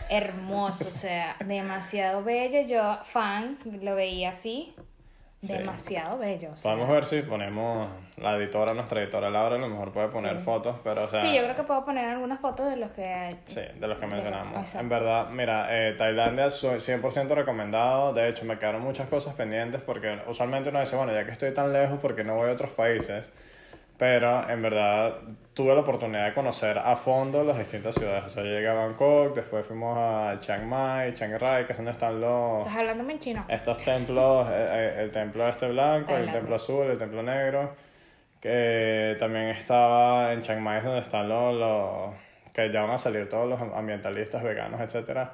Hermoso, 0.08 0.85
o 0.85 0.87
sea, 0.87 1.37
demasiado 1.44 2.22
bello. 2.22 2.61
Yo, 2.66 2.98
fan, 3.04 3.58
lo 3.82 3.94
veía 3.94 4.30
así. 4.30 4.74
Sí. 5.42 5.54
Demasiado 5.54 6.18
bello. 6.18 6.50
o 6.52 6.56
sea. 6.56 6.70
Podemos 6.70 6.88
ver 6.94 7.04
si 7.04 7.22
ponemos 7.22 7.88
la 8.16 8.37
editora, 8.37 8.74
nuestra 8.74 9.02
editora 9.02 9.28
Laura, 9.28 9.56
a 9.56 9.58
lo 9.58 9.66
mejor 9.68 9.90
puede 9.92 10.06
poner 10.08 10.37
Sí. 10.38 10.44
fotos, 10.44 10.76
pero 10.85 11.02
o 11.02 11.08
sea. 11.08 11.18
Sí, 11.18 11.35
yo 11.35 11.42
creo 11.42 11.56
que 11.56 11.64
puedo 11.64 11.85
poner 11.85 12.04
algunas 12.08 12.38
fotos 12.38 12.68
de 12.70 12.76
los 12.76 12.90
que... 12.92 13.38
Sí, 13.46 13.61
de 13.61 13.87
los 13.88 13.98
que 13.98 14.06
de- 14.06 14.12
mencionamos. 14.12 14.72
En 14.76 14.88
verdad, 14.88 15.30
mira, 15.30 15.66
eh, 15.70 15.94
Tailandia 15.94 16.48
soy 16.48 16.78
100% 16.78 17.35
recomendado. 17.35 18.12
De 18.12 18.28
hecho, 18.28 18.44
me 18.44 18.56
quedaron 18.56 18.82
muchas 18.82 19.08
cosas 19.11 19.35
pendientes 19.35 19.82
porque 19.82 20.16
usualmente 20.28 20.68
uno 20.68 20.78
dice, 20.78 20.94
bueno, 20.94 21.12
ya 21.12 21.24
que 21.24 21.32
estoy 21.32 21.52
tan 21.52 21.72
lejos, 21.72 21.98
porque 22.00 22.22
no 22.22 22.37
voy 22.37 22.48
a 22.48 22.52
otros 22.52 22.70
países? 22.70 23.32
Pero 23.98 24.48
en 24.48 24.62
verdad 24.62 25.14
tuve 25.55 25.74
la 25.74 25.83
oportunidad 25.83 26.26
de 26.26 26.33
conocer 26.33 26.78
a 26.78 26.96
fondo 26.96 27.44
las 27.44 27.59
distintas 27.59 27.94
ciudades. 27.94 28.24
O 28.24 28.28
sea, 28.28 28.42
yo 28.42 28.50
llegué 28.50 28.68
a 28.68 28.72
Bangkok, 28.74 29.35
después 29.35 29.66
fuimos 29.66 29.96
a 29.96 30.37
Chiang 30.40 30.66
Mai, 30.66 31.14
Chiang 31.14 31.38
Rai, 31.38 31.66
que 31.66 31.72
es 31.72 31.78
donde 31.78 31.92
están 31.92 32.20
los, 32.20 32.61
¿Estás 32.66 32.78
hablándome 32.78 33.12
en 33.12 33.18
chino? 33.18 33.44
estos 33.48 33.78
templos, 33.85 34.48
eh, 34.50 34.52
eh, 34.70 35.02
el 35.02 35.11
templo 35.11 35.46
este 35.46 35.68
blanco, 35.68 36.16
el 36.16 36.33
templo 36.33 36.55
azul, 36.57 36.87
el 36.87 36.98
templo 36.98 37.22
negro, 37.22 37.74
que 38.40 39.14
también 39.20 39.48
estaba 39.48 40.33
en 40.33 40.40
Chiang 40.42 40.61
Mai 40.61 40.78
es 40.78 40.85
donde 40.85 41.00
están 41.00 41.28
los, 41.28 41.55
los 41.55 42.14
que 42.52 42.72
ya 42.72 42.83
van 42.83 42.90
a 42.90 42.98
salir 42.98 43.28
todos 43.28 43.48
los 43.48 43.61
ambientalistas 43.61 44.42
veganos, 44.42 44.81
etcétera. 44.81 45.33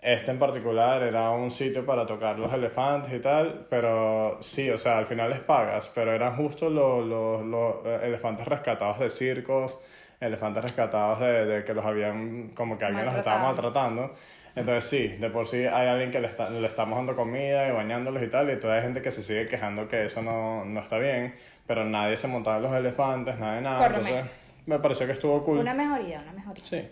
Este 0.00 0.30
en 0.30 0.38
particular 0.38 1.02
era 1.02 1.30
un 1.30 1.50
sitio 1.50 1.84
para 1.84 2.06
tocar 2.06 2.38
los 2.38 2.52
elefantes 2.52 3.12
y 3.12 3.20
tal, 3.20 3.66
pero 3.68 4.36
sí, 4.40 4.70
o 4.70 4.78
sea, 4.78 4.98
al 4.98 5.06
final 5.06 5.30
les 5.30 5.40
pagas, 5.40 5.90
pero 5.92 6.12
eran 6.12 6.36
justo 6.36 6.70
los, 6.70 7.04
los, 7.04 7.42
los 7.44 7.74
eh, 7.84 8.00
elefantes 8.04 8.46
rescatados 8.46 9.00
de 9.00 9.10
circos, 9.10 9.76
elefantes 10.20 10.62
rescatados 10.62 11.18
de, 11.20 11.46
de 11.46 11.64
que 11.64 11.74
los 11.74 11.84
habían, 11.84 12.50
como 12.54 12.78
que 12.78 12.84
alguien 12.84 13.06
los 13.06 13.14
estaba 13.14 13.42
maltratando. 13.42 14.12
Entonces 14.54 14.84
sí, 14.84 15.08
de 15.08 15.30
por 15.30 15.46
sí 15.48 15.66
hay 15.66 15.88
alguien 15.88 16.10
que 16.12 16.20
le, 16.20 16.28
está, 16.28 16.48
le 16.48 16.66
estamos 16.66 16.96
dando 16.96 17.14
comida 17.14 17.68
y 17.68 17.72
bañándolos 17.72 18.22
y 18.22 18.28
tal, 18.28 18.50
y 18.50 18.58
toda 18.58 18.76
hay 18.76 18.82
gente 18.82 19.02
que 19.02 19.10
se 19.10 19.22
sigue 19.22 19.46
quejando 19.48 19.88
que 19.88 20.04
eso 20.04 20.22
no, 20.22 20.64
no 20.64 20.80
está 20.80 20.98
bien, 20.98 21.34
pero 21.66 21.84
nadie 21.84 22.16
se 22.16 22.28
montaba 22.28 22.56
en 22.58 22.62
los 22.62 22.72
elefantes, 22.74 23.36
nada 23.38 23.54
de 23.56 23.60
nada, 23.62 23.78
Por 23.78 23.86
entonces 23.88 24.14
menos. 24.14 24.30
me 24.66 24.78
pareció 24.78 25.06
que 25.06 25.12
estuvo 25.12 25.42
cool. 25.44 25.58
Una 25.58 25.74
mejoría, 25.74 26.20
una 26.20 26.32
mejoría. 26.32 26.64
Sí. 26.64 26.88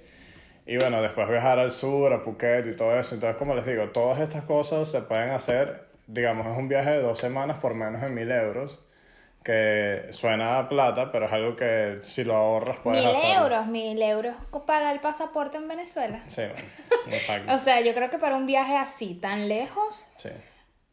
Y 0.67 0.77
bueno, 0.79 1.01
después 1.01 1.29
viajar 1.29 1.59
al 1.61 1.71
sur, 1.71 2.13
a 2.13 2.21
Phuket 2.23 2.67
y 2.67 2.77
todo 2.77 2.99
eso. 2.99 3.15
Entonces, 3.15 3.37
como 3.39 3.55
les 3.55 3.65
digo, 3.65 3.91
todas 3.91 4.19
estas 4.21 4.45
cosas 4.45 4.91
se 4.91 5.01
pueden 5.03 5.31
hacer, 5.31 5.87
digamos, 6.09 6.47
es 6.47 6.59
un 6.59 6.69
viaje 6.69 6.91
de 6.91 7.03
dos 7.03 7.19
semanas 7.19 7.59
por 7.59 7.75
menos 7.75 8.01
de 8.01 8.09
mil 8.09 8.31
euros, 8.31 8.83
que 9.45 10.07
suena 10.11 10.59
a 10.59 10.69
plata, 10.69 11.13
pero 11.13 11.27
es 11.27 11.33
algo 11.33 11.55
que 11.55 11.99
si 12.03 12.25
lo 12.25 12.35
ahorras 12.35 12.79
puedes 12.83 13.01
Mil 13.01 13.11
hacerlo. 13.15 13.45
euros, 13.45 13.67
mil 13.69 14.03
euros 14.03 14.35
paga 14.67 14.91
el 14.91 14.99
pasaporte 14.99 15.57
en 15.57 15.69
Venezuela. 15.69 16.19
Sí, 16.27 16.43
bueno, 16.43 16.61
exacto. 17.17 17.55
O 17.55 17.59
sea, 17.59 17.81
yo 17.81 17.95
creo 17.95 18.11
que 18.11 18.19
para 18.19 18.35
un 18.35 18.47
viaje 18.47 18.77
así, 18.77 19.15
tan 19.15 19.49
lejos, 19.49 20.05
Sí. 20.17 20.31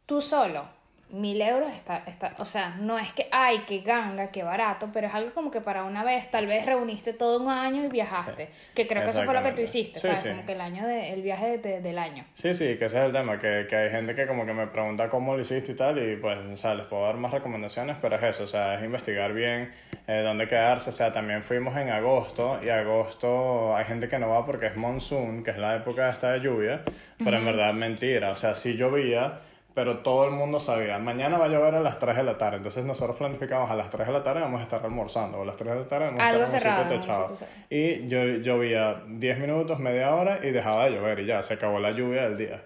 tú 0.05 0.21
solo, 0.21 0.65
mil 1.13 1.39
euros 1.43 1.71
está, 1.71 1.97
está, 2.07 2.33
o 2.39 2.45
sea, 2.45 2.75
no 2.79 2.97
es 2.97 3.13
que, 3.13 3.27
ay, 3.31 3.63
qué 3.67 3.81
ganga, 3.81 4.31
qué 4.31 4.41
barato, 4.41 4.89
pero 4.91 5.05
es 5.05 5.13
algo 5.13 5.31
como 5.31 5.51
que 5.51 5.61
para 5.61 5.83
una 5.83 6.03
vez, 6.03 6.31
tal 6.31 6.47
vez 6.47 6.65
reuniste 6.65 7.13
todo 7.13 7.39
un 7.39 7.49
año 7.51 7.85
y 7.85 7.87
viajaste, 7.87 8.47
Sí, 8.47 8.71
que 8.73 8.87
creo 8.87 9.03
que 9.03 9.11
eso 9.11 9.23
fue 9.23 9.33
lo 9.35 9.43
que 9.43 9.51
tú 9.51 9.61
hiciste, 9.61 9.99
Sí, 9.99 10.07
¿sabes? 10.07 10.19
sí. 10.21 10.29
Como 10.29 10.43
que 10.45 10.53
el 10.53 10.61
año 10.61 10.87
de, 10.87 11.13
el 11.13 11.21
viaje 11.21 11.59
de- 11.59 11.81
del 11.81 11.99
año. 11.99 12.25
Sí, 12.33 12.55
sí, 12.55 12.77
que 12.79 12.85
ese 12.85 12.97
es 12.99 13.05
el 13.05 13.11
tema, 13.11 13.37
que, 13.37 13.67
que 13.69 13.75
hay 13.75 13.89
gente 13.91 14.15
que 14.15 14.25
como 14.25 14.43
que 14.47 14.53
me 14.53 14.65
pregunta 14.65 15.07
cómo 15.07 15.35
lo 15.35 15.41
hiciste 15.41 15.73
y 15.73 15.75
tal, 15.75 15.99
y 15.99 16.15
pues, 16.15 16.35
o 16.51 16.55
sea, 16.55 16.73
les 16.73 16.87
puedo 16.87 17.03
dar 17.05 17.15
más 17.17 17.31
recomendaciones, 17.31 17.95
pero 18.01 18.15
es 18.15 18.23
eso, 18.23 18.45
o 18.45 18.47
sea, 18.47 18.73
es 18.73 18.83
investigar 18.83 19.33
bien 19.33 19.71
eh, 20.07 20.21
dónde 20.25 20.47
quedarse, 20.47 20.89
o 20.89 20.93
sea, 20.93 21.13
también 21.13 21.43
fuimos 21.43 21.77
en 21.77 21.89
agosto, 21.91 22.59
y 22.63 22.69
agosto 22.69 23.75
hay 23.75 23.85
gente 23.85 24.07
que 24.09 24.17
no 24.17 24.29
va 24.29 24.45
porque 24.45 24.67
es 24.67 24.75
monsoon, 24.75 25.43
que 25.43 25.51
es 25.51 25.57
la 25.57 25.75
época 25.75 26.09
esta 26.09 26.31
de 26.31 26.39
lluvia, 26.41 26.81
pero 27.23 27.37
en 27.37 27.45
verdad 27.45 27.69
es 27.69 27.75
mentira, 27.75 28.31
o 28.31 28.35
sea, 28.35 28.55
sí 28.55 28.75
llovía, 28.75 29.39
pero 29.73 29.99
todo 29.99 30.25
el 30.25 30.31
mundo 30.31 30.59
sabía, 30.59 30.99
mañana 30.99 31.37
va 31.37 31.45
a 31.45 31.47
llover 31.47 31.75
a 31.75 31.79
las 31.79 31.97
3 31.99 32.17
de 32.17 32.23
la 32.23 32.37
tarde, 32.37 32.57
entonces 32.57 32.85
nosotros 32.85 33.17
planificamos 33.17 33.69
a 33.71 33.75
las 33.75 33.89
3 33.89 34.07
de 34.07 34.13
la 34.13 34.23
tarde 34.23 34.41
vamos 34.41 34.59
a 34.59 34.63
estar 34.63 34.83
almorzando, 34.83 35.39
o 35.39 35.41
a 35.41 35.45
las 35.45 35.55
3 35.55 35.73
de 35.73 35.79
la 35.79 35.87
tarde 35.87 36.05
vamos 36.05 36.21
a 36.21 36.31
estar 36.31 36.41
en 36.41 36.49
cerrado, 36.49 36.81
un 36.81 36.87
en 36.87 36.95
un 36.95 37.01
sitio 37.03 37.15
techado. 37.27 37.37
Y 37.69 38.07
yo, 38.07 38.23
llovía 38.23 39.01
10 39.07 39.39
minutos, 39.39 39.79
media 39.79 40.15
hora 40.15 40.39
y 40.43 40.51
dejaba 40.51 40.85
de 40.85 40.91
llover 40.91 41.19
y 41.19 41.25
ya, 41.25 41.41
se 41.41 41.55
acabó 41.55 41.79
la 41.79 41.91
lluvia 41.91 42.23
del 42.23 42.37
día. 42.37 42.63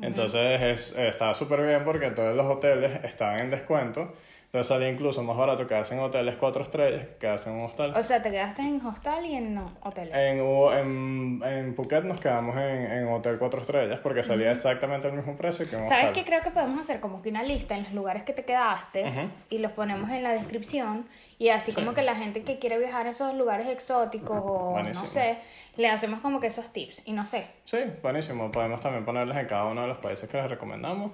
Entonces 0.00 0.60
es, 0.62 0.98
estaba 0.98 1.34
súper 1.34 1.64
bien 1.66 1.84
porque 1.84 2.10
todos 2.10 2.36
los 2.36 2.46
hoteles 2.46 3.04
estaban 3.04 3.40
en 3.40 3.50
descuento. 3.50 4.12
Entonces 4.54 4.68
salía 4.68 4.88
incluso 4.88 5.20
más 5.24 5.36
barato 5.36 5.66
quedarse 5.66 5.94
en 5.94 6.00
hoteles 6.00 6.36
4 6.36 6.62
estrellas 6.62 7.06
que 7.06 7.16
quedarse 7.16 7.50
en 7.50 7.56
un 7.56 7.62
hostal. 7.64 7.92
O 7.96 8.02
sea, 8.04 8.22
te 8.22 8.30
quedaste 8.30 8.62
en 8.62 8.86
hostal 8.86 9.26
y 9.26 9.34
en 9.34 9.52
no, 9.52 9.68
hoteles. 9.82 10.14
En, 10.14 10.38
en, 10.38 11.42
en 11.44 11.74
Phuket 11.74 12.04
nos 12.04 12.20
quedamos 12.20 12.54
en, 12.56 12.62
en 12.88 13.08
hotel 13.08 13.36
4 13.40 13.60
estrellas 13.62 13.98
porque 14.00 14.22
salía 14.22 14.52
exactamente 14.52 15.08
el 15.08 15.14
mismo 15.14 15.36
precio 15.36 15.68
que 15.68 15.74
un 15.74 15.82
¿Sabes 15.86 16.04
hostal. 16.04 16.12
qué 16.12 16.24
creo 16.24 16.40
que 16.42 16.52
podemos 16.52 16.78
hacer? 16.80 17.00
Como 17.00 17.20
que 17.20 17.30
una 17.30 17.42
lista 17.42 17.74
en 17.74 17.82
los 17.82 17.92
lugares 17.94 18.22
que 18.22 18.32
te 18.32 18.44
quedaste 18.44 19.10
y 19.50 19.58
los 19.58 19.72
ponemos 19.72 20.08
en 20.10 20.22
la 20.22 20.30
descripción 20.30 21.08
y 21.36 21.48
así 21.48 21.72
Sí. 21.72 21.74
como 21.74 21.92
que 21.92 22.02
la 22.02 22.14
gente 22.14 22.42
que 22.44 22.60
quiere 22.60 22.78
viajar 22.78 23.08
a 23.08 23.10
esos 23.10 23.34
lugares 23.34 23.66
exóticos 23.66 24.38
o 24.40 24.70
Buenísimo. 24.70 25.02
no 25.06 25.10
sé, 25.10 25.36
le 25.76 25.88
hacemos 25.88 26.20
como 26.20 26.38
que 26.38 26.46
esos 26.46 26.72
tips 26.72 27.02
y 27.06 27.12
no 27.12 27.26
sé. 27.26 27.48
Sí, 27.64 27.78
buenísimo. 28.04 28.52
Podemos 28.52 28.80
también 28.80 29.04
ponerles 29.04 29.36
en 29.36 29.46
cada 29.48 29.64
uno 29.64 29.80
de 29.80 29.88
los 29.88 29.96
países 29.96 30.30
que 30.30 30.36
les 30.36 30.48
recomendamos. 30.48 31.10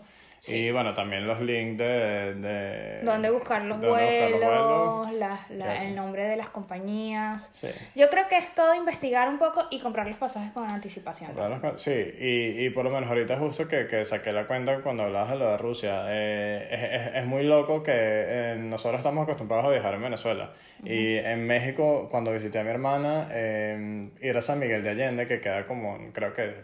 Y 0.48 0.70
bueno, 0.70 0.94
también 0.94 1.26
los 1.26 1.40
links 1.40 1.78
de... 1.78 2.34
de 2.34 3.00
Dónde 3.02 3.30
buscar 3.30 3.62
los 3.62 3.78
buscar 3.78 3.92
vuelos, 4.30 4.40
vuelos. 4.40 5.12
la- 5.12 5.82
el 5.82 5.94
nombre 5.94 6.24
de 6.24 6.36
las 6.36 6.48
compañías. 6.48 7.50
Sí. 7.52 7.68
Yo 7.94 8.08
creo 8.08 8.26
que 8.28 8.36
es 8.38 8.54
todo 8.54 8.74
investigar 8.74 9.28
un 9.28 9.38
poco 9.38 9.66
y 9.70 9.80
comprar 9.80 10.06
los 10.06 10.16
pasajes 10.16 10.50
con 10.52 10.68
anticipación. 10.68 11.32
Sí, 11.76 11.90
y, 12.18 12.64
y 12.66 12.70
por 12.70 12.84
lo 12.84 12.90
menos 12.90 13.08
ahorita 13.10 13.38
justo 13.38 13.68
que, 13.68 13.86
que 13.86 14.04
saqué 14.04 14.32
la 14.32 14.46
cuenta 14.46 14.80
cuando 14.80 15.02
hablabas 15.02 15.30
de 15.32 15.36
lo 15.36 15.50
de 15.50 15.58
Rusia, 15.58 16.04
eh, 16.08 16.68
es, 16.70 17.08
es, 17.10 17.14
es 17.16 17.26
muy 17.26 17.42
loco 17.42 17.82
que 17.82 17.92
eh, 17.94 18.56
nosotros 18.58 19.00
estamos 19.00 19.24
acostumbrados 19.24 19.66
a 19.66 19.70
viajar 19.70 19.94
en 19.94 20.02
Venezuela. 20.02 20.52
Y 20.84 21.16
en 21.16 21.46
México, 21.46 22.08
cuando 22.10 22.32
visité 22.32 22.58
a 22.60 22.64
mi 22.64 22.70
hermana, 22.70 23.28
eh, 23.30 24.08
ir 24.22 24.36
a 24.36 24.42
San 24.42 24.58
Miguel 24.58 24.82
de 24.82 24.90
Allende, 24.90 25.26
que 25.26 25.40
queda 25.40 25.64
como, 25.66 25.98
creo 26.12 26.32
que, 26.32 26.54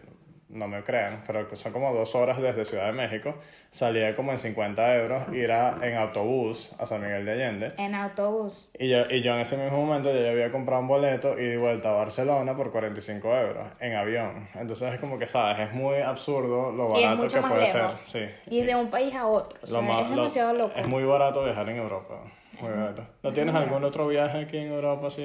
no 0.48 0.68
me 0.68 0.82
crean, 0.84 1.22
pero 1.26 1.46
son 1.56 1.72
como 1.72 1.92
dos 1.92 2.14
horas 2.14 2.40
desde 2.40 2.64
Ciudad 2.64 2.86
de 2.86 2.92
México, 2.92 3.34
salía 3.70 4.14
como 4.14 4.30
en 4.32 4.38
50 4.38 4.96
euros 4.96 5.28
ir 5.34 5.50
a, 5.50 5.76
en 5.82 5.96
autobús 5.96 6.72
a 6.78 6.86
San 6.86 7.00
Miguel 7.02 7.24
de 7.24 7.32
Allende. 7.32 7.72
En 7.78 7.94
autobús. 7.94 8.70
Y 8.78 8.88
yo, 8.88 9.06
y 9.10 9.22
yo 9.22 9.34
en 9.34 9.40
ese 9.40 9.56
mismo 9.56 9.84
momento 9.84 10.12
yo 10.12 10.20
ya 10.22 10.30
había 10.30 10.50
comprado 10.52 10.80
un 10.82 10.88
boleto 10.88 11.38
y 11.38 11.44
de 11.46 11.56
vuelta 11.56 11.90
a 11.90 11.92
Barcelona 11.94 12.54
por 12.56 12.70
45 12.70 13.28
euros 13.36 13.66
en 13.80 13.94
avión. 13.96 14.48
Entonces 14.54 14.94
es 14.94 15.00
como 15.00 15.18
que, 15.18 15.26
¿sabes? 15.26 15.68
Es 15.68 15.74
muy 15.74 15.96
absurdo 15.98 16.70
lo 16.72 16.88
barato 16.90 17.26
que 17.28 17.40
puede 17.40 17.60
lejos. 17.62 17.70
ser. 18.04 18.30
Sí. 18.30 18.34
Y 18.54 18.62
de 18.62 18.74
un 18.76 18.88
país 18.88 19.14
a 19.14 19.26
otro. 19.26 19.58
O 19.62 19.66
sea, 19.66 19.80
Lo 19.82 19.90
es 20.00 20.08
lo- 20.10 20.16
demasiado 20.16 20.52
loco. 20.52 20.72
Es 20.76 20.86
muy 20.86 21.04
barato 21.04 21.42
viajar 21.44 21.68
en 21.68 21.76
Europa. 21.78 22.14
Muy 22.60 22.70
barato. 22.70 23.02
¿No 23.22 23.32
tienes 23.32 23.54
algún 23.54 23.84
otro 23.84 24.06
viaje 24.06 24.38
aquí 24.38 24.56
en 24.56 24.72
Europa 24.72 25.08
así 25.08 25.22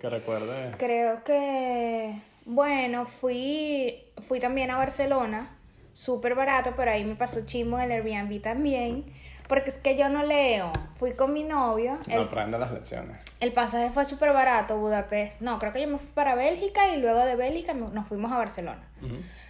que 0.00 0.08
recuerdes? 0.08 0.74
Creo 0.78 1.22
que, 1.22 2.14
bueno, 2.44 3.06
fui, 3.06 4.02
fui 4.26 4.40
también 4.40 4.70
a 4.70 4.76
Barcelona, 4.78 5.50
súper 5.92 6.34
barato, 6.34 6.72
pero 6.76 6.90
ahí 6.90 7.04
me 7.04 7.14
pasó 7.14 7.44
chimo 7.46 7.78
el 7.78 7.90
Airbnb 7.92 8.40
también, 8.40 9.04
porque 9.48 9.70
es 9.70 9.76
que 9.78 9.96
yo 9.96 10.08
no 10.08 10.24
leo. 10.24 10.72
Fui 10.96 11.12
con 11.12 11.32
mi 11.32 11.42
novio, 11.44 11.98
No 12.08 12.14
el, 12.14 12.22
aprende 12.22 12.58
las 12.58 12.72
lecciones. 12.72 13.18
el 13.40 13.52
pasaje 13.52 13.90
fue 13.90 14.04
súper 14.06 14.32
barato, 14.32 14.78
Budapest. 14.78 15.40
No, 15.40 15.58
creo 15.58 15.72
que 15.72 15.82
yo 15.82 15.88
me 15.88 15.98
fui 15.98 16.08
para 16.14 16.34
Bélgica 16.34 16.88
y 16.94 17.00
luego 17.00 17.20
de 17.24 17.36
Bélgica 17.36 17.74
nos 17.74 18.06
fuimos 18.06 18.32
a 18.32 18.38
Barcelona. 18.38 18.82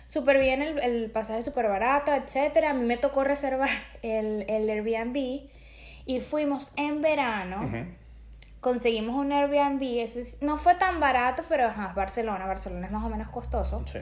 Súper 0.06 0.38
bien 0.38 0.60
el, 0.62 0.78
el 0.80 1.10
pasaje, 1.10 1.42
súper 1.42 1.68
barato, 1.68 2.12
etcétera. 2.12 2.70
A 2.70 2.74
mí 2.74 2.84
me 2.84 2.96
tocó 2.98 3.24
reservar 3.24 3.70
el, 4.02 4.44
el 4.48 4.68
Airbnb 4.68 5.48
y 6.04 6.20
fuimos 6.20 6.72
en 6.76 7.00
verano 7.00 7.64
Ujú. 7.64 7.86
Conseguimos 8.62 9.14
un 9.16 9.30
Airbnb, 9.32 10.08
no 10.40 10.56
fue 10.56 10.74
tan 10.76 10.98
barato, 11.00 11.42
pero 11.50 11.66
ajá, 11.66 11.88
es 11.90 11.94
Barcelona, 11.94 12.46
Barcelona 12.46 12.86
es 12.86 12.92
más 12.92 13.04
o 13.04 13.10
menos 13.10 13.28
costoso, 13.28 13.82
Sí. 13.86 13.98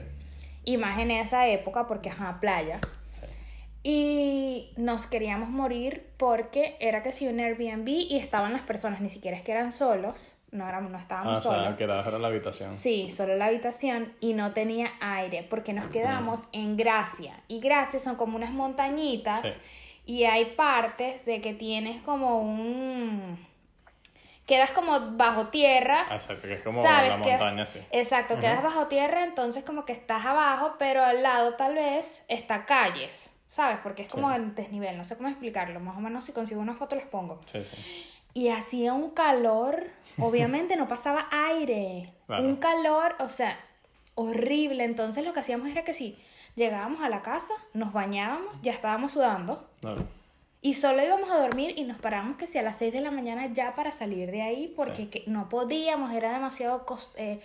y 0.63 0.77
más 0.77 0.97
en 0.99 1.11
esa 1.11 1.47
época 1.47 1.87
porque 1.87 2.09
ajá, 2.09 2.37
playa. 2.39 2.79
sí. 3.11 3.25
Y 3.83 4.71
nos 4.77 5.07
queríamos 5.07 5.49
morir 5.49 6.05
porque 6.17 6.77
era 6.79 7.01
que 7.01 7.11
si 7.11 7.27
un 7.27 7.39
Airbnb 7.39 7.87
y 7.89 8.17
estaban 8.17 8.53
las 8.53 8.61
personas, 8.61 9.01
ni 9.01 9.09
siquiera 9.09 9.35
es 9.35 9.43
que 9.43 9.51
eran 9.51 9.71
solos, 9.71 10.37
no, 10.51 10.67
éramos, 10.69 10.91
no 10.91 10.97
Ah, 10.97 11.01
estábamos 11.01 11.45
o 11.45 11.51
sea, 11.51 11.75
que 11.77 11.85
era 11.85 12.03
la 12.19 12.27
habitación. 12.27 12.75
Sí, 12.75 13.09
solo 13.09 13.35
la 13.37 13.45
habitación 13.45 14.13
y 14.19 14.33
no 14.33 14.51
tenía 14.53 14.87
aire 14.99 15.47
porque 15.49 15.73
nos 15.73 15.87
quedamos 15.87 16.41
en 16.51 16.77
Gracia. 16.77 17.41
Y 17.47 17.59
Gracia 17.59 17.99
son 17.99 18.15
como 18.17 18.35
unas 18.35 18.51
montañitas 18.51 19.39
Sí. 19.41 19.49
y 20.05 20.23
hay 20.25 20.45
partes 20.55 21.25
de 21.25 21.41
que 21.41 21.53
tienes 21.55 22.01
como 22.03 22.39
un... 22.41 23.39
Quedas 24.45 24.71
como 24.71 24.99
bajo 25.17 25.47
tierra. 25.47 26.07
Exacto, 26.11 26.47
que 26.47 26.53
es 26.55 26.61
como 26.63 26.81
¿sabes? 26.81 27.09
la 27.09 27.17
montaña, 27.17 27.65
sí. 27.65 27.79
Exacto, 27.91 28.39
quedas 28.39 28.61
bajo 28.63 28.87
tierra, 28.87 29.23
entonces 29.23 29.63
como 29.63 29.85
que 29.85 29.93
estás 29.93 30.25
abajo, 30.25 30.75
pero 30.79 31.03
al 31.03 31.21
lado 31.23 31.53
tal 31.55 31.75
vez 31.75 32.25
está 32.27 32.65
calles, 32.65 33.29
¿sabes? 33.47 33.77
Porque 33.83 34.01
es 34.01 34.09
como 34.09 34.29
Sí. 34.29 34.35
en 34.35 34.55
desnivel, 34.55 34.97
no 34.97 35.03
sé 35.03 35.15
cómo 35.15 35.29
explicarlo, 35.29 35.79
más 35.79 35.95
o 35.95 35.99
menos 36.01 36.25
si 36.25 36.33
consigo 36.33 36.59
una 36.59 36.73
foto 36.73 36.95
les 36.95 37.05
pongo. 37.05 37.39
Sí, 37.45 37.63
sí. 37.63 37.77
Y 38.33 38.49
hacía 38.49 38.93
un 38.93 39.11
calor, 39.11 39.85
obviamente 40.19 40.75
no 40.75 40.87
pasaba 40.87 41.27
aire, 41.49 42.11
Claro. 42.27 42.43
un 42.43 42.55
calor, 42.57 43.15
o 43.19 43.29
sea, 43.29 43.57
horrible. 44.15 44.83
Entonces 44.83 45.23
lo 45.23 45.33
que 45.33 45.41
hacíamos 45.41 45.69
era 45.69 45.83
que 45.83 45.93
si 45.93 46.17
llegábamos 46.55 47.01
a 47.03 47.09
la 47.09 47.21
casa, 47.21 47.53
nos 47.73 47.93
bañábamos, 47.93 48.61
ya 48.61 48.71
estábamos 48.71 49.11
sudando 49.13 49.69
Claro. 49.81 50.03
Y 50.61 50.75
solo 50.75 51.03
íbamos 51.03 51.29
a 51.31 51.37
dormir 51.39 51.73
y 51.77 51.83
nos 51.83 51.97
parábamos 51.99 52.37
que 52.37 52.45
si 52.47 52.57
a 52.57 52.61
las 52.61 52.77
6 52.77 52.93
de 52.93 53.01
la 53.01 53.11
mañana 53.11 53.47
ya 53.47 53.75
para 53.75 53.91
salir 53.91 54.29
de 54.31 54.41
ahí 54.43 54.71
porque 54.75 54.95
Sí. 55.03 55.05
que 55.07 55.23
no 55.27 55.49
podíamos, 55.49 56.13
era 56.13 56.31
demasiado 56.33 56.85
eh, 57.17 57.39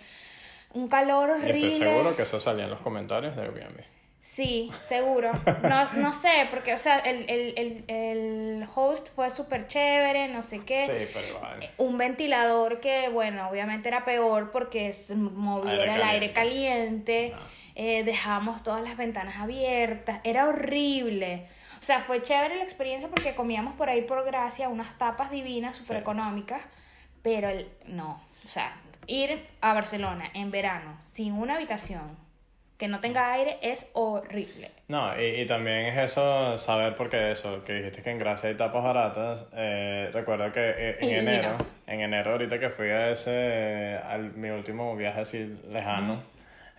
un 0.73 0.87
calor 0.87 1.29
Y 1.29 1.31
horrible. 1.33 1.67
estoy 1.67 1.71
seguro 1.71 2.15
que 2.15 2.23
eso 2.23 2.39
salía 2.39 2.65
en 2.65 2.69
los 2.69 2.81
comentarios 2.81 3.35
de 3.35 3.41
Airbnb. 3.43 3.81
Sí, 4.19 4.69
seguro. 4.83 5.31
No, 5.63 5.93
no 5.93 6.11
sé, 6.11 6.47
porque, 6.51 6.73
o 6.73 6.77
sea, 6.77 6.97
el, 6.99 7.29
el, 7.29 7.53
el, 7.57 7.83
el 7.87 8.67
host 8.75 9.07
fue 9.15 9.31
súper 9.31 9.67
chévere, 9.67 10.27
no 10.27 10.41
sé 10.41 10.59
qué. 10.65 10.83
Sí, 10.83 11.11
pero 11.13 11.27
igual. 11.29 11.59
Un 11.77 11.97
ventilador 11.97 12.81
que, 12.81 13.07
bueno, 13.07 13.47
obviamente 13.49 13.87
era 13.87 14.03
peor 14.03 14.51
porque 14.51 14.93
se 14.93 15.15
movía 15.15 15.71
Aire 15.71 15.95
el 15.95 16.03
aire 16.03 16.31
caliente. 16.31 17.31
caliente. 17.31 17.33
Ah. 17.35 17.47
eh, 17.75 18.03
dejábamos 18.03 18.63
todas 18.63 18.81
las 18.81 18.97
ventanas 18.97 19.37
abiertas. 19.37 20.19
Era 20.25 20.49
horrible. 20.49 21.45
O 21.79 21.83
sea, 21.83 21.99
fue 21.99 22.21
chévere 22.21 22.55
la 22.55 22.63
experiencia 22.63 23.09
porque 23.09 23.35
comíamos 23.35 23.73
por 23.75 23.89
ahí 23.89 24.01
por 24.01 24.23
gracia 24.25 24.69
unas 24.69 24.97
tapas 24.97 25.31
divinas, 25.31 25.75
súper 25.75 25.97
Sí. 25.97 26.01
económicas. 26.01 26.61
Pero 27.23 27.49
el, 27.49 27.67
no. 27.85 28.21
O 28.43 28.47
sea, 28.47 28.71
ir 29.07 29.45
a 29.61 29.73
Barcelona 29.73 30.29
en 30.33 30.51
verano 30.51 30.95
sin 31.01 31.33
una 31.33 31.55
habitación 31.55 32.17
que 32.77 32.87
no 32.87 32.99
tenga 32.99 33.33
aire 33.33 33.57
es 33.61 33.87
horrible. 33.93 34.69
No, 34.87 35.19
y, 35.19 35.41
y 35.41 35.45
también 35.47 35.87
es 35.87 35.97
eso, 36.11 36.55
saber 36.57 36.95
porque 36.95 37.31
eso, 37.31 37.63
que 37.63 37.73
dijiste 37.73 38.03
que 38.03 38.11
en 38.11 38.19
Gracia 38.19 38.49
hay 38.49 38.55
tapas 38.55 38.83
baratas. 38.83 39.47
Eh, 39.53 40.11
recuerdo 40.13 40.51
que 40.51 40.61
eh, 40.61 40.97
en 41.01 41.09
Y 41.09 41.13
enero, 41.15 41.53
en 41.87 42.01
enero 42.01 42.33
ahorita 42.33 42.59
que 42.59 42.69
fui 42.69 42.89
a 42.89 43.09
ese, 43.09 43.97
al, 44.03 44.33
mi 44.33 44.49
último 44.51 44.95
viaje 44.95 45.21
así 45.21 45.59
lejano, 45.69 46.21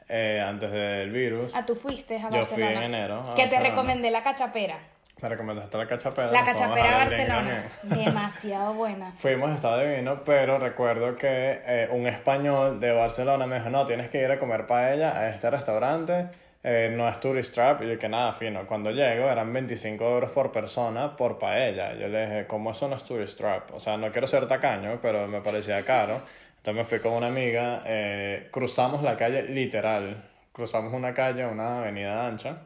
eh, 0.09 0.43
antes 0.45 0.71
del 0.71 1.11
virus, 1.11 1.53
Ah, 1.55 1.65
tú 1.67 1.75
fuiste 1.75 2.17
a 2.17 2.31
Yo 2.31 2.45
fui 2.45 2.63
Barcelona. 2.63 2.73
en 2.87 2.95
enero 2.95 3.21
a 3.21 3.35
Que 3.35 3.35
te 3.35 3.41
Barcelona. 3.43 3.69
recomendé 3.71 4.11
la 4.11 4.23
cachapera. 4.23 4.79
me 5.21 5.29
recomendaste 5.29 5.77
la 5.79 5.87
cachapera. 5.87 6.31
La 6.31 6.45
cachapera 6.45 6.85
link 7.05 7.09
Barcelona. 7.11 7.65
Demasiado 7.83 8.75
buena. 8.75 9.13
Fuimos, 9.17 9.51
estaba 9.55 9.83
divino, 9.83 10.23
pero 10.25 10.59
recuerdo 10.59 11.17
que 11.17 11.61
eh, 11.67 11.89
un 11.91 12.07
español 12.07 12.79
de 12.81 12.93
Barcelona 12.93 13.47
me 13.47 13.57
dijo, 13.57 13.69
no, 13.71 13.85
tienes 13.85 14.09
que 14.09 14.23
ir 14.23 14.31
a 14.31 14.39
comer 14.39 14.67
paella 14.67 15.19
a 15.19 15.29
este 15.31 15.51
restaurante, 15.51 16.29
eh, 16.63 16.93
no 16.97 17.09
es 17.09 17.19
tourist 17.21 17.53
trap, 17.55 17.83
y 17.83 17.89
yo 17.89 17.99
que 17.99 18.09
nada, 18.09 18.33
fino. 18.33 18.65
Cuando 18.67 18.91
llego 18.91 19.29
eran 19.29 19.53
25 19.53 20.05
euros 20.05 20.31
por 20.31 20.53
persona 20.53 21.17
por 21.17 21.39
paella. 21.39 21.95
Yo 21.95 22.09
le 22.09 22.27
dije, 22.27 22.47
¿cómo 22.47 22.71
eso 22.71 22.87
no 22.89 22.97
es 22.97 23.05
tourist 23.05 23.39
trap? 23.39 23.75
O 23.75 23.81
sea, 23.81 23.97
no 23.97 24.11
quiero 24.13 24.27
ser 24.27 24.47
tacaño, 24.47 24.99
pero 25.03 25.27
me 25.29 25.41
parecía 25.41 25.85
caro. 25.85 26.21
Entonces 26.59 26.75
me 26.75 26.85
fui 26.85 27.01
con 27.01 27.13
una 27.13 27.29
amiga, 27.29 27.83
eh, 27.87 28.49
cruzamos 28.51 29.03
la 29.03 29.17
calle 29.17 29.43
literal, 29.45 30.29
cruzamos 30.53 30.93
una 30.93 31.15
calle, 31.15 31.47
una 31.47 31.81
avenida 31.81 32.27
ancha, 32.27 32.63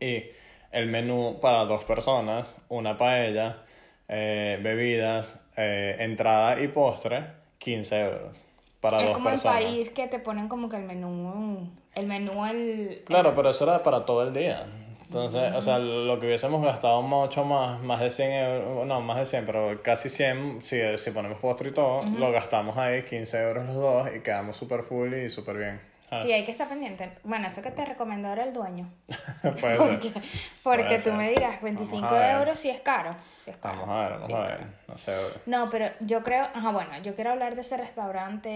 y 0.00 0.24
el 0.72 0.86
menú 0.88 1.38
para 1.40 1.64
dos 1.66 1.84
personas, 1.84 2.58
una 2.68 2.96
paella, 2.96 3.64
eh, 4.08 4.58
bebidas, 4.62 5.40
eh, 5.56 5.96
entrada 6.00 6.60
y 6.60 6.68
postre, 6.68 7.26
15 7.58 8.00
euros. 8.00 8.48
Para 8.80 9.00
es 9.00 9.06
dos 9.06 9.14
como 9.14 9.30
personas. 9.30 9.60
en 9.60 9.64
París 9.64 9.90
que 9.90 10.06
te 10.06 10.18
ponen 10.18 10.48
como 10.48 10.68
que 10.68 10.76
el 10.76 10.84
menú, 10.84 11.70
el 11.94 12.06
menú, 12.06 12.46
el... 12.46 13.02
Claro, 13.04 13.34
pero 13.34 13.50
eso 13.50 13.64
era 13.64 13.82
para 13.82 14.04
todo 14.04 14.22
el 14.26 14.32
día. 14.32 14.66
Entonces, 15.06 15.52
o 15.54 15.60
sea, 15.60 15.78
lo 15.78 16.18
que 16.18 16.26
hubiésemos 16.26 16.64
gastado 16.64 17.00
mucho 17.00 17.44
más, 17.44 17.80
más 17.82 18.00
de 18.00 18.10
100 18.10 18.32
euros, 18.32 18.86
no, 18.86 19.00
más 19.00 19.18
de 19.18 19.26
100, 19.26 19.46
pero 19.46 19.80
casi 19.82 20.08
100, 20.08 20.60
si, 20.60 20.78
si 20.98 21.10
ponemos 21.12 21.38
postre 21.38 21.70
y 21.70 21.72
todo, 21.72 22.02
lo 22.18 22.32
gastamos 22.32 22.76
ahí, 22.76 23.04
15 23.04 23.40
euros 23.42 23.66
los 23.66 23.74
dos, 23.76 24.08
y 24.16 24.20
quedamos 24.20 24.56
súper 24.56 24.82
full 24.82 25.14
y 25.14 25.28
súper 25.28 25.58
bien. 25.58 25.95
Ah, 26.10 26.22
Sí, 26.22 26.32
hay 26.32 26.44
que 26.44 26.52
estar 26.52 26.68
pendiente. 26.68 27.10
Bueno, 27.24 27.48
eso 27.48 27.62
que 27.62 27.70
te 27.72 27.84
recomendó 27.84 28.30
era 28.32 28.44
el 28.44 28.52
dueño. 28.52 28.88
puede 29.60 29.76
Porque, 29.76 30.12
ser. 30.12 30.22
porque 30.62 30.84
Puede 30.84 30.96
tú 30.98 31.02
ser. 31.02 31.12
me 31.14 31.30
dirás, 31.30 31.60
25 31.62 32.02
Vamos 32.06 32.12
a 32.12 32.26
ver. 32.26 32.36
euros 32.38 32.58
si 32.58 32.70
es 32.70 32.80
caro. 32.80 33.14
Sí 33.40 33.50
es 33.50 33.56
caro. 33.56 33.80
Vamos 33.80 33.96
a 33.96 34.00
ver, 34.08 34.12
vamos 34.20 34.34
a 34.34 34.42
ver. 34.42 34.66
No 34.86 34.98
sé, 34.98 35.12
No, 35.46 35.68
pero 35.70 35.86
yo 36.00 36.22
creo, 36.22 36.42
ajá, 36.54 36.70
bueno, 36.70 36.96
yo 37.02 37.14
quiero 37.16 37.30
hablar 37.32 37.54
de 37.56 37.60
ese 37.62 37.76
restaurante 37.76 38.48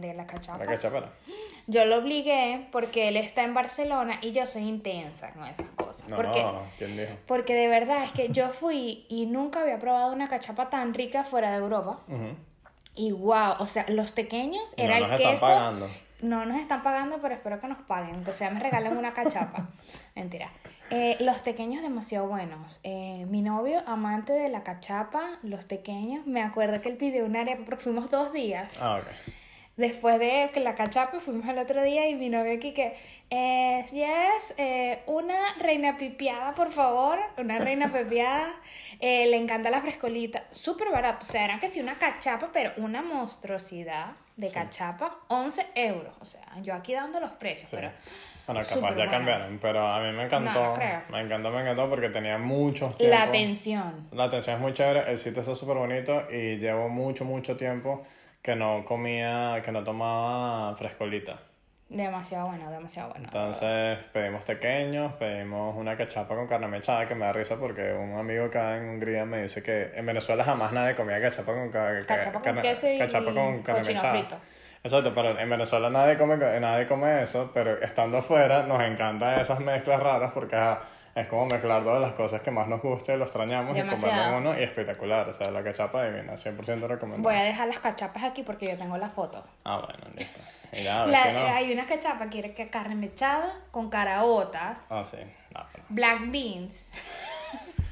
de 0.00 0.14
la 0.14 0.26
cachapa. 0.26 0.58
la 0.58 0.66
cachapera. 0.66 1.10
Yo 1.66 1.84
lo 1.84 1.96
obligué 1.98 2.66
porque 2.72 3.08
él 3.08 3.16
está 3.16 3.42
en 3.42 3.52
Barcelona 3.54 4.18
y 4.22 4.32
yo 4.32 4.46
soy 4.46 4.62
intensa 4.62 5.32
con 5.32 5.44
esas 5.44 5.68
cosas. 5.70 6.08
No, 6.08 6.16
porque, 6.16 6.44
¿quién 6.78 6.96
dijo? 6.96 7.12
porque 7.26 7.54
de 7.54 7.68
verdad 7.68 8.04
es 8.04 8.12
que 8.12 8.28
yo 8.28 8.48
fui 8.50 9.04
y 9.08 9.26
nunca 9.26 9.60
había 9.62 9.78
probado 9.78 10.12
una 10.12 10.28
cachapa 10.28 10.70
tan 10.70 10.94
rica 10.94 11.24
fuera 11.24 11.50
de 11.50 11.56
Europa. 11.58 12.00
Y 12.94 13.12
wow, 13.12 13.56
o 13.58 13.66
sea, 13.66 13.84
los 13.88 14.12
pequeños 14.12 14.62
era 14.78 14.98
no 15.00 15.12
el 15.12 15.16
queso. 15.18 15.46
No 16.26 16.44
nos 16.44 16.58
están 16.58 16.82
pagando, 16.82 17.18
pero 17.22 17.34
espero 17.34 17.60
que 17.60 17.68
nos 17.68 17.78
paguen, 17.78 18.24
que 18.24 18.32
sea 18.32 18.50
me 18.50 18.58
regalen 18.58 18.96
una 18.96 19.12
cachapa. 19.12 19.68
Mentira. 20.16 20.50
Eh, 20.90 21.16
los 21.20 21.42
tequeños 21.42 21.82
demasiado 21.82 22.26
buenos. 22.26 22.80
Eh, 22.82 23.26
mi 23.28 23.42
novio, 23.42 23.82
amante 23.86 24.32
de 24.32 24.48
la 24.48 24.64
cachapa, 24.64 25.38
los 25.42 25.66
tequeños, 25.66 26.26
me 26.26 26.42
acuerdo 26.42 26.80
que 26.82 26.88
él 26.88 26.96
pidió 26.96 27.24
una 27.24 27.42
arepa 27.42 27.64
porque 27.64 27.84
fuimos 27.84 28.10
dos 28.10 28.32
días. 28.32 28.80
Ah, 28.82 28.96
ok. 28.96 29.06
Después 29.76 30.18
de 30.18 30.50
que 30.54 30.60
la 30.60 30.74
cachapa 30.74 31.20
fuimos 31.20 31.46
al 31.46 31.58
otro 31.58 31.82
día 31.82 32.08
y 32.08 32.14
mi 32.14 32.30
novio 32.30 32.54
aquí 32.54 32.72
que, 32.72 32.96
eh, 33.28 33.84
yes, 33.92 34.54
eh, 34.56 35.02
una 35.06 35.36
reina 35.60 35.98
pipiada, 35.98 36.54
por 36.54 36.72
favor, 36.72 37.18
una 37.36 37.58
reina 37.58 37.92
pipiada, 37.92 38.54
eh, 39.00 39.26
le 39.26 39.36
encanta 39.36 39.68
la 39.68 39.82
frescolita, 39.82 40.44
súper 40.50 40.90
barato, 40.90 41.26
o 41.26 41.30
sea, 41.30 41.44
eran 41.44 41.60
que 41.60 41.68
sí 41.68 41.80
una 41.80 41.98
cachapa, 41.98 42.50
pero 42.52 42.72
una 42.78 43.02
monstruosidad 43.02 44.14
de 44.36 44.50
cachapa, 44.50 45.16
11 45.28 45.66
euros, 45.74 46.14
o 46.20 46.24
sea, 46.24 46.42
yo 46.62 46.74
aquí 46.74 46.92
dando 46.92 47.18
los 47.20 47.30
precios, 47.32 47.70
Sí. 47.70 47.76
pero 47.76 47.90
Bueno, 48.46 48.60
capaz 48.60 48.74
ya 48.74 48.94
buena. 48.94 49.10
cambiaron, 49.10 49.58
pero 49.58 49.86
a 49.86 50.00
mí 50.00 50.12
me 50.12 50.24
encantó. 50.24 50.52
No, 50.62 50.68
no 50.68 50.74
creo. 50.74 51.00
Me 51.10 51.20
encantó, 51.22 51.50
me 51.50 51.60
encantó 51.62 51.88
porque 51.88 52.10
tenía 52.10 52.36
muchos 52.38 52.90
la 52.92 52.96
tiempos. 52.96 53.28
atención, 53.28 54.06
La 54.12 54.24
atención 54.24 54.56
es 54.56 54.62
muy 54.62 54.72
chévere, 54.72 55.10
el 55.10 55.18
sitio 55.18 55.40
está 55.40 55.54
súper 55.54 55.76
bonito 55.78 56.30
y 56.30 56.56
llevo 56.58 56.88
mucho, 56.88 57.24
mucho 57.24 57.56
tiempo 57.56 58.02
que 58.42 58.54
no 58.54 58.84
comía, 58.84 59.60
que 59.64 59.72
no 59.72 59.82
tomaba 59.82 60.76
frescolita. 60.76 61.40
Demasiado 61.88 62.48
bueno, 62.48 62.70
demasiado 62.70 63.10
bueno. 63.10 63.24
Entonces 63.26 63.98
pedimos 64.12 64.44
pequeños, 64.44 65.12
pedimos 65.14 65.76
una 65.76 65.96
cachapa 65.96 66.34
con 66.34 66.46
carne 66.46 66.66
mechada 66.68 67.06
que 67.06 67.14
me 67.14 67.26
da 67.26 67.32
risa 67.32 67.56
porque 67.56 67.92
un 67.92 68.14
amigo 68.18 68.46
acá 68.46 68.76
en 68.76 68.88
Hungría 68.88 69.24
me 69.24 69.42
dice 69.42 69.62
que 69.62 69.92
en 69.94 70.04
Venezuela 70.06 70.42
jamás 70.44 70.72
nadie 70.72 70.94
comía 70.94 71.20
cachapa 71.20 71.52
con, 71.52 71.70
ca- 71.70 72.04
ca- 72.04 72.16
Cachapa 72.16 72.40
con 72.40 72.60
queso 72.60 72.88
y 72.90 72.98
cachapa 72.98 73.32
con 73.32 73.62
carne 73.62 73.82
mechada. 73.84 74.10
frito. 74.12 74.36
Exacto, 74.82 75.12
pero 75.14 75.38
en 75.38 75.50
Venezuela 75.50 75.90
nadie 75.90 76.16
come, 76.16 76.36
nadie 76.36 76.86
come 76.86 77.22
eso, 77.22 77.50
pero 77.52 77.80
estando 77.82 78.18
afuera 78.18 78.62
nos 78.62 78.80
encantan 78.82 79.40
esas 79.40 79.58
mezclas 79.60 80.00
raras 80.00 80.30
porque 80.32 80.56
es 81.14 81.26
como 81.28 81.46
mezclar 81.46 81.82
todas 81.82 82.00
las 82.00 82.12
cosas 82.12 82.40
que 82.42 82.50
más 82.50 82.68
nos 82.68 82.80
gusta 82.82 83.14
y 83.14 83.16
lo 83.16 83.24
extrañamos 83.24 83.76
y 83.76 83.80
comerlo 83.82 84.36
uno 84.36 84.58
y 84.58 84.62
espectacular. 84.62 85.28
O 85.28 85.34
sea, 85.34 85.50
la 85.50 85.64
cachapa 85.64 86.04
divina, 86.04 86.34
100% 86.34 86.86
recomendable. 86.86 87.22
Voy 87.22 87.34
a 87.34 87.42
dejar 87.44 87.66
las 87.68 87.78
cachapas 87.80 88.22
aquí 88.22 88.42
porque 88.42 88.68
yo 88.68 88.76
tengo 88.76 88.96
la 88.98 89.08
foto. 89.08 89.42
Ah, 89.64 89.78
bueno, 89.84 90.04
listo. 90.14 90.40
Ver 90.72 90.84
La- 90.84 91.32
no- 91.32 91.46
Hay 91.54 91.72
una 91.72 91.86
cachapa 91.86 92.28
que 92.30 92.54
que 92.54 92.68
carne 92.70 92.94
mechada 92.94 93.54
con 93.70 93.88
caraotas, 93.90 94.78
Ah, 94.90 95.04
sí. 95.04 95.18
No, 95.54 95.60
black 95.88 96.30
beans 96.30 96.90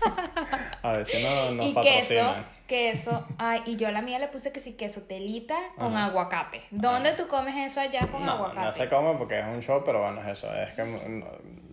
A 0.82 1.04
si 1.04 1.22
no 1.22 1.50
nos 1.52 1.64
y 1.66 1.72
queso, 1.74 1.80
patrocinan. 2.14 2.46
queso. 2.66 3.26
Ay, 3.38 3.62
y 3.66 3.76
yo 3.76 3.88
a 3.88 3.90
la 3.90 4.02
mía 4.02 4.18
le 4.18 4.28
puse 4.28 4.52
que 4.52 4.60
sí, 4.60 4.74
queso 4.74 5.02
telita 5.02 5.56
con 5.78 5.96
Ajá. 5.96 6.06
aguacate. 6.06 6.62
¿Dónde 6.70 7.12
tú 7.12 7.26
comes 7.26 7.54
eso 7.56 7.80
allá 7.80 8.00
con 8.12 8.24
No, 8.24 8.32
aguacate? 8.32 8.60
no 8.60 8.72
se 8.72 8.88
come 8.88 9.14
porque 9.16 9.38
es 9.40 9.46
un 9.46 9.60
show, 9.62 9.82
pero 9.84 10.02
bueno, 10.02 10.20
es 10.20 10.26
eso. 10.28 10.54
Es 10.54 10.72
que 10.74 11.24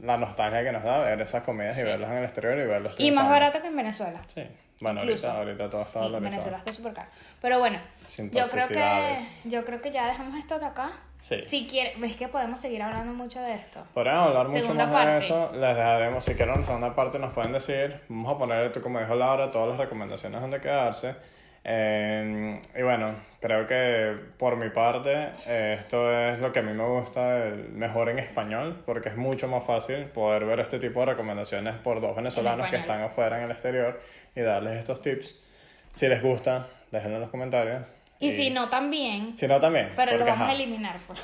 la 0.01 0.17
nostalgia 0.17 0.63
que 0.63 0.71
nos 0.71 0.83
da 0.83 0.99
ver 0.99 1.19
esas 1.19 1.43
comidas 1.43 1.77
y 1.77 1.83
verlas 1.83 2.09
en 2.11 2.17
el 2.19 2.23
exterior 2.23 2.57
y 2.57 2.63
verlos 2.65 2.95
y 2.99 3.11
más 3.11 3.27
barato 3.29 3.61
que 3.61 3.67
en 3.67 3.75
Venezuela. 3.75 4.21
Sí, 4.33 4.43
Bueno, 4.81 5.01
incluso. 5.03 5.29
ahorita, 5.29 5.39
ahorita 5.63 5.69
todo 5.69 5.81
está 5.83 5.99
Y 5.99 6.01
valorizado. 6.01 6.31
Venezuela 6.31 6.57
está 6.57 6.71
súper 6.71 6.93
caro. 6.93 7.09
Pero 7.41 7.59
bueno, 7.59 7.79
yo 8.31 8.47
creo 8.47 8.67
que 8.67 9.17
yo 9.45 9.63
creo 9.65 9.81
que 9.81 9.91
ya 9.91 10.07
dejamos 10.07 10.37
esto 10.37 10.59
de 10.59 10.65
acá. 10.65 10.91
Sí. 11.19 11.39
Si 11.47 11.67
quieren, 11.67 12.03
es 12.03 12.15
que 12.15 12.27
podemos 12.27 12.59
seguir 12.59 12.81
hablando 12.81 13.13
mucho 13.13 13.39
de 13.41 13.53
esto. 13.53 13.83
Podríamos 13.93 14.29
hablar 14.29 14.47
mucho 14.47 14.59
Segunda 14.59 14.87
más 14.87 14.93
de 14.93 15.05
parte. 15.11 15.17
eso. 15.25 15.51
Les 15.53 15.75
dejaremos, 15.77 16.23
si 16.23 16.33
quieren 16.33 16.55
una 16.55 16.63
segunda 16.63 16.95
parte, 16.95 17.19
nos 17.19 17.31
pueden 17.31 17.51
decir. 17.51 18.01
Vamos 18.09 18.33
a 18.35 18.37
poner, 18.39 18.81
como 18.81 18.99
dijo 18.99 19.13
Laura, 19.13 19.51
todas 19.51 19.69
las 19.69 19.77
recomendaciones 19.79 20.41
donde 20.41 20.59
quedarse. 20.59 21.15
Eh, 21.63 22.59
y 22.75 22.81
bueno, 22.81 23.13
creo 23.39 23.67
que 23.67 24.17
por 24.39 24.55
mi 24.57 24.71
parte, 24.71 25.29
eh, 25.45 25.75
esto 25.77 26.11
es 26.11 26.39
lo 26.41 26.51
que 26.51 26.57
a 26.57 26.63
mí 26.63 26.73
me 26.73 26.83
gusta 26.83 27.45
el 27.49 27.69
mejor 27.69 28.09
en 28.09 28.17
español, 28.17 28.81
porque 28.83 29.09
es 29.09 29.15
mucho 29.15 29.47
más 29.47 29.63
fácil 29.63 30.05
poder 30.05 30.45
ver 30.45 30.59
este 30.59 30.79
tipo 30.79 31.01
de 31.01 31.05
recomendaciones 31.07 31.75
por 31.75 32.01
dos 32.01 32.15
venezolanos 32.15 32.67
que 32.69 32.77
están 32.77 33.01
afuera 33.03 33.37
en 33.37 33.43
el 33.43 33.51
exterior 33.51 34.01
y 34.35 34.41
darles 34.41 34.77
estos 34.79 35.01
tips. 35.01 35.37
Si 35.93 36.07
les 36.07 36.21
gusta, 36.21 36.67
déjenlo 36.91 37.15
en 37.17 37.21
los 37.21 37.31
comentarios. 37.31 37.83
Y, 38.19 38.31
si 38.31 38.49
no, 38.49 38.69
también. 38.69 39.35
Si 39.37 39.47
no, 39.47 39.59
también. 39.59 39.93
Pero 39.95 40.17
lo 40.17 40.25
vamos 40.25 40.41
a 40.41 40.43
ajá, 40.43 40.53
eliminar. 40.53 40.99
pues. 41.07 41.19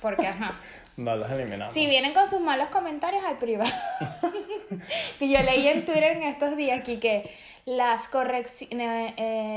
Porque, 0.00 0.26
ajá. 0.26 0.58
No 0.94 1.16
los 1.16 1.30
eliminamos. 1.30 1.72
Si 1.72 1.86
vienen 1.86 2.12
con 2.12 2.28
sus 2.28 2.40
malos 2.40 2.68
comentarios 2.68 3.24
al 3.24 3.38
privado. 3.38 3.72
que 5.18 5.26
yo 5.26 5.40
leí 5.40 5.66
en 5.66 5.86
Twitter 5.86 6.18
en 6.18 6.22
estos 6.24 6.54
días 6.54 6.80
aquí 6.80 6.98
que 6.98 7.30
las 7.64 8.08
correcciones, 8.08 9.14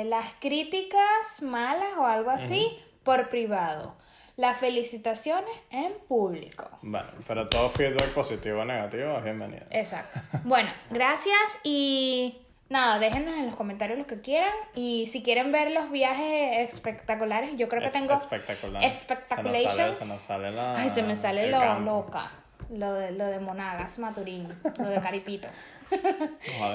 las 0.08 0.34
críticas 0.40 1.42
malas 1.42 1.98
o 1.98 2.06
algo 2.06 2.30
así 2.30 2.80
por 3.04 3.28
privado. 3.28 3.98
Las 4.38 4.58
felicitaciones 4.58 5.54
en 5.72 5.92
público. 6.08 6.68
Bueno, 6.82 7.08
pero 7.28 7.50
todo 7.50 7.70
feedback 7.70 8.14
positivo 8.14 8.62
o 8.62 8.66
negativo 8.66 9.18
es 9.18 9.24
bienvenido. 9.26 9.66
Exacto. 9.72 10.22
Bueno, 10.46 10.70
gracias 10.90 11.38
y 11.64 12.45
nada, 12.76 13.00
déjenos 13.00 13.36
en 13.38 13.46
los 13.46 13.56
comentarios 13.56 13.98
lo 13.98 14.06
que 14.06 14.22
quieran 14.22 14.54
y 14.76 15.08
si 15.08 15.24
quieren 15.24 15.52
ver 15.52 15.72
los 15.72 15.90
viajes 15.92 16.74
espectaculares, 16.74 17.56
yo 17.58 17.68
creo 17.70 17.82
que 17.82 17.88
Es 17.88 17.94
tengo 17.94 18.14
espectacular. 18.14 18.84
Espectaculation. 18.84 19.70
Se 19.72 19.78
nos 19.78 19.78
sale, 19.78 19.94
se 19.94 20.06
nos 20.06 20.22
sale 20.22 20.52
la. 20.52 20.78
Ay, 20.80 20.90
se 20.90 21.02
me 21.04 21.16
sale 21.16 21.50
lo 21.50 21.60
campo. 21.60 21.92
loca. 21.92 22.32
Lo 22.70 22.94
de, 22.94 23.12
lo 23.12 23.26
de 23.28 23.40
Monagas, 23.40 24.00
Maturín, 24.00 24.48
lo 24.80 24.90
de 24.90 25.00
Caripito. 25.00 25.48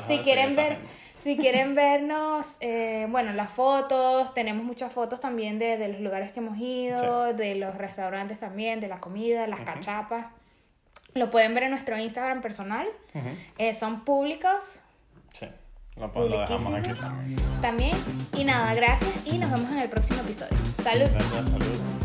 Si 0.06 0.16
de 0.16 0.22
quieren 0.22 0.54
ver, 0.54 0.78
si 1.22 1.36
quieren 1.36 1.74
vernos, 1.74 2.56
eh, 2.60 3.06
bueno, 3.10 3.32
las 3.32 3.50
fotos, 3.52 4.32
tenemos 4.32 4.64
muchas 4.64 4.92
fotos 4.92 5.18
también 5.20 5.58
de, 5.58 5.76
de 5.78 5.88
los 5.88 6.00
lugares 6.00 6.30
que 6.32 6.38
hemos 6.38 6.56
ido, 6.58 7.32
de 7.34 7.56
los 7.56 7.74
restaurantes 7.74 8.38
también, 8.38 8.78
de 8.80 8.86
la 8.88 8.98
comida, 8.98 9.46
las 9.48 9.60
cachapas. 9.60 10.26
Lo 11.14 11.28
pueden 11.30 11.54
ver 11.54 11.64
en 11.64 11.70
nuestro 11.70 11.98
Instagram 11.98 12.40
personal. 12.40 12.86
Eh, 13.58 13.74
son 13.74 14.04
públicos 14.04 14.82
Sí, 15.32 15.46
lo, 16.00 16.28
lo 16.28 16.40
dejamos 16.40 16.74
aquí 16.74 16.90
también. 17.60 17.96
Y 18.36 18.44
nada, 18.44 18.74
gracias 18.74 19.10
y 19.26 19.38
nos 19.38 19.50
vemos 19.50 19.70
en 19.70 19.78
el 19.78 19.88
próximo 19.88 20.20
episodio. 20.20 20.56
Salud. 20.82 21.08
Gracias, 21.12 21.48
salud. 21.48 21.99